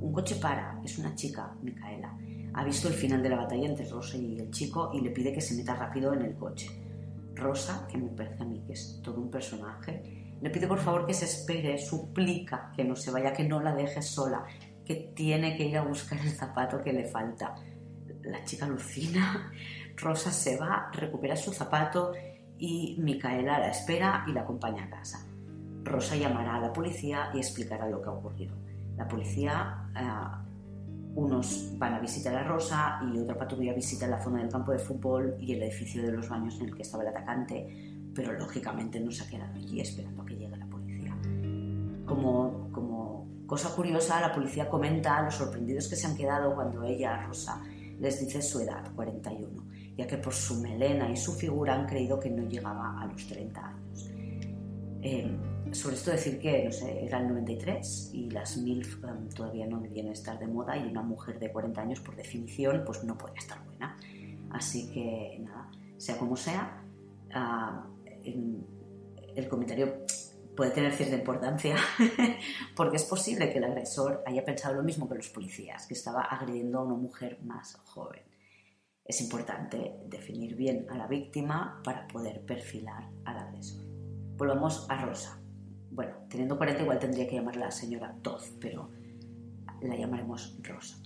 Un 0.00 0.12
coche 0.12 0.36
para, 0.36 0.80
es 0.84 0.98
una 0.98 1.14
chica, 1.14 1.52
Micaela. 1.62 2.16
Ha 2.54 2.64
visto 2.64 2.88
el 2.88 2.94
final 2.94 3.22
de 3.22 3.28
la 3.28 3.36
batalla 3.36 3.68
entre 3.68 3.88
Rosa 3.88 4.16
y 4.16 4.38
el 4.38 4.50
chico 4.50 4.90
y 4.94 5.00
le 5.00 5.10
pide 5.10 5.32
que 5.32 5.40
se 5.40 5.54
meta 5.54 5.74
rápido 5.74 6.14
en 6.14 6.22
el 6.22 6.34
coche. 6.36 6.70
Rosa, 7.34 7.86
que 7.90 7.98
me 7.98 8.08
parece 8.08 8.42
a 8.42 8.46
mí 8.46 8.62
que 8.66 8.72
es 8.72 9.00
todo 9.02 9.20
un 9.20 9.30
personaje, 9.30 10.36
le 10.40 10.50
pide 10.50 10.66
por 10.66 10.78
favor 10.78 11.06
que 11.06 11.14
se 11.14 11.24
espere, 11.24 11.78
suplica 11.78 12.72
que 12.74 12.84
no 12.84 12.94
se 12.94 13.10
vaya, 13.10 13.32
que 13.32 13.44
no 13.44 13.60
la 13.60 13.74
deje 13.74 14.02
sola, 14.02 14.44
que 14.84 15.12
tiene 15.14 15.56
que 15.56 15.64
ir 15.64 15.76
a 15.76 15.82
buscar 15.82 16.18
el 16.20 16.30
zapato 16.30 16.80
que 16.82 16.92
le 16.92 17.04
falta. 17.04 17.54
La 18.22 18.44
chica 18.44 18.66
alucina, 18.66 19.52
Rosa 19.96 20.30
se 20.30 20.56
va, 20.56 20.90
recupera 20.92 21.36
su 21.36 21.52
zapato 21.52 22.12
y 22.58 22.96
Micaela 23.00 23.58
la 23.58 23.70
espera 23.70 24.24
y 24.26 24.32
la 24.32 24.42
acompaña 24.42 24.84
a 24.84 24.90
casa. 24.90 25.26
Rosa 25.84 26.16
llamará 26.16 26.56
a 26.56 26.60
la 26.60 26.72
policía 26.72 27.30
y 27.34 27.38
explicará 27.38 27.88
lo 27.88 28.02
que 28.02 28.08
ha 28.08 28.12
ocurrido. 28.12 28.56
La 28.96 29.06
policía, 29.06 29.90
eh, 29.94 30.42
unos 31.14 31.72
van 31.78 31.94
a 31.94 32.00
visitar 32.00 32.34
a 32.34 32.44
Rosa 32.44 33.00
y 33.10 33.18
otra 33.18 33.38
patrulla 33.38 33.72
visita 33.72 34.06
la 34.06 34.22
zona 34.22 34.40
del 34.40 34.50
campo 34.50 34.72
de 34.72 34.78
fútbol 34.78 35.36
y 35.40 35.54
el 35.54 35.62
edificio 35.62 36.02
de 36.02 36.12
los 36.12 36.28
baños 36.28 36.58
en 36.60 36.68
el 36.68 36.74
que 36.74 36.82
estaba 36.82 37.02
el 37.02 37.08
atacante 37.08 37.94
pero 38.16 38.32
lógicamente 38.32 38.98
no 38.98 39.12
se 39.12 39.24
ha 39.24 39.28
quedado 39.28 39.54
allí 39.54 39.80
esperando 39.80 40.22
a 40.22 40.26
que 40.26 40.36
llegue 40.36 40.56
la 40.56 40.66
policía. 40.66 41.14
Como, 42.06 42.70
como 42.72 43.28
cosa 43.46 43.74
curiosa, 43.76 44.20
la 44.20 44.32
policía 44.32 44.68
comenta 44.68 45.20
los 45.22 45.34
sorprendidos 45.34 45.86
que 45.88 45.96
se 45.96 46.06
han 46.06 46.16
quedado 46.16 46.54
cuando 46.54 46.82
ella, 46.82 47.22
Rosa, 47.26 47.62
les 48.00 48.18
dice 48.18 48.40
su 48.40 48.60
edad, 48.60 48.90
41, 48.94 49.62
ya 49.96 50.06
que 50.06 50.18
por 50.18 50.34
su 50.34 50.60
melena 50.60 51.10
y 51.10 51.16
su 51.16 51.32
figura 51.34 51.74
han 51.74 51.86
creído 51.86 52.20
que 52.20 52.30
no 52.30 52.48
llegaba 52.48 53.00
a 53.00 53.06
los 53.06 53.26
30 53.26 53.66
años. 53.66 54.10
Eh, 55.02 55.38
sobre 55.72 55.96
esto 55.96 56.10
decir 56.10 56.38
que, 56.38 56.68
no 56.68 56.86
era 56.86 57.20
el 57.20 57.28
93 57.28 58.10
y 58.12 58.30
las 58.30 58.56
MILF 58.56 59.04
em, 59.04 59.28
todavía 59.28 59.66
no 59.66 59.80
debían 59.80 60.08
estar 60.08 60.38
de 60.38 60.46
moda 60.46 60.76
y 60.76 60.86
una 60.86 61.02
mujer 61.02 61.38
de 61.38 61.50
40 61.50 61.80
años, 61.80 62.00
por 62.00 62.16
definición, 62.16 62.82
pues 62.84 63.04
no 63.04 63.16
podía 63.16 63.38
estar 63.38 63.64
buena. 63.64 63.96
Así 64.50 64.90
que, 64.90 65.38
nada, 65.40 65.70
sea 65.96 66.16
como 66.16 66.36
sea, 66.36 66.82
uh, 67.34 67.96
el 69.34 69.48
comentario 69.48 70.04
puede 70.56 70.70
tener 70.70 70.92
cierta 70.92 71.16
importancia 71.16 71.76
porque 72.74 72.96
es 72.96 73.04
posible 73.04 73.52
que 73.52 73.58
el 73.58 73.64
agresor 73.64 74.22
haya 74.26 74.44
pensado 74.44 74.74
lo 74.74 74.82
mismo 74.82 75.08
que 75.08 75.16
los 75.16 75.28
policías, 75.28 75.86
que 75.86 75.94
estaba 75.94 76.22
agrediendo 76.22 76.78
a 76.78 76.84
una 76.84 76.94
mujer 76.94 77.38
más 77.42 77.76
joven. 77.84 78.22
Es 79.08 79.20
importante 79.20 80.00
definir 80.08 80.56
bien 80.56 80.84
a 80.90 80.96
la 80.96 81.06
víctima 81.06 81.80
para 81.84 82.08
poder 82.08 82.44
perfilar 82.44 83.08
al 83.24 83.38
agresor. 83.38 83.84
Volvamos 84.36 84.84
a 84.90 85.00
Rosa. 85.04 85.38
Bueno, 85.92 86.16
teniendo 86.28 86.56
40 86.58 86.82
igual 86.82 86.98
tendría 86.98 87.28
que 87.28 87.36
llamarla 87.36 87.70
señora 87.70 88.16
Todd, 88.20 88.42
pero 88.60 88.90
la 89.80 89.96
llamaremos 89.96 90.58
Rosa. 90.60 90.96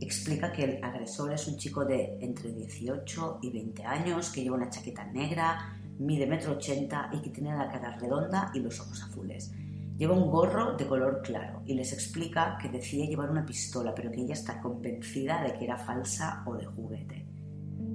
Explica 0.00 0.50
que 0.50 0.64
el 0.64 0.84
agresor 0.84 1.34
es 1.34 1.46
un 1.48 1.58
chico 1.58 1.84
de 1.84 2.16
entre 2.22 2.50
18 2.50 3.40
y 3.42 3.50
20 3.50 3.84
años 3.84 4.30
que 4.32 4.42
lleva 4.42 4.56
una 4.56 4.70
chaqueta 4.70 5.04
negra, 5.04 5.78
mide 5.98 6.26
metro 6.26 6.52
ochenta 6.52 7.10
y 7.12 7.20
que 7.20 7.28
tiene 7.28 7.54
la 7.54 7.68
cara 7.68 7.98
redonda 7.98 8.50
y 8.54 8.60
los 8.60 8.80
ojos 8.80 9.02
azules. 9.02 9.52
Lleva 9.98 10.14
un 10.14 10.30
gorro 10.30 10.78
de 10.78 10.86
color 10.86 11.20
claro 11.22 11.62
y 11.66 11.74
les 11.74 11.92
explica 11.92 12.56
que 12.56 12.70
decía 12.70 13.04
llevar 13.04 13.30
una 13.30 13.44
pistola, 13.44 13.94
pero 13.94 14.10
que 14.10 14.22
ella 14.22 14.32
está 14.32 14.58
convencida 14.62 15.42
de 15.42 15.52
que 15.52 15.64
era 15.66 15.76
falsa 15.76 16.42
o 16.46 16.54
de 16.54 16.64
juguete. 16.64 17.19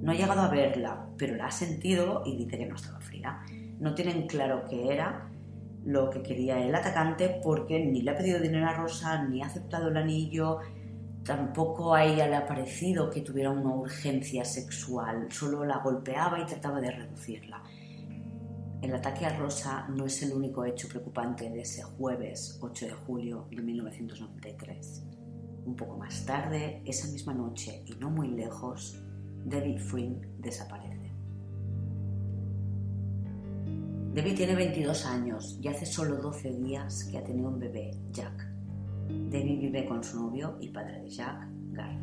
No 0.06 0.12
ha 0.12 0.14
llegado 0.14 0.42
a 0.42 0.48
verla, 0.48 1.04
pero 1.18 1.34
la 1.34 1.46
ha 1.46 1.50
sentido 1.50 2.22
y 2.24 2.36
dice 2.36 2.56
que 2.58 2.66
no 2.66 2.76
estaba 2.76 3.00
fría. 3.00 3.40
No 3.80 3.92
tienen 3.92 4.28
claro 4.28 4.62
qué 4.70 4.92
era 4.92 5.28
lo 5.84 6.10
que 6.10 6.22
quería 6.22 6.64
el 6.64 6.72
atacante 6.72 7.40
porque 7.42 7.84
ni 7.84 8.02
le 8.02 8.12
ha 8.12 8.16
pedido 8.16 8.38
dinero 8.38 8.68
a 8.68 8.74
Rosa, 8.74 9.24
ni 9.24 9.42
ha 9.42 9.46
aceptado 9.46 9.88
el 9.88 9.96
anillo, 9.96 10.60
tampoco 11.24 11.92
a 11.92 12.04
ella 12.04 12.28
le 12.28 12.36
ha 12.36 12.46
parecido 12.46 13.10
que 13.10 13.22
tuviera 13.22 13.50
una 13.50 13.74
urgencia 13.74 14.44
sexual, 14.44 15.26
solo 15.32 15.64
la 15.64 15.78
golpeaba 15.78 16.38
y 16.38 16.46
trataba 16.46 16.80
de 16.80 16.92
reducirla. 16.92 17.64
El 18.82 18.94
ataque 18.94 19.26
a 19.26 19.36
Rosa 19.36 19.88
no 19.88 20.06
es 20.06 20.22
el 20.22 20.32
único 20.32 20.64
hecho 20.64 20.86
preocupante 20.86 21.50
de 21.50 21.62
ese 21.62 21.82
jueves 21.82 22.60
8 22.62 22.86
de 22.86 22.92
julio 22.92 23.48
de 23.50 23.60
1993. 23.60 25.04
Un 25.64 25.74
poco 25.74 25.98
más 25.98 26.24
tarde, 26.24 26.80
esa 26.84 27.08
misma 27.08 27.34
noche 27.34 27.82
y 27.86 27.94
no 27.96 28.08
muy 28.08 28.28
lejos, 28.28 29.02
Debbie 29.46 29.78
Flynn 29.78 30.20
desaparece. 30.40 31.12
Debbie 34.12 34.34
tiene 34.34 34.56
22 34.56 35.06
años 35.06 35.60
y 35.62 35.68
hace 35.68 35.86
solo 35.86 36.16
12 36.16 36.50
días 36.54 37.04
que 37.04 37.18
ha 37.18 37.22
tenido 37.22 37.50
un 37.50 37.60
bebé, 37.60 37.92
Jack. 38.10 38.44
Debbie 39.08 39.56
vive 39.56 39.86
con 39.86 40.02
su 40.02 40.20
novio 40.20 40.58
y 40.60 40.70
padre 40.70 41.02
de 41.02 41.10
Jack, 41.10 41.46
Gary. 41.70 41.96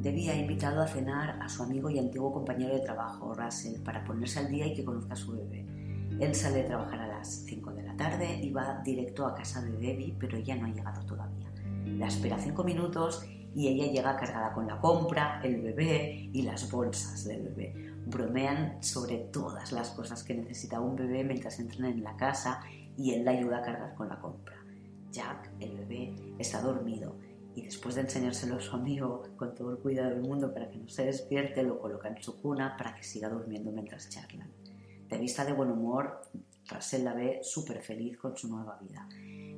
Debbie 0.00 0.30
ha 0.30 0.34
invitado 0.34 0.80
a 0.80 0.86
cenar 0.86 1.38
a 1.42 1.46
su 1.50 1.62
amigo 1.62 1.90
y 1.90 1.98
antiguo 1.98 2.32
compañero 2.32 2.72
de 2.74 2.80
trabajo, 2.80 3.34
Russell, 3.34 3.82
para 3.82 4.02
ponerse 4.02 4.38
al 4.38 4.48
día 4.48 4.66
y 4.66 4.74
que 4.74 4.86
conozca 4.86 5.12
a 5.12 5.16
su 5.16 5.32
bebé. 5.32 5.66
Él 6.18 6.34
sale 6.34 6.62
de 6.62 6.64
trabajar 6.64 7.00
a 7.00 7.06
las 7.06 7.28
5 7.28 7.70
de 7.72 7.82
la 7.82 7.94
tarde 7.98 8.40
y 8.42 8.50
va 8.50 8.80
directo 8.82 9.26
a 9.26 9.34
casa 9.34 9.60
de 9.60 9.72
Debbie, 9.72 10.16
pero 10.18 10.38
ella 10.38 10.56
no 10.56 10.68
ha 10.68 10.70
llegado 10.70 11.04
todavía. 11.04 11.52
La 11.84 12.06
espera 12.06 12.38
5 12.38 12.64
minutos 12.64 13.26
y 13.54 13.68
ella 13.68 13.86
llega 13.86 14.16
cargada 14.16 14.52
con 14.52 14.66
la 14.66 14.80
compra, 14.80 15.40
el 15.42 15.60
bebé 15.60 16.30
y 16.32 16.42
las 16.42 16.70
bolsas 16.70 17.24
del 17.24 17.42
bebé. 17.42 17.74
Bromean 18.06 18.82
sobre 18.82 19.18
todas 19.18 19.72
las 19.72 19.90
cosas 19.90 20.24
que 20.24 20.34
necesita 20.34 20.80
un 20.80 20.96
bebé 20.96 21.24
mientras 21.24 21.58
entran 21.60 21.86
en 21.86 22.02
la 22.02 22.16
casa 22.16 22.60
y 22.96 23.12
él 23.12 23.24
la 23.24 23.32
ayuda 23.32 23.58
a 23.58 23.62
cargar 23.62 23.94
con 23.94 24.08
la 24.08 24.18
compra. 24.18 24.56
Jack, 25.10 25.50
el 25.60 25.76
bebé, 25.76 26.14
está 26.38 26.60
dormido 26.60 27.16
y 27.54 27.62
después 27.62 27.94
de 27.94 28.02
enseñárselo 28.02 28.56
a 28.56 28.60
su 28.60 28.74
amigo 28.74 29.22
con 29.36 29.54
todo 29.54 29.72
el 29.72 29.78
cuidado 29.78 30.10
del 30.10 30.22
mundo 30.22 30.52
para 30.52 30.70
que 30.70 30.78
no 30.78 30.88
se 30.88 31.04
despierte, 31.04 31.62
lo 31.62 31.78
coloca 31.78 32.08
en 32.08 32.22
su 32.22 32.40
cuna 32.40 32.76
para 32.76 32.94
que 32.94 33.02
siga 33.02 33.28
durmiendo 33.28 33.70
mientras 33.70 34.08
charlan. 34.08 34.50
De 35.08 35.18
vista 35.18 35.44
de 35.44 35.52
buen 35.52 35.70
humor, 35.70 36.22
Russell 36.68 37.04
la 37.04 37.12
ve 37.12 37.40
súper 37.42 37.82
feliz 37.82 38.16
con 38.16 38.36
su 38.36 38.48
nueva 38.48 38.78
vida. 38.80 39.06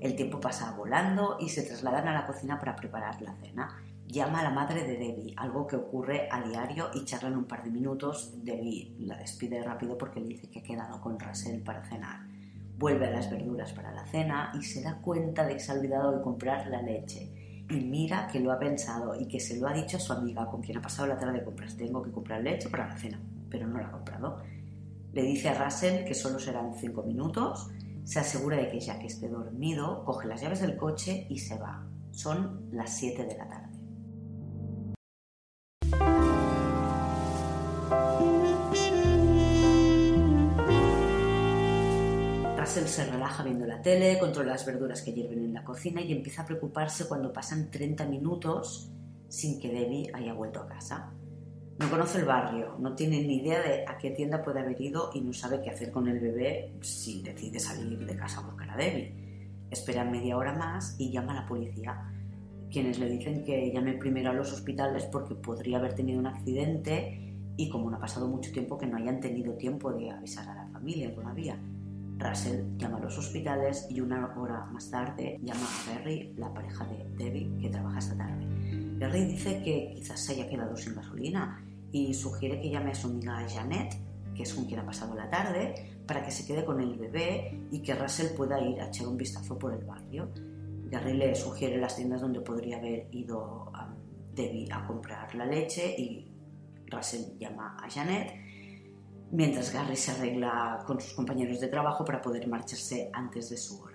El 0.05 0.16
tiempo 0.16 0.38
pasa 0.38 0.70
volando 0.72 1.38
y 1.40 1.48
se 1.48 1.62
trasladan 1.62 2.07
a 2.09 2.12
la 2.12 2.26
cocina 2.26 2.59
para 2.59 2.76
preparar 2.76 3.22
la 3.22 3.34
cena. 3.36 3.82
Llama 4.07 4.40
a 4.40 4.42
la 4.42 4.50
madre 4.50 4.84
de 4.84 4.98
Debbie, 4.98 5.32
algo 5.34 5.66
que 5.66 5.76
ocurre 5.76 6.28
a 6.30 6.42
diario 6.42 6.90
y 6.92 7.07
charlan 7.07 7.34
un 7.34 7.46
par 7.46 7.64
de 7.64 7.70
minutos. 7.70 8.34
Debbie 8.44 8.94
la 8.98 9.16
despide 9.16 9.62
rápido 9.62 9.96
porque 9.96 10.20
le 10.20 10.28
dice 10.28 10.50
que 10.50 10.59
ha 10.59 10.62
quedado 10.62 11.00
con 11.00 11.18
Russell 11.18 11.62
para 11.62 11.82
cenar. 11.86 12.20
Vuelve 12.76 13.07
a 13.07 13.12
las 13.12 13.30
verduras 13.30 13.72
para 13.72 13.92
la 13.92 14.05
cena 14.05 14.52
y 14.52 14.62
se 14.62 14.82
da 14.82 15.00
cuenta 15.00 15.46
de 15.46 15.55
que 15.55 15.61
se 15.61 15.72
ha 15.72 15.74
olvidado 15.74 16.14
de 16.14 16.22
comprar 16.22 16.66
la 16.66 16.82
leche. 16.82 17.64
Y 17.70 17.80
mira 17.80 18.28
que 18.30 18.40
lo 18.40 18.52
ha 18.52 18.59
pensado 18.59 19.18
y 19.18 19.26
que 19.26 19.40
se 19.40 19.59
lo 19.59 19.68
ha 19.68 19.72
dicho 19.72 19.96
a 19.96 20.00
su 20.00 20.12
amiga 20.12 20.44
con 20.50 20.61
quien 20.61 20.76
ha 20.76 20.82
pasado 20.82 21.09
la 21.09 21.16
tarde 21.16 21.38
de 21.38 21.44
compras. 21.44 21.78
Tengo 21.78 22.02
que 22.02 22.12
comprar 22.12 22.42
leche 22.42 22.68
para 22.68 22.88
la 22.88 22.98
cena, 22.98 23.18
pero 23.48 23.66
no 23.66 23.78
la 23.78 23.86
ha 23.86 23.92
comprado. 23.92 24.42
Le 25.14 25.22
dice 25.22 25.48
a 25.48 25.64
Russell 25.64 26.05
que 26.05 26.12
solo 26.12 26.38
serán 26.38 26.74
cinco 26.74 27.02
minutos, 27.05 27.70
se 28.05 28.20
asegura 28.20 28.59
de 28.59 28.68
que 28.68 28.80
Jack 28.80 29.05
esté 29.05 29.28
dormido, 29.28 30.05
coge 30.05 30.28
las 30.28 30.40
llaves 30.40 30.61
del 30.61 30.76
coche 30.76 31.26
y 31.30 31.38
se 31.38 31.59
va. 31.59 31.86
Son 32.12 32.68
las 32.70 32.96
7 32.96 33.24
de 33.24 33.36
la 33.36 33.48
tarde. 33.48 33.74
Russell 42.57 42.86
se 42.86 43.05
relaja 43.11 43.42
viendo 43.42 43.66
la 43.66 43.82
tele, 43.82 44.18
controla 44.18 44.52
las 44.52 44.64
verduras 44.64 45.02
que 45.02 45.12
hierven 45.12 45.44
en 45.44 45.55
la 45.55 45.64
cocina 45.64 46.00
y 46.00 46.12
empieza 46.12 46.42
a 46.42 46.46
preocuparse 46.46 47.09
cuando 47.09 47.32
pasan 47.32 47.70
30 47.70 48.07
minutos 48.07 48.90
sin 49.28 49.59
que 49.61 49.68
Debbie 49.68 50.11
haya 50.14 50.32
vuelto 50.34 50.61
a 50.61 50.66
casa. 50.68 51.12
No 51.79 51.91
conoce 51.91 52.18
el 52.18 52.25
barrio, 52.25 52.77
no 52.79 52.95
tiene 52.95 53.20
ni 53.22 53.39
idea 53.39 53.61
de 53.61 53.85
a 53.85 53.99
qué 53.99 54.11
tienda 54.11 54.45
puede 54.45 54.61
haber 54.61 54.81
ido 54.81 55.11
y 55.12 55.20
no 55.20 55.33
sabe 55.33 55.61
qué 55.61 55.70
hacer 55.70 55.91
con 55.91 56.07
el 56.07 56.20
bebé 56.20 56.72
si 56.81 57.20
decide 57.20 57.59
salir 57.59 58.07
de 58.07 58.16
casa 58.16 58.41
a 58.41 58.47
buscar 58.47 58.70
a 58.70 58.77
Debbie. 58.77 59.12
Espera 59.70 60.05
media 60.05 60.37
hora 60.37 60.53
más 60.53 60.95
y 60.99 61.11
llama 61.11 61.33
a 61.33 61.43
la 61.43 61.47
policía, 61.47 62.01
quienes 62.70 63.01
le 63.01 63.11
dicen 63.11 63.43
que 63.43 63.72
llame 63.72 63.95
primero 63.95 64.31
a 64.31 64.35
los 64.35 64.53
hospitales 64.53 65.07
porque 65.07 65.35
podría 65.35 65.79
haber 65.79 65.95
tenido 65.95 66.20
un 66.20 66.29
accidente 66.29 67.35
y 67.57 67.68
como 67.68 67.91
no 67.91 67.97
ha 67.97 68.01
pasado 68.01 68.29
mucho 68.29 68.53
tiempo 68.53 68.79
que 68.79 68.87
no 68.87 68.97
hayan 68.97 69.20
tenido 69.20 69.55
tiempo 69.55 69.93
de 69.93 70.12
avisar 70.12 70.49
a 70.49 70.55
la 70.55 70.66
familia 70.68 71.12
todavía. 71.12 71.59
Russell 72.18 72.77
llama 72.77 72.99
a 72.99 73.01
los 73.01 73.18
hospitales 73.18 73.89
y 73.91 74.01
una 74.01 74.33
hora 74.37 74.64
más 74.66 74.89
tarde 74.91 75.41
llama 75.43 75.66
a 75.66 75.91
Berry, 75.91 76.35
la 76.37 76.55
pareja 76.55 76.85
de 76.87 77.05
Debbie, 77.16 77.51
que 77.61 77.68
trabaja 77.68 77.99
esta 77.99 78.16
tarde. 78.16 78.53
Berry 78.99 79.24
dice 79.24 79.62
que 79.62 79.92
quizás 79.95 80.20
se 80.20 80.32
haya 80.32 80.49
quedado 80.49 80.76
sin 80.76 80.95
gasolina 80.95 81.64
y 81.90 82.14
sugiere 82.14 82.61
que 82.61 82.70
llame 82.70 82.92
a 82.92 82.95
su 82.95 83.09
amiga 83.09 83.47
Janet, 83.49 83.95
que 84.34 84.42
es 84.42 84.55
con 84.55 84.64
quien 84.64 84.80
ha 84.80 84.86
pasado 84.86 85.14
la 85.14 85.30
tarde, 85.30 85.74
para 86.07 86.24
que 86.24 86.30
se 86.30 86.47
quede 86.47 86.64
con 86.64 86.80
el 86.80 86.97
bebé 86.97 87.66
y 87.70 87.80
que 87.80 87.95
Russell 87.95 88.34
pueda 88.36 88.61
ir 88.61 88.80
a 88.80 88.88
echar 88.88 89.07
un 89.07 89.16
vistazo 89.16 89.59
por 89.59 89.72
el 89.72 89.84
barrio. 89.84 90.30
Gary 90.90 91.14
le 91.14 91.34
sugiere 91.34 91.78
las 91.78 91.97
tiendas 91.97 92.20
donde 92.20 92.40
podría 92.40 92.78
haber 92.78 93.09
ido 93.11 93.72
um, 93.72 94.34
Debbie 94.34 94.68
a 94.70 94.86
comprar 94.86 95.34
la 95.34 95.47
leche 95.47 95.95
y 95.99 96.30
Russell 96.90 97.38
llama 97.38 97.76
a 97.82 97.88
Janet 97.88 98.45
mientras 99.34 99.72
Gary 99.72 99.97
se 99.97 100.12
arregla 100.12 100.84
con 100.86 101.01
sus 101.01 101.14
compañeros 101.14 101.61
de 101.61 101.68
trabajo 101.68 102.05
para 102.05 102.22
poder 102.22 102.47
marcharse 102.47 103.11
antes 103.12 103.51
de 103.51 103.57
su 103.57 103.80
hora. 103.80 103.93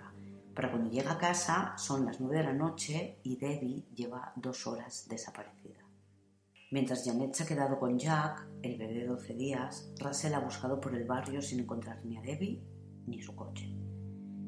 Para 0.54 0.70
cuando 0.70 0.90
llega 0.90 1.12
a 1.12 1.18
casa 1.18 1.74
son 1.76 2.04
las 2.04 2.20
nueve 2.20 2.38
de 2.38 2.44
la 2.44 2.52
noche 2.52 3.20
y 3.22 3.36
Debbie 3.36 3.86
lleva 3.94 4.32
dos 4.36 4.66
horas 4.66 5.06
desaparecida. 5.08 5.78
Mientras 6.72 7.04
Janet 7.04 7.34
se 7.34 7.42
ha 7.42 7.46
quedado 7.46 7.78
con 7.78 7.98
Jack, 7.98 8.46
el 8.62 8.78
bebé 8.78 8.94
de 8.94 9.06
12 9.06 9.34
días, 9.34 9.92
Russell 9.98 10.34
ha 10.34 10.40
buscado 10.40 10.80
por 10.80 10.94
el 10.94 11.04
barrio 11.04 11.42
sin 11.42 11.60
encontrar 11.60 12.04
ni 12.04 12.16
a 12.16 12.22
Debbie 12.22 12.62
ni 13.06 13.20
su 13.20 13.34
coche. 13.34 13.74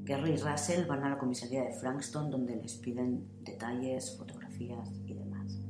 Gary 0.05 0.33
y 0.33 0.37
Russell 0.37 0.87
van 0.87 1.05
a 1.05 1.11
la 1.11 1.19
comisaría 1.19 1.63
de 1.63 1.75
Frankston 1.75 2.31
donde 2.31 2.57
les 2.57 2.75
piden 2.75 3.25
detalles, 3.43 4.17
fotografías 4.19 4.89
y 5.07 5.15
demás. 5.15 5.61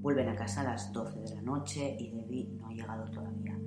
Vuelven 0.00 0.28
a 0.28 0.36
casa 0.36 0.60
a 0.60 0.64
las 0.64 0.92
12 0.92 1.20
de 1.20 1.34
la 1.34 1.42
noche 1.42 1.96
y 1.98 2.10
Debbie 2.12 2.48
no 2.58 2.68
ha 2.68 2.72
llegado 2.72 3.10
todavía. 3.10 3.58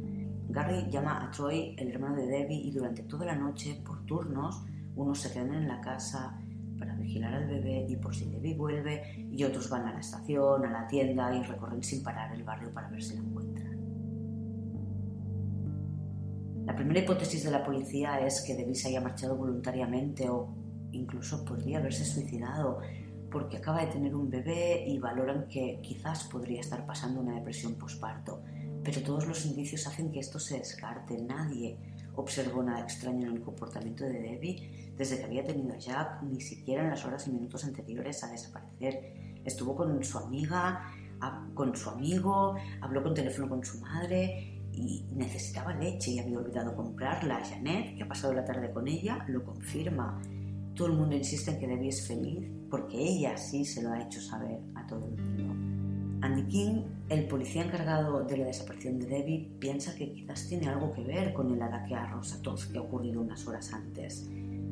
Gary 0.50 0.90
llama 0.90 1.26
a 1.26 1.32
Troy, 1.32 1.76
el 1.78 1.90
hermano 1.90 2.16
de 2.16 2.28
Debbie, 2.28 2.62
y 2.62 2.72
durante 2.72 3.04
toda 3.04 3.26
la 3.26 3.36
noche, 3.36 3.82
por 3.86 4.06
turnos, 4.06 4.64
unos 4.98 5.22
se 5.22 5.32
quedan 5.32 5.54
en 5.54 5.68
la 5.68 5.80
casa 5.80 6.40
para 6.78 6.96
vigilar 6.96 7.34
al 7.34 7.48
bebé 7.48 7.86
y 7.88 7.96
por 7.96 8.14
si 8.16 8.30
Debbie 8.30 8.56
vuelve, 8.56 9.28
y 9.32 9.44
otros 9.44 9.70
van 9.70 9.88
a 9.88 9.94
la 9.94 10.00
estación, 10.00 10.66
a 10.66 10.72
la 10.72 10.88
tienda 10.88 11.36
y 11.36 11.42
recorren 11.44 11.84
sin 11.84 12.04
parar 12.04 12.34
el 12.34 12.44
barrio 12.44 12.72
para 12.74 12.90
ver 12.90 13.02
si 13.02 13.16
la 13.16 13.22
encuentran. 13.22 13.78
La 16.66 16.76
primera 16.76 17.00
hipótesis 17.00 17.44
de 17.44 17.52
la 17.52 17.64
policía 17.64 18.20
es 18.20 18.44
que 18.46 18.54
Debbie 18.54 18.76
se 18.76 18.90
haya 18.90 19.02
marchado 19.02 19.36
voluntariamente 19.36 20.30
o 20.30 20.54
incluso 20.92 21.44
podría 21.46 21.80
haberse 21.80 22.06
suicidado 22.06 22.80
porque 23.32 23.58
acaba 23.58 23.82
de 23.82 23.88
tener 23.88 24.16
un 24.16 24.30
bebé 24.30 24.86
y 24.88 25.00
valoran 25.00 25.48
que 25.48 25.80
quizás 25.82 26.26
podría 26.26 26.60
estar 26.60 26.86
pasando 26.86 27.22
una 27.22 27.36
depresión 27.36 27.76
posparto 27.76 28.42
pero 28.88 29.02
todos 29.02 29.28
los 29.28 29.46
indicios 29.46 29.86
hacen 29.86 30.14
que 30.14 30.22
esto 30.22 30.40
se 30.40 30.60
descarte. 30.60 31.22
Nadie 31.22 31.78
observó 32.18 32.64
nada 32.64 32.82
extraño 32.82 33.28
en 33.28 33.38
el 33.38 33.42
comportamiento 33.42 34.04
de 34.04 34.20
Debbie 34.20 34.94
desde 34.98 35.20
que 35.20 35.26
había 35.26 35.44
tenido 35.44 35.74
a 35.74 35.78
Jack, 35.78 36.24
ni 36.24 36.42
siquiera 36.42 36.84
en 36.84 36.90
las 36.90 37.06
horas 37.06 37.28
y 37.28 37.32
minutos 37.32 37.64
anteriores 37.64 38.24
a 38.24 38.28
desaparecer. 38.28 39.40
Estuvo 39.46 39.76
con 39.76 40.04
su 40.04 40.18
amiga, 40.18 40.92
con 41.54 41.76
su 41.76 41.90
amigo, 41.90 42.56
habló 42.82 43.04
con 43.04 43.14
teléfono 43.14 43.48
con 43.48 43.64
su 43.64 43.80
madre 43.80 44.62
y 44.74 45.06
necesitaba 45.16 45.74
leche 45.74 46.12
y 46.12 46.20
había 46.20 46.40
olvidado 46.40 46.76
comprarla. 46.76 47.44
Janet, 47.46 47.96
que 47.96 48.04
ha 48.04 48.08
pasado 48.08 48.34
la 48.34 48.44
tarde 48.44 48.72
con 48.72 48.88
ella, 48.88 49.24
lo 49.28 49.44
confirma. 49.44 50.20
Todo 50.76 50.88
el 50.88 50.94
mundo 50.94 51.16
insiste 51.16 51.52
en 51.52 51.60
que 51.60 51.68
Debbie 51.68 51.90
es 51.90 52.08
feliz 52.08 52.50
porque 52.70 52.98
ella 52.98 53.38
sí 53.38 53.64
se 53.64 53.82
lo 53.82 53.92
ha 53.92 54.02
hecho 54.02 54.20
saber 54.20 54.60
a 54.76 54.86
todo 54.86 55.06
el 55.06 55.22
mundo. 55.22 55.57
Andy 56.20 56.44
King, 56.48 56.84
el 57.10 57.28
policía 57.28 57.64
encargado 57.64 58.24
de 58.24 58.38
la 58.38 58.46
desaparición 58.46 58.98
de 59.00 59.06
Debbie, 59.06 59.52
piensa 59.60 59.94
que 59.94 60.12
quizás 60.12 60.48
tiene 60.48 60.68
algo 60.68 60.92
que 60.92 61.04
ver 61.04 61.32
con 61.32 61.54
el 61.54 61.62
ataque 61.62 61.94
a 61.94 62.08
Rosa 62.08 62.42
que 62.42 62.78
ha 62.78 62.82
ocurrido 62.82 63.22
unas 63.22 63.46
horas 63.48 63.72
antes. 63.72 64.28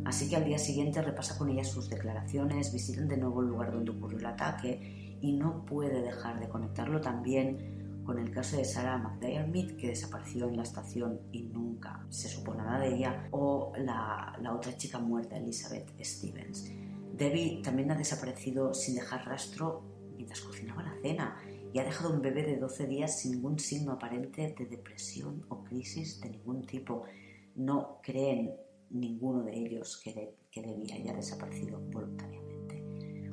Así 0.05 0.27
que 0.27 0.35
al 0.35 0.45
día 0.45 0.57
siguiente 0.57 1.01
repasa 1.01 1.37
con 1.37 1.49
ella 1.49 1.63
sus 1.63 1.89
declaraciones, 1.89 2.73
visitan 2.73 3.07
de 3.07 3.17
nuevo 3.17 3.41
el 3.41 3.49
lugar 3.49 3.71
donde 3.71 3.91
ocurrió 3.91 4.17
el 4.17 4.25
ataque 4.25 5.17
y 5.21 5.33
no 5.33 5.65
puede 5.65 6.01
dejar 6.01 6.39
de 6.39 6.49
conectarlo 6.49 6.99
también 6.99 8.01
con 8.03 8.19
el 8.19 8.31
caso 8.31 8.57
de 8.57 8.65
Sarah 8.65 8.97
McDiarmid, 8.97 9.77
que 9.77 9.89
desapareció 9.89 10.47
en 10.47 10.57
la 10.57 10.63
estación 10.63 11.19
y 11.31 11.43
nunca 11.43 12.05
se 12.09 12.27
supo 12.27 12.53
nada 12.53 12.79
de 12.79 12.95
ella, 12.95 13.27
o 13.31 13.71
la 13.77 14.53
otra 14.55 14.75
chica 14.77 14.99
muerta, 14.99 15.37
Elizabeth 15.37 15.89
Stevens. 16.03 16.71
Debbie 17.17 17.61
también 17.63 17.91
ha 17.91 17.95
desaparecido 17.95 18.73
sin 18.73 18.95
dejar 18.95 19.25
rastro 19.25 19.94
mientras 20.16 20.41
cocinaba 20.41 20.84
la 20.84 20.95
cena 21.01 21.38
y 21.74 21.80
ha 21.80 21.84
dejado 21.84 22.13
un 22.13 22.22
bebé 22.22 22.43
de 22.43 22.57
12 22.57 22.88
días 22.88 23.20
sin 23.20 23.34
ningún 23.34 23.59
signo 23.59 23.91
aparente 23.91 24.55
de 24.57 24.66
depresión 24.66 25.45
o 25.49 25.63
crisis 25.63 26.22
de 26.22 26.30
ningún 26.30 26.66
tipo. 26.66 27.03
No 27.55 27.99
creen 28.01 28.53
ninguno 28.89 29.43
de 29.43 29.57
ellos 29.57 29.99
que, 30.03 30.36
que 30.49 30.61
debía 30.61 30.95
haya 30.95 31.13
desaparecido 31.13 31.80
voluntariamente. 31.80 32.84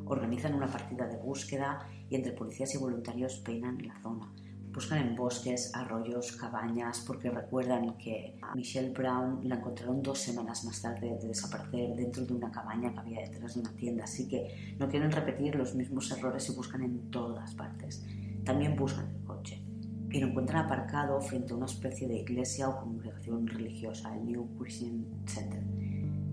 Organizan 0.07 0.55
una 0.55 0.67
partida 0.67 1.07
de 1.07 1.17
búsqueda 1.17 1.89
y 2.11 2.17
entre 2.17 2.33
policías 2.33 2.75
y 2.75 2.79
voluntarios 2.79 3.41
peinan 3.45 3.79
la 3.87 4.01
zona. 4.03 4.33
Buscan 4.73 5.07
en 5.07 5.15
bosques, 5.15 5.71
arroyos, 5.75 6.33
cabañas, 6.33 7.05
porque 7.07 7.31
recuerdan 7.31 7.99
que 7.99 8.39
a 8.41 8.55
Michelle 8.55 8.91
Brown 8.91 9.41
la 9.47 9.57
encontraron 9.57 10.03
dos 10.03 10.19
semanas 10.19 10.65
más 10.65 10.81
tarde 10.81 11.19
de 11.21 11.29
desaparecer 11.29 11.95
dentro 11.95 12.25
de 12.25 12.33
una 12.33 12.51
cabaña 12.51 12.91
que 12.91 13.01
había 13.01 13.21
detrás 13.21 13.55
de 13.55 13.61
una 13.61 13.73
tienda, 13.73 14.05
así 14.05 14.27
que 14.29 14.77
no 14.79 14.89
quieren 14.89 15.13
repetir 15.13 15.55
los 15.57 15.75
mismos 15.75 16.11
errores 16.11 16.49
y 16.49 16.55
buscan 16.55 16.83
en 16.83 17.11
todas 17.11 17.55
partes. 17.55 18.03
También 18.45 18.75
buscan 18.75 19.11
el 19.15 19.25
coche 19.25 19.63
y 20.11 20.21
lo 20.21 20.29
encuentran 20.29 20.65
aparcado 20.65 21.21
frente 21.21 21.53
a 21.53 21.57
una 21.57 21.67
especie 21.67 22.09
de 22.09 22.21
iglesia 22.21 22.71
o 22.71 22.81
congregación 22.81 23.47
religiosa, 23.47 24.17
el 24.17 24.25
New 24.25 24.57
Christian 24.59 25.05
Center. 25.27 25.63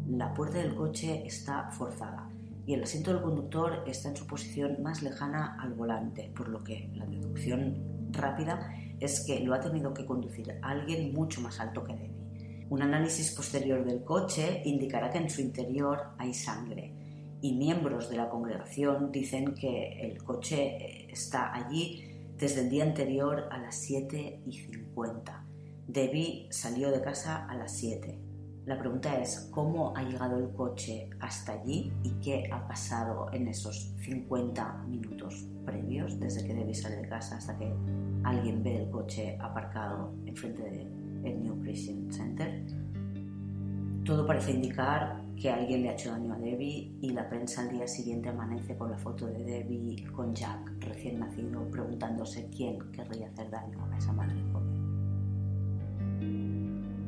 La 0.07 0.33
puerta 0.33 0.59
del 0.59 0.75
coche 0.75 1.25
está 1.25 1.69
forzada 1.71 2.29
y 2.65 2.73
el 2.73 2.83
asiento 2.83 3.11
del 3.11 3.21
conductor 3.21 3.83
está 3.85 4.09
en 4.09 4.15
su 4.15 4.27
posición 4.27 4.81
más 4.81 5.01
lejana 5.01 5.57
al 5.59 5.73
volante, 5.73 6.31
por 6.35 6.49
lo 6.49 6.63
que 6.63 6.89
la 6.93 7.05
deducción 7.05 7.88
rápida 8.11 8.73
es 8.99 9.25
que 9.25 9.39
lo 9.39 9.53
ha 9.53 9.59
tenido 9.59 9.93
que 9.93 10.05
conducir 10.05 10.59
alguien 10.61 11.13
mucho 11.13 11.41
más 11.41 11.59
alto 11.59 11.83
que 11.83 11.93
Debbie. 11.93 12.67
Un 12.69 12.81
análisis 12.81 13.31
posterior 13.31 13.83
del 13.85 14.03
coche 14.03 14.61
indicará 14.65 15.09
que 15.09 15.17
en 15.17 15.29
su 15.29 15.41
interior 15.41 16.11
hay 16.17 16.33
sangre 16.33 16.93
y 17.41 17.53
miembros 17.53 18.09
de 18.09 18.17
la 18.17 18.29
congregación 18.29 19.11
dicen 19.11 19.55
que 19.55 20.01
el 20.01 20.23
coche 20.23 21.11
está 21.11 21.53
allí 21.53 22.33
desde 22.37 22.61
el 22.61 22.69
día 22.69 22.83
anterior 22.83 23.47
a 23.51 23.57
las 23.57 23.75
7 23.75 24.43
y 24.45 24.51
50. 24.51 25.45
Debbie 25.87 26.47
salió 26.51 26.91
de 26.91 27.01
casa 27.01 27.45
a 27.45 27.55
las 27.55 27.75
7. 27.77 28.28
La 28.69 28.77
pregunta 28.77 29.19
es 29.19 29.49
cómo 29.49 29.97
ha 29.97 30.03
llegado 30.03 30.37
el 30.37 30.51
coche 30.51 31.09
hasta 31.19 31.53
allí 31.53 31.91
y 32.03 32.11
qué 32.23 32.47
ha 32.51 32.67
pasado 32.67 33.25
en 33.33 33.47
esos 33.47 33.95
50 34.01 34.83
minutos 34.87 35.47
previos 35.65 36.19
desde 36.19 36.45
que 36.45 36.53
Debbie 36.53 36.75
sale 36.75 36.97
de 36.97 37.09
casa 37.09 37.37
hasta 37.37 37.57
que 37.57 37.73
alguien 38.23 38.61
ve 38.61 38.83
el 38.83 38.91
coche 38.91 39.35
aparcado 39.41 40.13
enfrente 40.27 40.61
del 41.23 41.41
New 41.41 41.59
Christian 41.63 42.13
Center. 42.13 42.63
Todo 44.05 44.27
parece 44.27 44.51
indicar 44.51 45.19
que 45.35 45.49
alguien 45.49 45.81
le 45.81 45.89
ha 45.89 45.93
hecho 45.93 46.11
daño 46.11 46.35
a 46.35 46.37
Debbie 46.37 46.95
y 47.01 47.09
la 47.09 47.27
prensa 47.27 47.63
al 47.63 47.71
día 47.71 47.87
siguiente 47.87 48.29
amanece 48.29 48.77
con 48.77 48.91
la 48.91 48.99
foto 48.99 49.25
de 49.25 49.45
Debbie 49.45 50.05
con 50.11 50.35
Jack 50.35 50.73
recién 50.81 51.19
nacido 51.19 51.63
preguntándose 51.71 52.47
quién 52.55 52.77
querría 52.91 53.29
hacer 53.29 53.49
daño 53.49 53.83
a 53.91 53.97
esa 53.97 54.13
madre. 54.13 54.48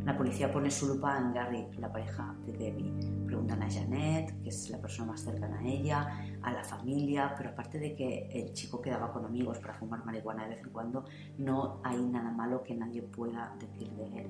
La 0.06 0.18
policía 0.18 0.52
pone 0.52 0.72
su 0.72 0.88
lupa 0.88 1.16
en 1.20 1.32
Gary, 1.32 1.68
la 1.78 1.92
pareja 1.92 2.36
de 2.48 2.54
Debbie. 2.54 2.92
Preguntan 3.28 3.62
a 3.62 3.70
Janet, 3.70 4.42
que 4.42 4.50
es 4.50 4.70
la 4.72 4.82
persona 4.82 5.12
más 5.12 5.22
cercana 5.22 5.60
a 5.60 5.64
ella, 5.64 6.40
a 6.42 6.52
la 6.52 6.64
familia, 6.64 7.36
pero 7.38 7.52
aparte 7.52 7.78
de 7.78 7.96
que 7.96 8.28
el 8.34 8.52
chico 8.54 8.82
quedaba 8.82 9.14
con 9.14 9.26
amigos 9.26 9.60
para 9.60 9.76
fumar 9.76 10.04
marihuana 10.04 10.46
de 10.46 10.56
vez 10.56 10.64
en 10.66 10.72
cuando, 10.72 11.06
no 11.38 11.82
hay 11.84 12.02
nada 12.04 12.32
malo 12.32 12.64
que 12.64 12.74
nadie 12.74 13.04
pueda 13.04 13.56
decir 13.60 13.92
de 13.92 14.22
él. 14.22 14.28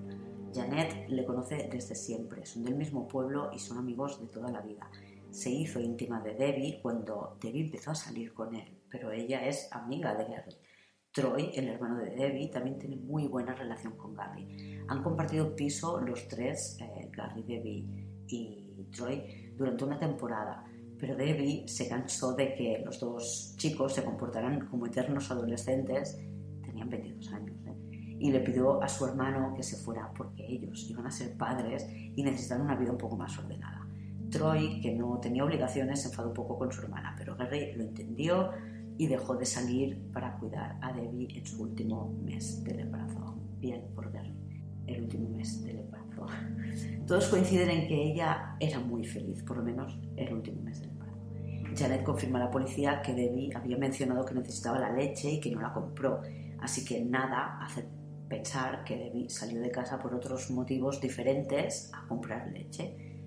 Janet 0.53 1.07
le 1.07 1.23
conoce 1.23 1.69
desde 1.71 1.95
siempre, 1.95 2.45
son 2.45 2.63
del 2.63 2.75
mismo 2.75 3.07
pueblo 3.07 3.49
y 3.53 3.59
son 3.59 3.77
amigos 3.77 4.19
de 4.19 4.27
toda 4.27 4.51
la 4.51 4.59
vida. 4.59 4.89
Se 5.29 5.49
hizo 5.49 5.79
íntima 5.79 6.19
de 6.19 6.33
Debbie 6.33 6.81
cuando 6.81 7.37
Debbie 7.39 7.61
empezó 7.61 7.91
a 7.91 7.95
salir 7.95 8.33
con 8.33 8.53
él, 8.53 8.77
pero 8.89 9.11
ella 9.11 9.45
es 9.45 9.69
amiga 9.71 10.13
de 10.15 10.25
Gary. 10.25 10.57
Troy, 11.11 11.51
el 11.55 11.67
hermano 11.67 11.97
de 11.97 12.11
Debbie, 12.11 12.47
también 12.47 12.79
tiene 12.79 12.95
muy 12.95 13.27
buena 13.27 13.53
relación 13.53 13.97
con 13.97 14.13
Gary. 14.13 14.79
Han 14.87 15.03
compartido 15.03 15.53
piso 15.55 15.99
los 15.99 16.27
tres, 16.29 16.77
eh, 16.79 17.09
Gary, 17.11 17.43
Debbie 17.43 17.85
y 18.27 18.87
Troy, 18.95 19.53
durante 19.57 19.83
una 19.83 19.99
temporada, 19.99 20.63
pero 20.97 21.15
Debbie 21.15 21.67
se 21.67 21.89
cansó 21.89 22.33
de 22.33 22.53
que 22.53 22.81
los 22.85 22.99
dos 22.99 23.55
chicos 23.57 23.93
se 23.93 24.05
comportaran 24.05 24.67
como 24.67 24.85
eternos 24.85 25.29
adolescentes, 25.31 26.17
tenían 26.63 26.89
22 26.89 27.33
años, 27.33 27.57
¿eh? 27.67 28.17
y 28.19 28.31
le 28.31 28.39
pidió 28.39 28.81
a 28.81 28.87
su 28.87 29.05
hermano 29.05 29.53
que 29.53 29.63
se 29.63 29.75
fuera 29.75 30.13
porque 30.15 30.45
ellos 30.47 30.89
iban 30.89 31.07
a 31.07 31.11
ser 31.11 31.35
padres 31.35 31.87
y 31.89 32.23
necesitaban 32.23 32.65
una 32.67 32.75
vida 32.75 32.91
un 32.91 32.97
poco 32.97 33.17
más 33.17 33.37
ordenada. 33.37 33.85
Troy, 34.29 34.79
que 34.79 34.93
no 34.93 35.19
tenía 35.19 35.43
obligaciones, 35.43 36.03
se 36.03 36.07
enfadó 36.07 36.29
un 36.29 36.35
poco 36.35 36.57
con 36.57 36.71
su 36.71 36.83
hermana, 36.83 37.13
pero 37.17 37.35
Gary 37.35 37.73
lo 37.73 37.83
entendió 37.83 38.51
y 39.01 39.07
dejó 39.07 39.35
de 39.35 39.47
salir 39.47 39.97
para 40.13 40.37
cuidar 40.37 40.77
a 40.79 40.93
Debbie 40.93 41.27
en 41.35 41.43
su 41.43 41.63
último 41.63 42.13
mes 42.23 42.63
del 42.63 42.81
embarazo. 42.81 43.35
Bien 43.57 43.83
por 43.95 44.11
Gary, 44.11 44.31
el 44.85 45.01
último 45.01 45.27
mes 45.27 45.63
del 45.63 45.79
embarazo. 45.79 46.27
Todos 47.07 47.27
coinciden 47.29 47.71
en 47.71 47.87
que 47.87 48.11
ella 48.11 48.55
era 48.59 48.79
muy 48.79 49.03
feliz, 49.03 49.41
por 49.41 49.57
lo 49.57 49.63
menos 49.63 49.99
el 50.17 50.31
último 50.31 50.61
mes 50.61 50.81
del 50.81 50.91
embarazo. 50.91 51.19
Janet 51.75 52.03
confirma 52.03 52.37
a 52.37 52.43
la 52.43 52.51
policía 52.51 53.01
que 53.01 53.15
Debbie 53.15 53.49
había 53.55 53.75
mencionado 53.75 54.23
que 54.23 54.35
necesitaba 54.35 54.77
la 54.77 54.93
leche 54.93 55.31
y 55.31 55.39
que 55.39 55.49
no 55.49 55.61
la 55.61 55.73
compró, 55.73 56.21
así 56.59 56.85
que 56.85 57.03
nada 57.03 57.57
hace 57.59 57.83
pensar 58.29 58.83
que 58.83 58.97
Debbie 58.97 59.31
salió 59.31 59.61
de 59.61 59.71
casa 59.71 59.97
por 59.97 60.13
otros 60.13 60.51
motivos 60.51 61.01
diferentes 61.01 61.89
a 61.91 62.07
comprar 62.07 62.51
leche 62.51 63.23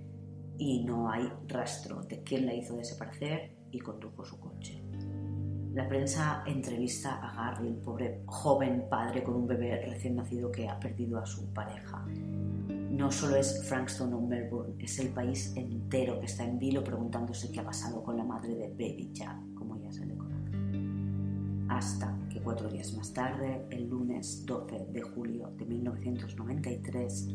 y 0.57 0.85
no 0.85 1.11
hay 1.11 1.29
rastro 1.49 2.01
de 2.03 2.23
quién 2.23 2.47
la 2.47 2.55
hizo 2.55 2.77
desaparecer 2.77 3.57
y 3.73 3.81
condujo 3.81 4.25
su 4.25 4.39
coche. 4.39 4.84
La 5.75 5.89
prensa 5.89 6.45
entrevista 6.47 7.17
a 7.17 7.35
Gary, 7.35 7.67
el 7.67 7.75
pobre 7.75 8.23
joven 8.27 8.85
padre 8.89 9.25
con 9.25 9.35
un 9.35 9.49
bebé 9.49 9.85
recién 9.85 10.15
nacido 10.15 10.49
que 10.53 10.69
ha 10.69 10.79
perdido 10.79 11.19
a 11.19 11.27
su 11.27 11.53
pareja. 11.53 12.07
No 12.69 13.11
solo 13.11 13.35
es 13.35 13.67
Frankston 13.67 14.15
o 14.15 14.21
Melbourne, 14.21 14.77
es 14.79 15.01
el 15.01 15.09
país 15.09 15.53
entero 15.57 16.21
que 16.21 16.27
está 16.27 16.45
en 16.45 16.61
vilo 16.61 16.85
preguntándose 16.85 17.51
qué 17.51 17.59
ha 17.59 17.65
pasado 17.65 18.05
con 18.05 18.17
la 18.17 18.23
madre 18.23 18.55
de 18.55 18.69
Baby 18.69 19.11
Jack, 19.13 19.37
como 19.55 19.77
ya 19.83 19.91
se 19.91 20.07
le 20.07 20.17
conoce. 20.17 20.53
Hasta 21.69 22.17
que 22.33 22.41
cuatro 22.41 22.69
días 22.69 22.95
más 22.97 23.13
tarde, 23.13 23.67
el 23.71 23.89
lunes 23.89 24.47
12 24.47 24.93
de 24.93 25.03
julio 25.03 25.51
de 25.59 25.65
1993, 25.65 27.31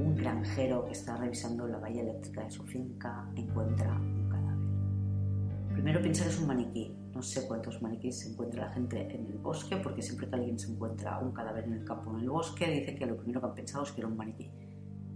un 0.00 0.16
granjero 0.16 0.84
que 0.86 0.92
está 0.92 1.16
revisando 1.18 1.68
la 1.68 1.78
valla 1.78 2.02
eléctrica 2.02 2.42
de 2.42 2.50
su 2.50 2.64
finca 2.64 3.30
encuentra 3.36 3.96
un 3.96 4.28
cadáver. 4.28 5.72
Primero 5.72 6.02
piensa 6.02 6.24
que 6.24 6.30
es 6.30 6.40
un 6.40 6.48
maniquí, 6.48 6.92
no 7.16 7.22
sé 7.22 7.46
cuántos 7.46 7.80
maniquíes 7.80 8.20
se 8.20 8.28
encuentra 8.30 8.66
la 8.66 8.72
gente 8.72 9.00
en 9.00 9.26
el 9.26 9.38
bosque, 9.38 9.76
porque 9.76 10.02
siempre 10.02 10.28
que 10.28 10.36
alguien 10.36 10.58
se 10.58 10.70
encuentra 10.70 11.18
un 11.18 11.32
cadáver 11.32 11.64
en 11.64 11.72
el 11.72 11.84
campo 11.84 12.10
o 12.10 12.14
en 12.14 12.20
el 12.20 12.30
bosque, 12.30 12.70
dice 12.70 12.94
que 12.94 13.06
lo 13.06 13.16
primero 13.16 13.40
que 13.40 13.46
han 13.46 13.54
pensado 13.54 13.84
es 13.84 13.92
que 13.92 14.02
era 14.02 14.08
un 14.08 14.16
maniquí. 14.16 14.50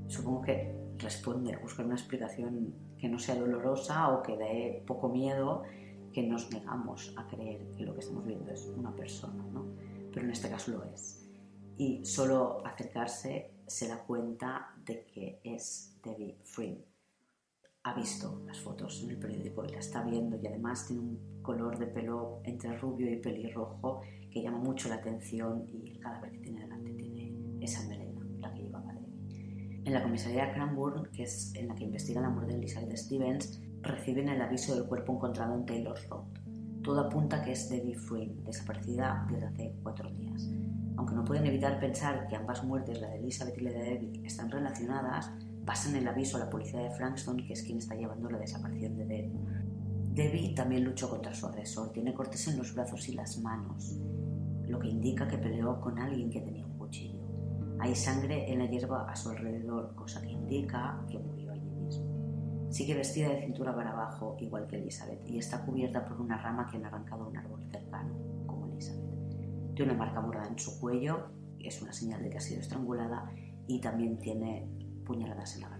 Supongo 0.08 0.40
que 0.40 0.74
responde 0.96 1.54
a 1.54 1.58
buscar 1.58 1.84
una 1.84 1.94
explicación 1.94 2.74
que 2.98 3.08
no 3.08 3.18
sea 3.18 3.36
dolorosa 3.36 4.08
o 4.08 4.22
que 4.22 4.36
dé 4.36 4.82
poco 4.86 5.10
miedo, 5.10 5.62
que 6.12 6.22
nos 6.22 6.50
negamos 6.50 7.14
a 7.18 7.26
creer 7.26 7.66
que 7.76 7.84
lo 7.84 7.92
que 7.92 8.00
estamos 8.00 8.24
viendo 8.24 8.50
es 8.50 8.66
una 8.66 8.94
persona, 8.96 9.44
¿no? 9.52 9.66
Pero 10.12 10.24
en 10.24 10.32
este 10.32 10.48
caso 10.48 10.72
lo 10.72 10.84
es. 10.84 11.28
Y 11.76 12.04
solo 12.04 12.66
acercarse 12.66 13.52
se 13.66 13.88
da 13.88 13.98
cuenta 13.98 14.74
de 14.84 15.04
que 15.04 15.40
es 15.44 15.98
Debbie 16.02 16.38
Freeman 16.42 16.90
ha 17.82 17.94
visto 17.94 18.42
las 18.46 18.58
fotos 18.60 19.02
en 19.02 19.10
el 19.10 19.18
periódico 19.18 19.64
y 19.64 19.70
la 19.70 19.78
está 19.78 20.02
viendo 20.02 20.36
y 20.36 20.46
además 20.46 20.86
tiene 20.86 21.02
un 21.02 21.39
color 21.50 21.76
de 21.78 21.86
pelo 21.88 22.40
entre 22.44 22.76
rubio 22.78 23.10
y 23.10 23.16
pelirrojo 23.16 24.02
que 24.30 24.40
llama 24.40 24.58
mucho 24.58 24.88
la 24.88 24.96
atención 24.96 25.64
y 25.66 25.90
el 25.90 25.98
cadáver 25.98 26.30
que 26.30 26.38
tiene 26.38 26.60
delante 26.60 26.92
tiene 26.92 27.34
esa 27.60 27.88
melena, 27.88 28.24
la 28.38 28.52
que 28.54 28.62
llevaba 28.62 28.92
Debbie. 28.92 29.82
En 29.84 29.92
la 29.92 30.02
comisaría 30.02 30.52
Cranbourne, 30.52 31.08
que 31.10 31.24
es 31.24 31.52
en 31.56 31.66
la 31.66 31.74
que 31.74 31.82
investiga 31.82 32.20
la 32.20 32.30
muerte 32.30 32.52
de 32.52 32.60
Elizabeth 32.60 32.96
Stevens, 32.96 33.60
reciben 33.82 34.28
el 34.28 34.40
aviso 34.40 34.76
del 34.76 34.86
cuerpo 34.86 35.14
encontrado 35.14 35.56
en 35.56 35.66
Taylor's 35.66 36.08
Road. 36.08 36.26
Todo 36.84 37.00
apunta 37.00 37.42
que 37.42 37.50
es 37.50 37.68
Debbie 37.68 37.96
Freeman, 37.96 38.44
desaparecida 38.44 39.26
desde 39.28 39.46
hace 39.46 39.74
cuatro 39.82 40.08
días. 40.08 40.48
Aunque 40.96 41.14
no 41.16 41.24
pueden 41.24 41.46
evitar 41.46 41.80
pensar 41.80 42.28
que 42.28 42.36
ambas 42.36 42.62
muertes, 42.62 43.00
la 43.00 43.08
de 43.08 43.18
Elizabeth 43.18 43.58
y 43.58 43.62
la 43.62 43.72
de 43.72 43.82
Debbie, 43.82 44.22
están 44.24 44.50
relacionadas, 44.52 45.32
pasan 45.66 45.96
el 45.96 46.06
aviso 46.06 46.36
a 46.36 46.40
la 46.40 46.50
policía 46.50 46.80
de 46.80 46.90
Frankston, 46.90 47.38
que 47.38 47.54
es 47.54 47.62
quien 47.64 47.78
está 47.78 47.96
llevando 47.96 48.30
la 48.30 48.38
desaparición 48.38 48.96
de 48.96 49.04
Debbie. 49.04 49.40
Debbie 50.12 50.54
también 50.54 50.84
luchó 50.84 51.08
contra 51.08 51.32
su 51.32 51.46
agresor, 51.46 51.92
tiene 51.92 52.12
cortes 52.12 52.48
en 52.48 52.58
los 52.58 52.74
brazos 52.74 53.08
y 53.08 53.12
las 53.12 53.38
manos, 53.38 53.96
lo 54.66 54.80
que 54.80 54.88
indica 54.88 55.28
que 55.28 55.38
peleó 55.38 55.80
con 55.80 56.00
alguien 56.00 56.30
que 56.30 56.40
tenía 56.40 56.66
un 56.66 56.76
cuchillo. 56.78 57.20
Hay 57.78 57.94
sangre 57.94 58.52
en 58.52 58.58
la 58.58 58.66
hierba 58.66 59.08
a 59.08 59.14
su 59.14 59.30
alrededor, 59.30 59.94
cosa 59.94 60.20
que 60.20 60.30
indica 60.30 61.00
que 61.08 61.18
murió 61.18 61.52
allí 61.52 61.70
mismo. 61.70 62.66
Sigue 62.70 62.94
vestida 62.94 63.28
de 63.28 63.40
cintura 63.40 63.74
para 63.74 63.92
abajo, 63.92 64.36
igual 64.40 64.66
que 64.66 64.76
Elizabeth, 64.76 65.24
y 65.26 65.38
está 65.38 65.64
cubierta 65.64 66.04
por 66.04 66.20
una 66.20 66.36
rama 66.42 66.68
que 66.68 66.76
han 66.76 66.86
arrancado 66.86 67.24
de 67.24 67.30
un 67.30 67.36
árbol 67.36 67.64
cercano, 67.70 68.12
como 68.46 68.66
Elizabeth. 68.66 69.74
Tiene 69.76 69.92
una 69.92 70.04
marca 70.04 70.20
morada 70.20 70.48
en 70.48 70.58
su 70.58 70.80
cuello, 70.80 71.28
es 71.60 71.80
una 71.80 71.92
señal 71.92 72.20
de 72.22 72.30
que 72.30 72.38
ha 72.38 72.40
sido 72.40 72.60
estrangulada, 72.60 73.30
y 73.68 73.80
también 73.80 74.18
tiene 74.18 74.68
puñaladas 75.06 75.54
en 75.54 75.60
la 75.60 75.68
garganta. 75.68 75.79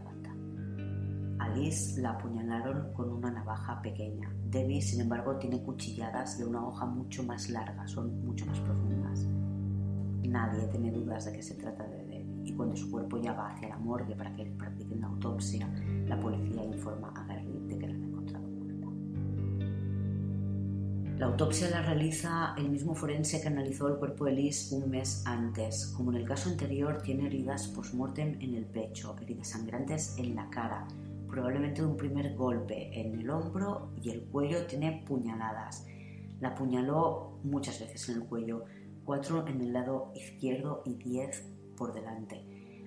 A 1.41 1.49
Liz 1.49 1.97
la 1.97 2.11
apuñalaron 2.11 2.93
con 2.93 3.11
una 3.11 3.31
navaja 3.31 3.81
pequeña. 3.81 4.31
Debbie, 4.51 4.83
sin 4.83 5.01
embargo, 5.01 5.37
tiene 5.37 5.63
cuchilladas 5.63 6.39
de 6.39 6.45
una 6.45 6.67
hoja 6.67 6.85
mucho 6.85 7.23
más 7.23 7.49
larga, 7.49 7.89
son 7.89 8.23
mucho 8.27 8.45
más 8.45 8.61
profundas. 8.61 9.27
Nadie 10.23 10.69
tiene 10.69 10.93
dudas 10.93 11.25
de 11.25 11.33
que 11.33 11.43
se 11.43 11.55
trata 11.55 11.85
de 11.85 12.05
Debbie 12.05 12.43
y 12.45 12.53
cuando 12.53 12.77
su 12.77 12.91
cuerpo 12.91 13.17
ya 13.17 13.33
va 13.33 13.49
hacia 13.49 13.71
la 13.71 13.79
morgue 13.79 14.15
para 14.15 14.35
que 14.35 14.45
practiquen 14.45 15.01
la 15.01 15.07
autopsia, 15.07 15.67
la 16.07 16.21
policía 16.21 16.63
informa 16.63 17.11
a 17.17 17.25
Gary 17.25 17.59
de 17.69 17.79
que 17.79 17.87
la 17.87 17.95
han 17.95 18.05
encontrado 18.05 18.47
muerta. 18.47 18.87
La 21.17 21.27
autopsia 21.27 21.71
la 21.71 21.81
realiza 21.81 22.55
el 22.59 22.69
mismo 22.69 22.95
forense 22.95 23.41
que 23.41 23.49
analizó 23.49 23.89
el 23.89 23.97
cuerpo 23.97 24.27
de 24.27 24.33
Liz 24.33 24.73
un 24.73 24.91
mes 24.91 25.23
antes. 25.25 25.87
Como 25.97 26.11
en 26.13 26.19
el 26.19 26.29
caso 26.29 26.51
anterior, 26.51 27.01
tiene 27.01 27.29
heridas 27.29 27.69
post-mortem 27.69 28.37
en 28.43 28.57
el 28.57 28.67
pecho, 28.67 29.17
heridas 29.23 29.49
sangrantes 29.49 30.19
en 30.19 30.35
la 30.35 30.51
cara, 30.51 30.87
probablemente 31.31 31.83
de 31.83 31.89
un 31.89 31.97
primer 31.97 32.35
golpe 32.35 33.01
en 33.01 33.19
el 33.19 33.31
hombro 33.31 33.93
y 34.03 34.11
el 34.11 34.25
cuello 34.25 34.67
tiene 34.67 35.05
puñaladas. 35.07 35.87
La 36.41 36.49
apuñaló 36.49 37.39
muchas 37.43 37.81
veces 37.81 38.09
en 38.09 38.23
el 38.23 38.29
cuello, 38.29 38.65
cuatro 39.05 39.47
en 39.47 39.61
el 39.61 39.73
lado 39.73 40.13
izquierdo 40.15 40.83
y 40.85 40.95
diez 40.95 41.45
por 41.77 41.93
delante. 41.93 42.45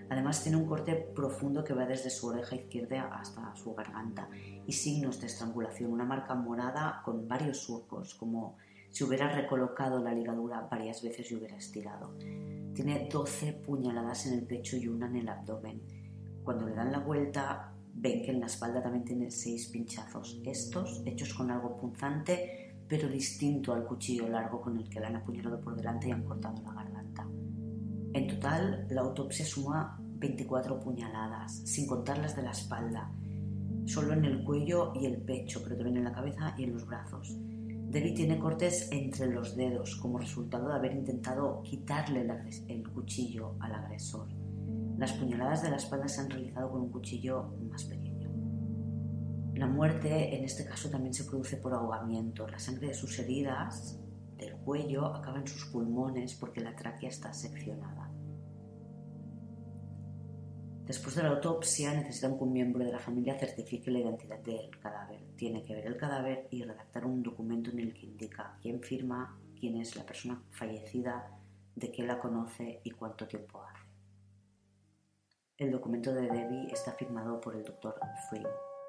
Además 0.10 0.44
tiene 0.44 0.58
un 0.58 0.68
corte 0.68 0.96
profundo 0.96 1.64
que 1.64 1.74
va 1.74 1.86
desde 1.86 2.10
su 2.10 2.28
oreja 2.28 2.56
izquierda 2.56 3.10
hasta 3.14 3.56
su 3.56 3.74
garganta 3.74 4.30
y 4.66 4.72
signos 4.72 5.20
de 5.20 5.28
estrangulación, 5.28 5.92
una 5.92 6.06
marca 6.06 6.36
morada 6.36 7.02
con 7.04 7.28
varios 7.28 7.60
surcos, 7.60 8.14
como 8.14 8.58
si 8.90 9.04
hubiera 9.04 9.30
recolocado 9.30 10.00
la 10.00 10.14
ligadura 10.14 10.68
varias 10.70 11.02
veces 11.02 11.32
y 11.32 11.36
hubiera 11.36 11.58
estirado. 11.58 12.14
Tiene 12.76 13.10
12 13.12 13.54
puñaladas 13.54 14.28
en 14.28 14.34
el 14.34 14.46
pecho 14.46 14.78
y 14.78 14.88
una 14.88 15.08
en 15.08 15.16
el 15.16 15.30
abdomen. 15.30 15.82
Cuando 16.44 16.68
le 16.68 16.76
dan 16.76 16.92
la 16.92 17.00
vuelta, 17.00 17.73
ven 17.94 18.24
que 18.24 18.32
en 18.32 18.40
la 18.40 18.48
espalda 18.48 18.82
también 18.82 19.06
tiene 19.06 19.32
6 19.32 19.70
pinchazos, 19.70 20.42
estos 20.46 21.02
hechos 21.06 21.34
con 21.34 21.52
algo 21.52 21.78
punzante, 21.78 22.84
pero 22.88 23.08
distinto 23.08 23.74
al 23.74 23.86
cuchillo 23.86 24.28
largo 24.28 24.62
con 24.62 24.78
el 24.78 24.90
que 24.90 25.00
la 25.00 25.08
han 25.08 25.16
apuñalado 25.18 25.60
por 25.60 25.76
delante 25.76 26.10
y 26.10 26.12
han 26.12 26.24
cortado 26.24 26.62
la 26.64 26.74
garganta. 26.74 27.28
En 28.14 28.28
total, 28.28 28.88
la 28.90 29.02
autopsia 29.02 29.46
suma 29.46 30.00
24 30.00 30.80
puñaladas, 30.80 31.62
sin 31.66 31.88
contar 31.88 32.18
las 32.20 32.36
de 32.36 32.44
la 32.44 32.52
espalda, 32.52 33.12
solo 33.86 34.14
en 34.14 34.26
el 34.26 34.44
cuello 34.44 34.94
y 34.96 35.06
el 35.06 35.18
pecho, 35.18 35.62
pero 35.64 35.76
también 35.76 35.98
en 35.98 36.04
la 36.06 36.14
cabeza 36.14 36.56
y 36.58 36.64
en 36.64 36.74
los 36.74 36.86
brazos. 36.86 37.36
Debbie 37.94 38.14
tiene 38.14 38.40
cortes 38.40 38.90
entre 38.92 39.28
los 39.32 39.56
dedos 39.56 39.96
como 39.98 40.18
resultado 40.18 40.70
de 40.70 40.76
haber 40.76 40.94
intentado 40.94 41.62
quitarle 41.62 42.28
el 42.68 42.90
cuchillo 42.90 43.56
al 43.60 43.74
agresor. 43.74 44.43
Las 44.98 45.14
puñaladas 45.14 45.64
de 45.64 45.70
la 45.70 45.78
espalda 45.78 46.08
se 46.08 46.22
han 46.22 46.30
realizado 46.30 46.72
con 46.72 46.82
un 46.82 46.92
cuchillo 46.92 47.56
más 47.70 47.84
pequeño. 47.86 48.32
La 49.56 49.68
muerte 49.68 50.36
en 50.36 50.44
este 50.44 50.66
caso 50.66 50.90
también 50.90 51.14
se 51.14 51.26
produce 51.26 51.58
por 51.58 51.74
ahogamiento. 51.74 52.48
La 52.48 52.60
sangre 52.60 52.88
de 52.88 52.94
sus 52.94 53.18
heridas 53.20 54.00
del 54.38 54.56
cuello 54.58 55.06
acaba 55.06 55.40
en 55.40 55.48
sus 55.48 55.66
pulmones 55.66 56.36
porque 56.36 56.62
la 56.62 56.76
tráquea 56.76 57.10
está 57.10 57.34
seccionada. 57.34 58.12
Después 60.86 61.16
de 61.16 61.24
la 61.24 61.30
autopsia 61.30 61.94
necesitan 61.94 62.38
que 62.38 62.44
un 62.44 62.52
miembro 62.52 62.84
de 62.84 62.92
la 62.92 63.00
familia 63.00 63.40
certifique 63.40 63.90
la 63.90 64.00
identidad 64.00 64.40
del 64.40 64.70
cadáver. 64.80 65.22
Tiene 65.38 65.64
que 65.64 65.76
ver 65.76 65.88
el 65.88 65.96
cadáver 65.96 66.48
y 66.52 66.62
redactar 66.64 67.06
un 67.06 67.24
documento 67.24 67.72
en 67.72 67.80
el 67.80 67.94
que 67.94 68.06
indica 68.06 68.58
quién 68.62 68.82
firma, 68.82 69.40
quién 69.58 69.78
es 69.78 69.96
la 69.96 70.06
persona 70.06 70.44
fallecida, 70.52 71.32
de 71.76 71.92
qué 71.92 72.04
la 72.04 72.20
conoce 72.20 72.82
y 72.84 72.92
cuánto 72.92 73.26
tiempo 73.28 73.64
hace. 73.64 73.83
El 75.64 75.72
documento 75.72 76.14
de 76.14 76.28
Debbie 76.28 76.68
está 76.74 76.92
firmado 76.92 77.40
por 77.40 77.56
el 77.56 77.64
doctor 77.64 77.98
Free 78.30 78.46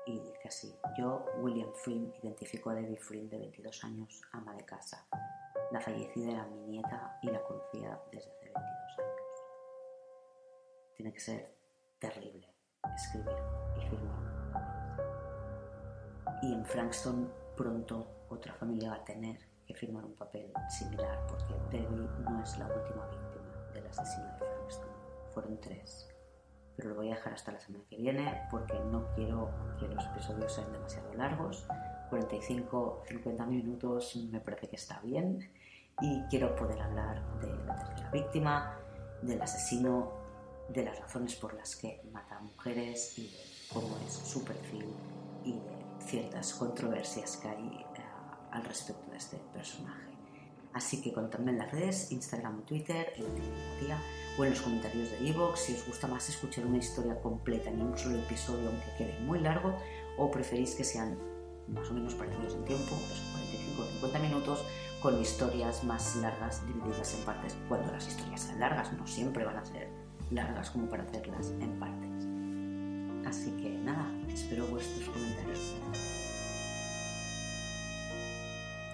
y 0.07 0.18
dice 0.18 0.49
así, 0.49 0.75
yo, 0.99 1.25
William 1.39 1.72
Free, 1.72 2.12
identifico 2.20 2.70
a 2.70 2.75
Debbie 2.75 2.97
Free 2.97 3.29
de 3.29 3.39
22 3.39 3.85
años, 3.85 4.20
ama 4.33 4.53
de 4.57 4.64
casa. 4.64 5.07
La 5.70 5.81
fallecida 5.81 6.33
era 6.33 6.47
mi 6.47 6.59
nieta 6.66 7.16
y 7.22 7.31
la 7.31 7.41
conocía 7.45 7.97
desde 8.11 8.29
hace 8.29 8.51
22 8.53 8.99
años. 8.99 9.43
Tiene 10.97 11.12
que 11.12 11.20
ser 11.20 11.55
terrible 12.01 12.53
escribir 12.97 13.37
y 13.77 13.81
firmar. 13.89 14.25
Y 16.43 16.55
en 16.55 16.64
Frankston 16.64 17.33
pronto 17.57 18.27
otra 18.31 18.53
familia 18.53 18.91
va 18.91 18.97
a 18.97 19.05
tener 19.05 19.39
que 19.64 19.75
firmar 19.75 20.05
un 20.05 20.16
papel 20.16 20.53
similar 20.68 21.25
porque 21.29 21.55
Debbie 21.70 22.09
no 22.18 22.43
es 22.43 22.59
la 22.59 22.66
última 22.66 23.07
víctima 23.07 23.70
del 23.72 23.87
asesino 23.87 24.27
de 24.33 24.39
Frankston. 24.39 24.91
Fueron 25.31 25.61
tres. 25.61 26.13
Pero 26.77 26.91
lo 26.91 26.97
voy 26.97 27.11
a 27.11 27.14
dejar 27.14 27.35
hasta 27.35 27.53
la 27.53 27.61
semana 27.61 27.85
que 27.89 27.97
viene 27.97 28.43
porque 28.51 28.75
no 28.91 29.07
quiero 29.14 29.51
que 29.79 29.87
los 29.89 30.05
episodios 30.05 30.53
sean 30.53 30.72
demasiado 30.72 31.12
largos. 31.14 31.66
45-50 32.11 33.47
minutos 33.47 34.16
me 34.31 34.41
parece 34.41 34.68
que 34.68 34.77
está 34.77 35.01
bien 35.01 35.51
y 36.01 36.22
quiero 36.29 36.55
poder 36.57 36.81
hablar 36.83 37.22
de 37.41 37.55
la 37.64 37.77
tercera 37.77 38.11
víctima, 38.11 38.77
del 39.22 39.41
asesino 39.41 40.12
de 40.68 40.85
las 40.85 40.99
razones 40.99 41.35
por 41.37 41.55
las 41.55 41.77
que 41.77 42.01
mata 42.12 42.37
a 42.37 42.41
mujeres 42.41 43.18
y 43.18 43.29
de 43.29 43.39
cómo 43.72 43.97
es 44.07 44.12
su 44.12 44.45
perfil 44.45 44.87
y 45.45 45.53
de 45.53 46.07
ciertas 46.07 46.55
controversias 46.55 47.37
que 47.37 47.49
hay 47.49 47.66
eh, 47.66 48.03
al 48.51 48.64
respecto 48.64 49.11
de 49.11 49.16
este 49.16 49.37
personaje. 49.53 50.13
Así 50.75 51.01
que 51.01 51.12
contadme 51.12 51.53
en 51.53 51.59
las 51.59 51.70
redes, 51.70 52.11
Instagram 52.11 52.64
Twitter, 52.64 53.12
en 53.16 53.25
tía 53.79 53.97
o 54.37 54.45
en 54.45 54.51
los 54.51 54.61
comentarios 54.61 55.11
de 55.12 55.29
Evox 55.29 55.61
si 55.61 55.75
os 55.75 55.87
gusta 55.87 56.09
más 56.09 56.29
escuchar 56.29 56.66
una 56.66 56.79
historia 56.79 57.20
completa 57.20 57.70
en 57.70 57.81
un 57.81 57.97
solo 57.97 58.18
episodio 58.18 58.68
aunque 58.68 58.91
quede 58.99 59.20
muy 59.20 59.39
largo 59.39 59.72
o 60.18 60.31
preferís 60.33 60.75
que 60.75 60.83
sean 60.83 61.16
más 61.68 61.89
o 61.91 61.95
menos 61.95 62.14
parecidos 62.14 62.55
en 62.55 62.64
tiempo, 62.64 62.97
45 63.33 63.83
o 63.83 63.87
50 63.87 64.18
minutos, 64.18 64.64
con 65.01 65.20
historias 65.20 65.85
más 65.85 66.16
largas 66.16 66.66
divididas 66.66 67.14
en 67.14 67.25
partes. 67.25 67.57
Cuando 67.68 67.93
las 67.93 68.07
historias 68.09 68.41
sean 68.41 68.61
largas, 68.61 68.93
no 68.93 69.07
siempre 69.07 69.45
van 69.45 69.59
a 69.59 69.64
ser 69.64 69.89
largas 70.31 70.70
como 70.70 70.89
para 70.89 71.05
hacerlas 71.05 71.53
en 71.61 71.79
partes. 71.79 72.27
Así 73.27 73.51
que 73.62 73.70
nada, 73.70 74.11
espero 74.29 74.66
vuestros 74.66 75.09
comentarios. 75.09 75.75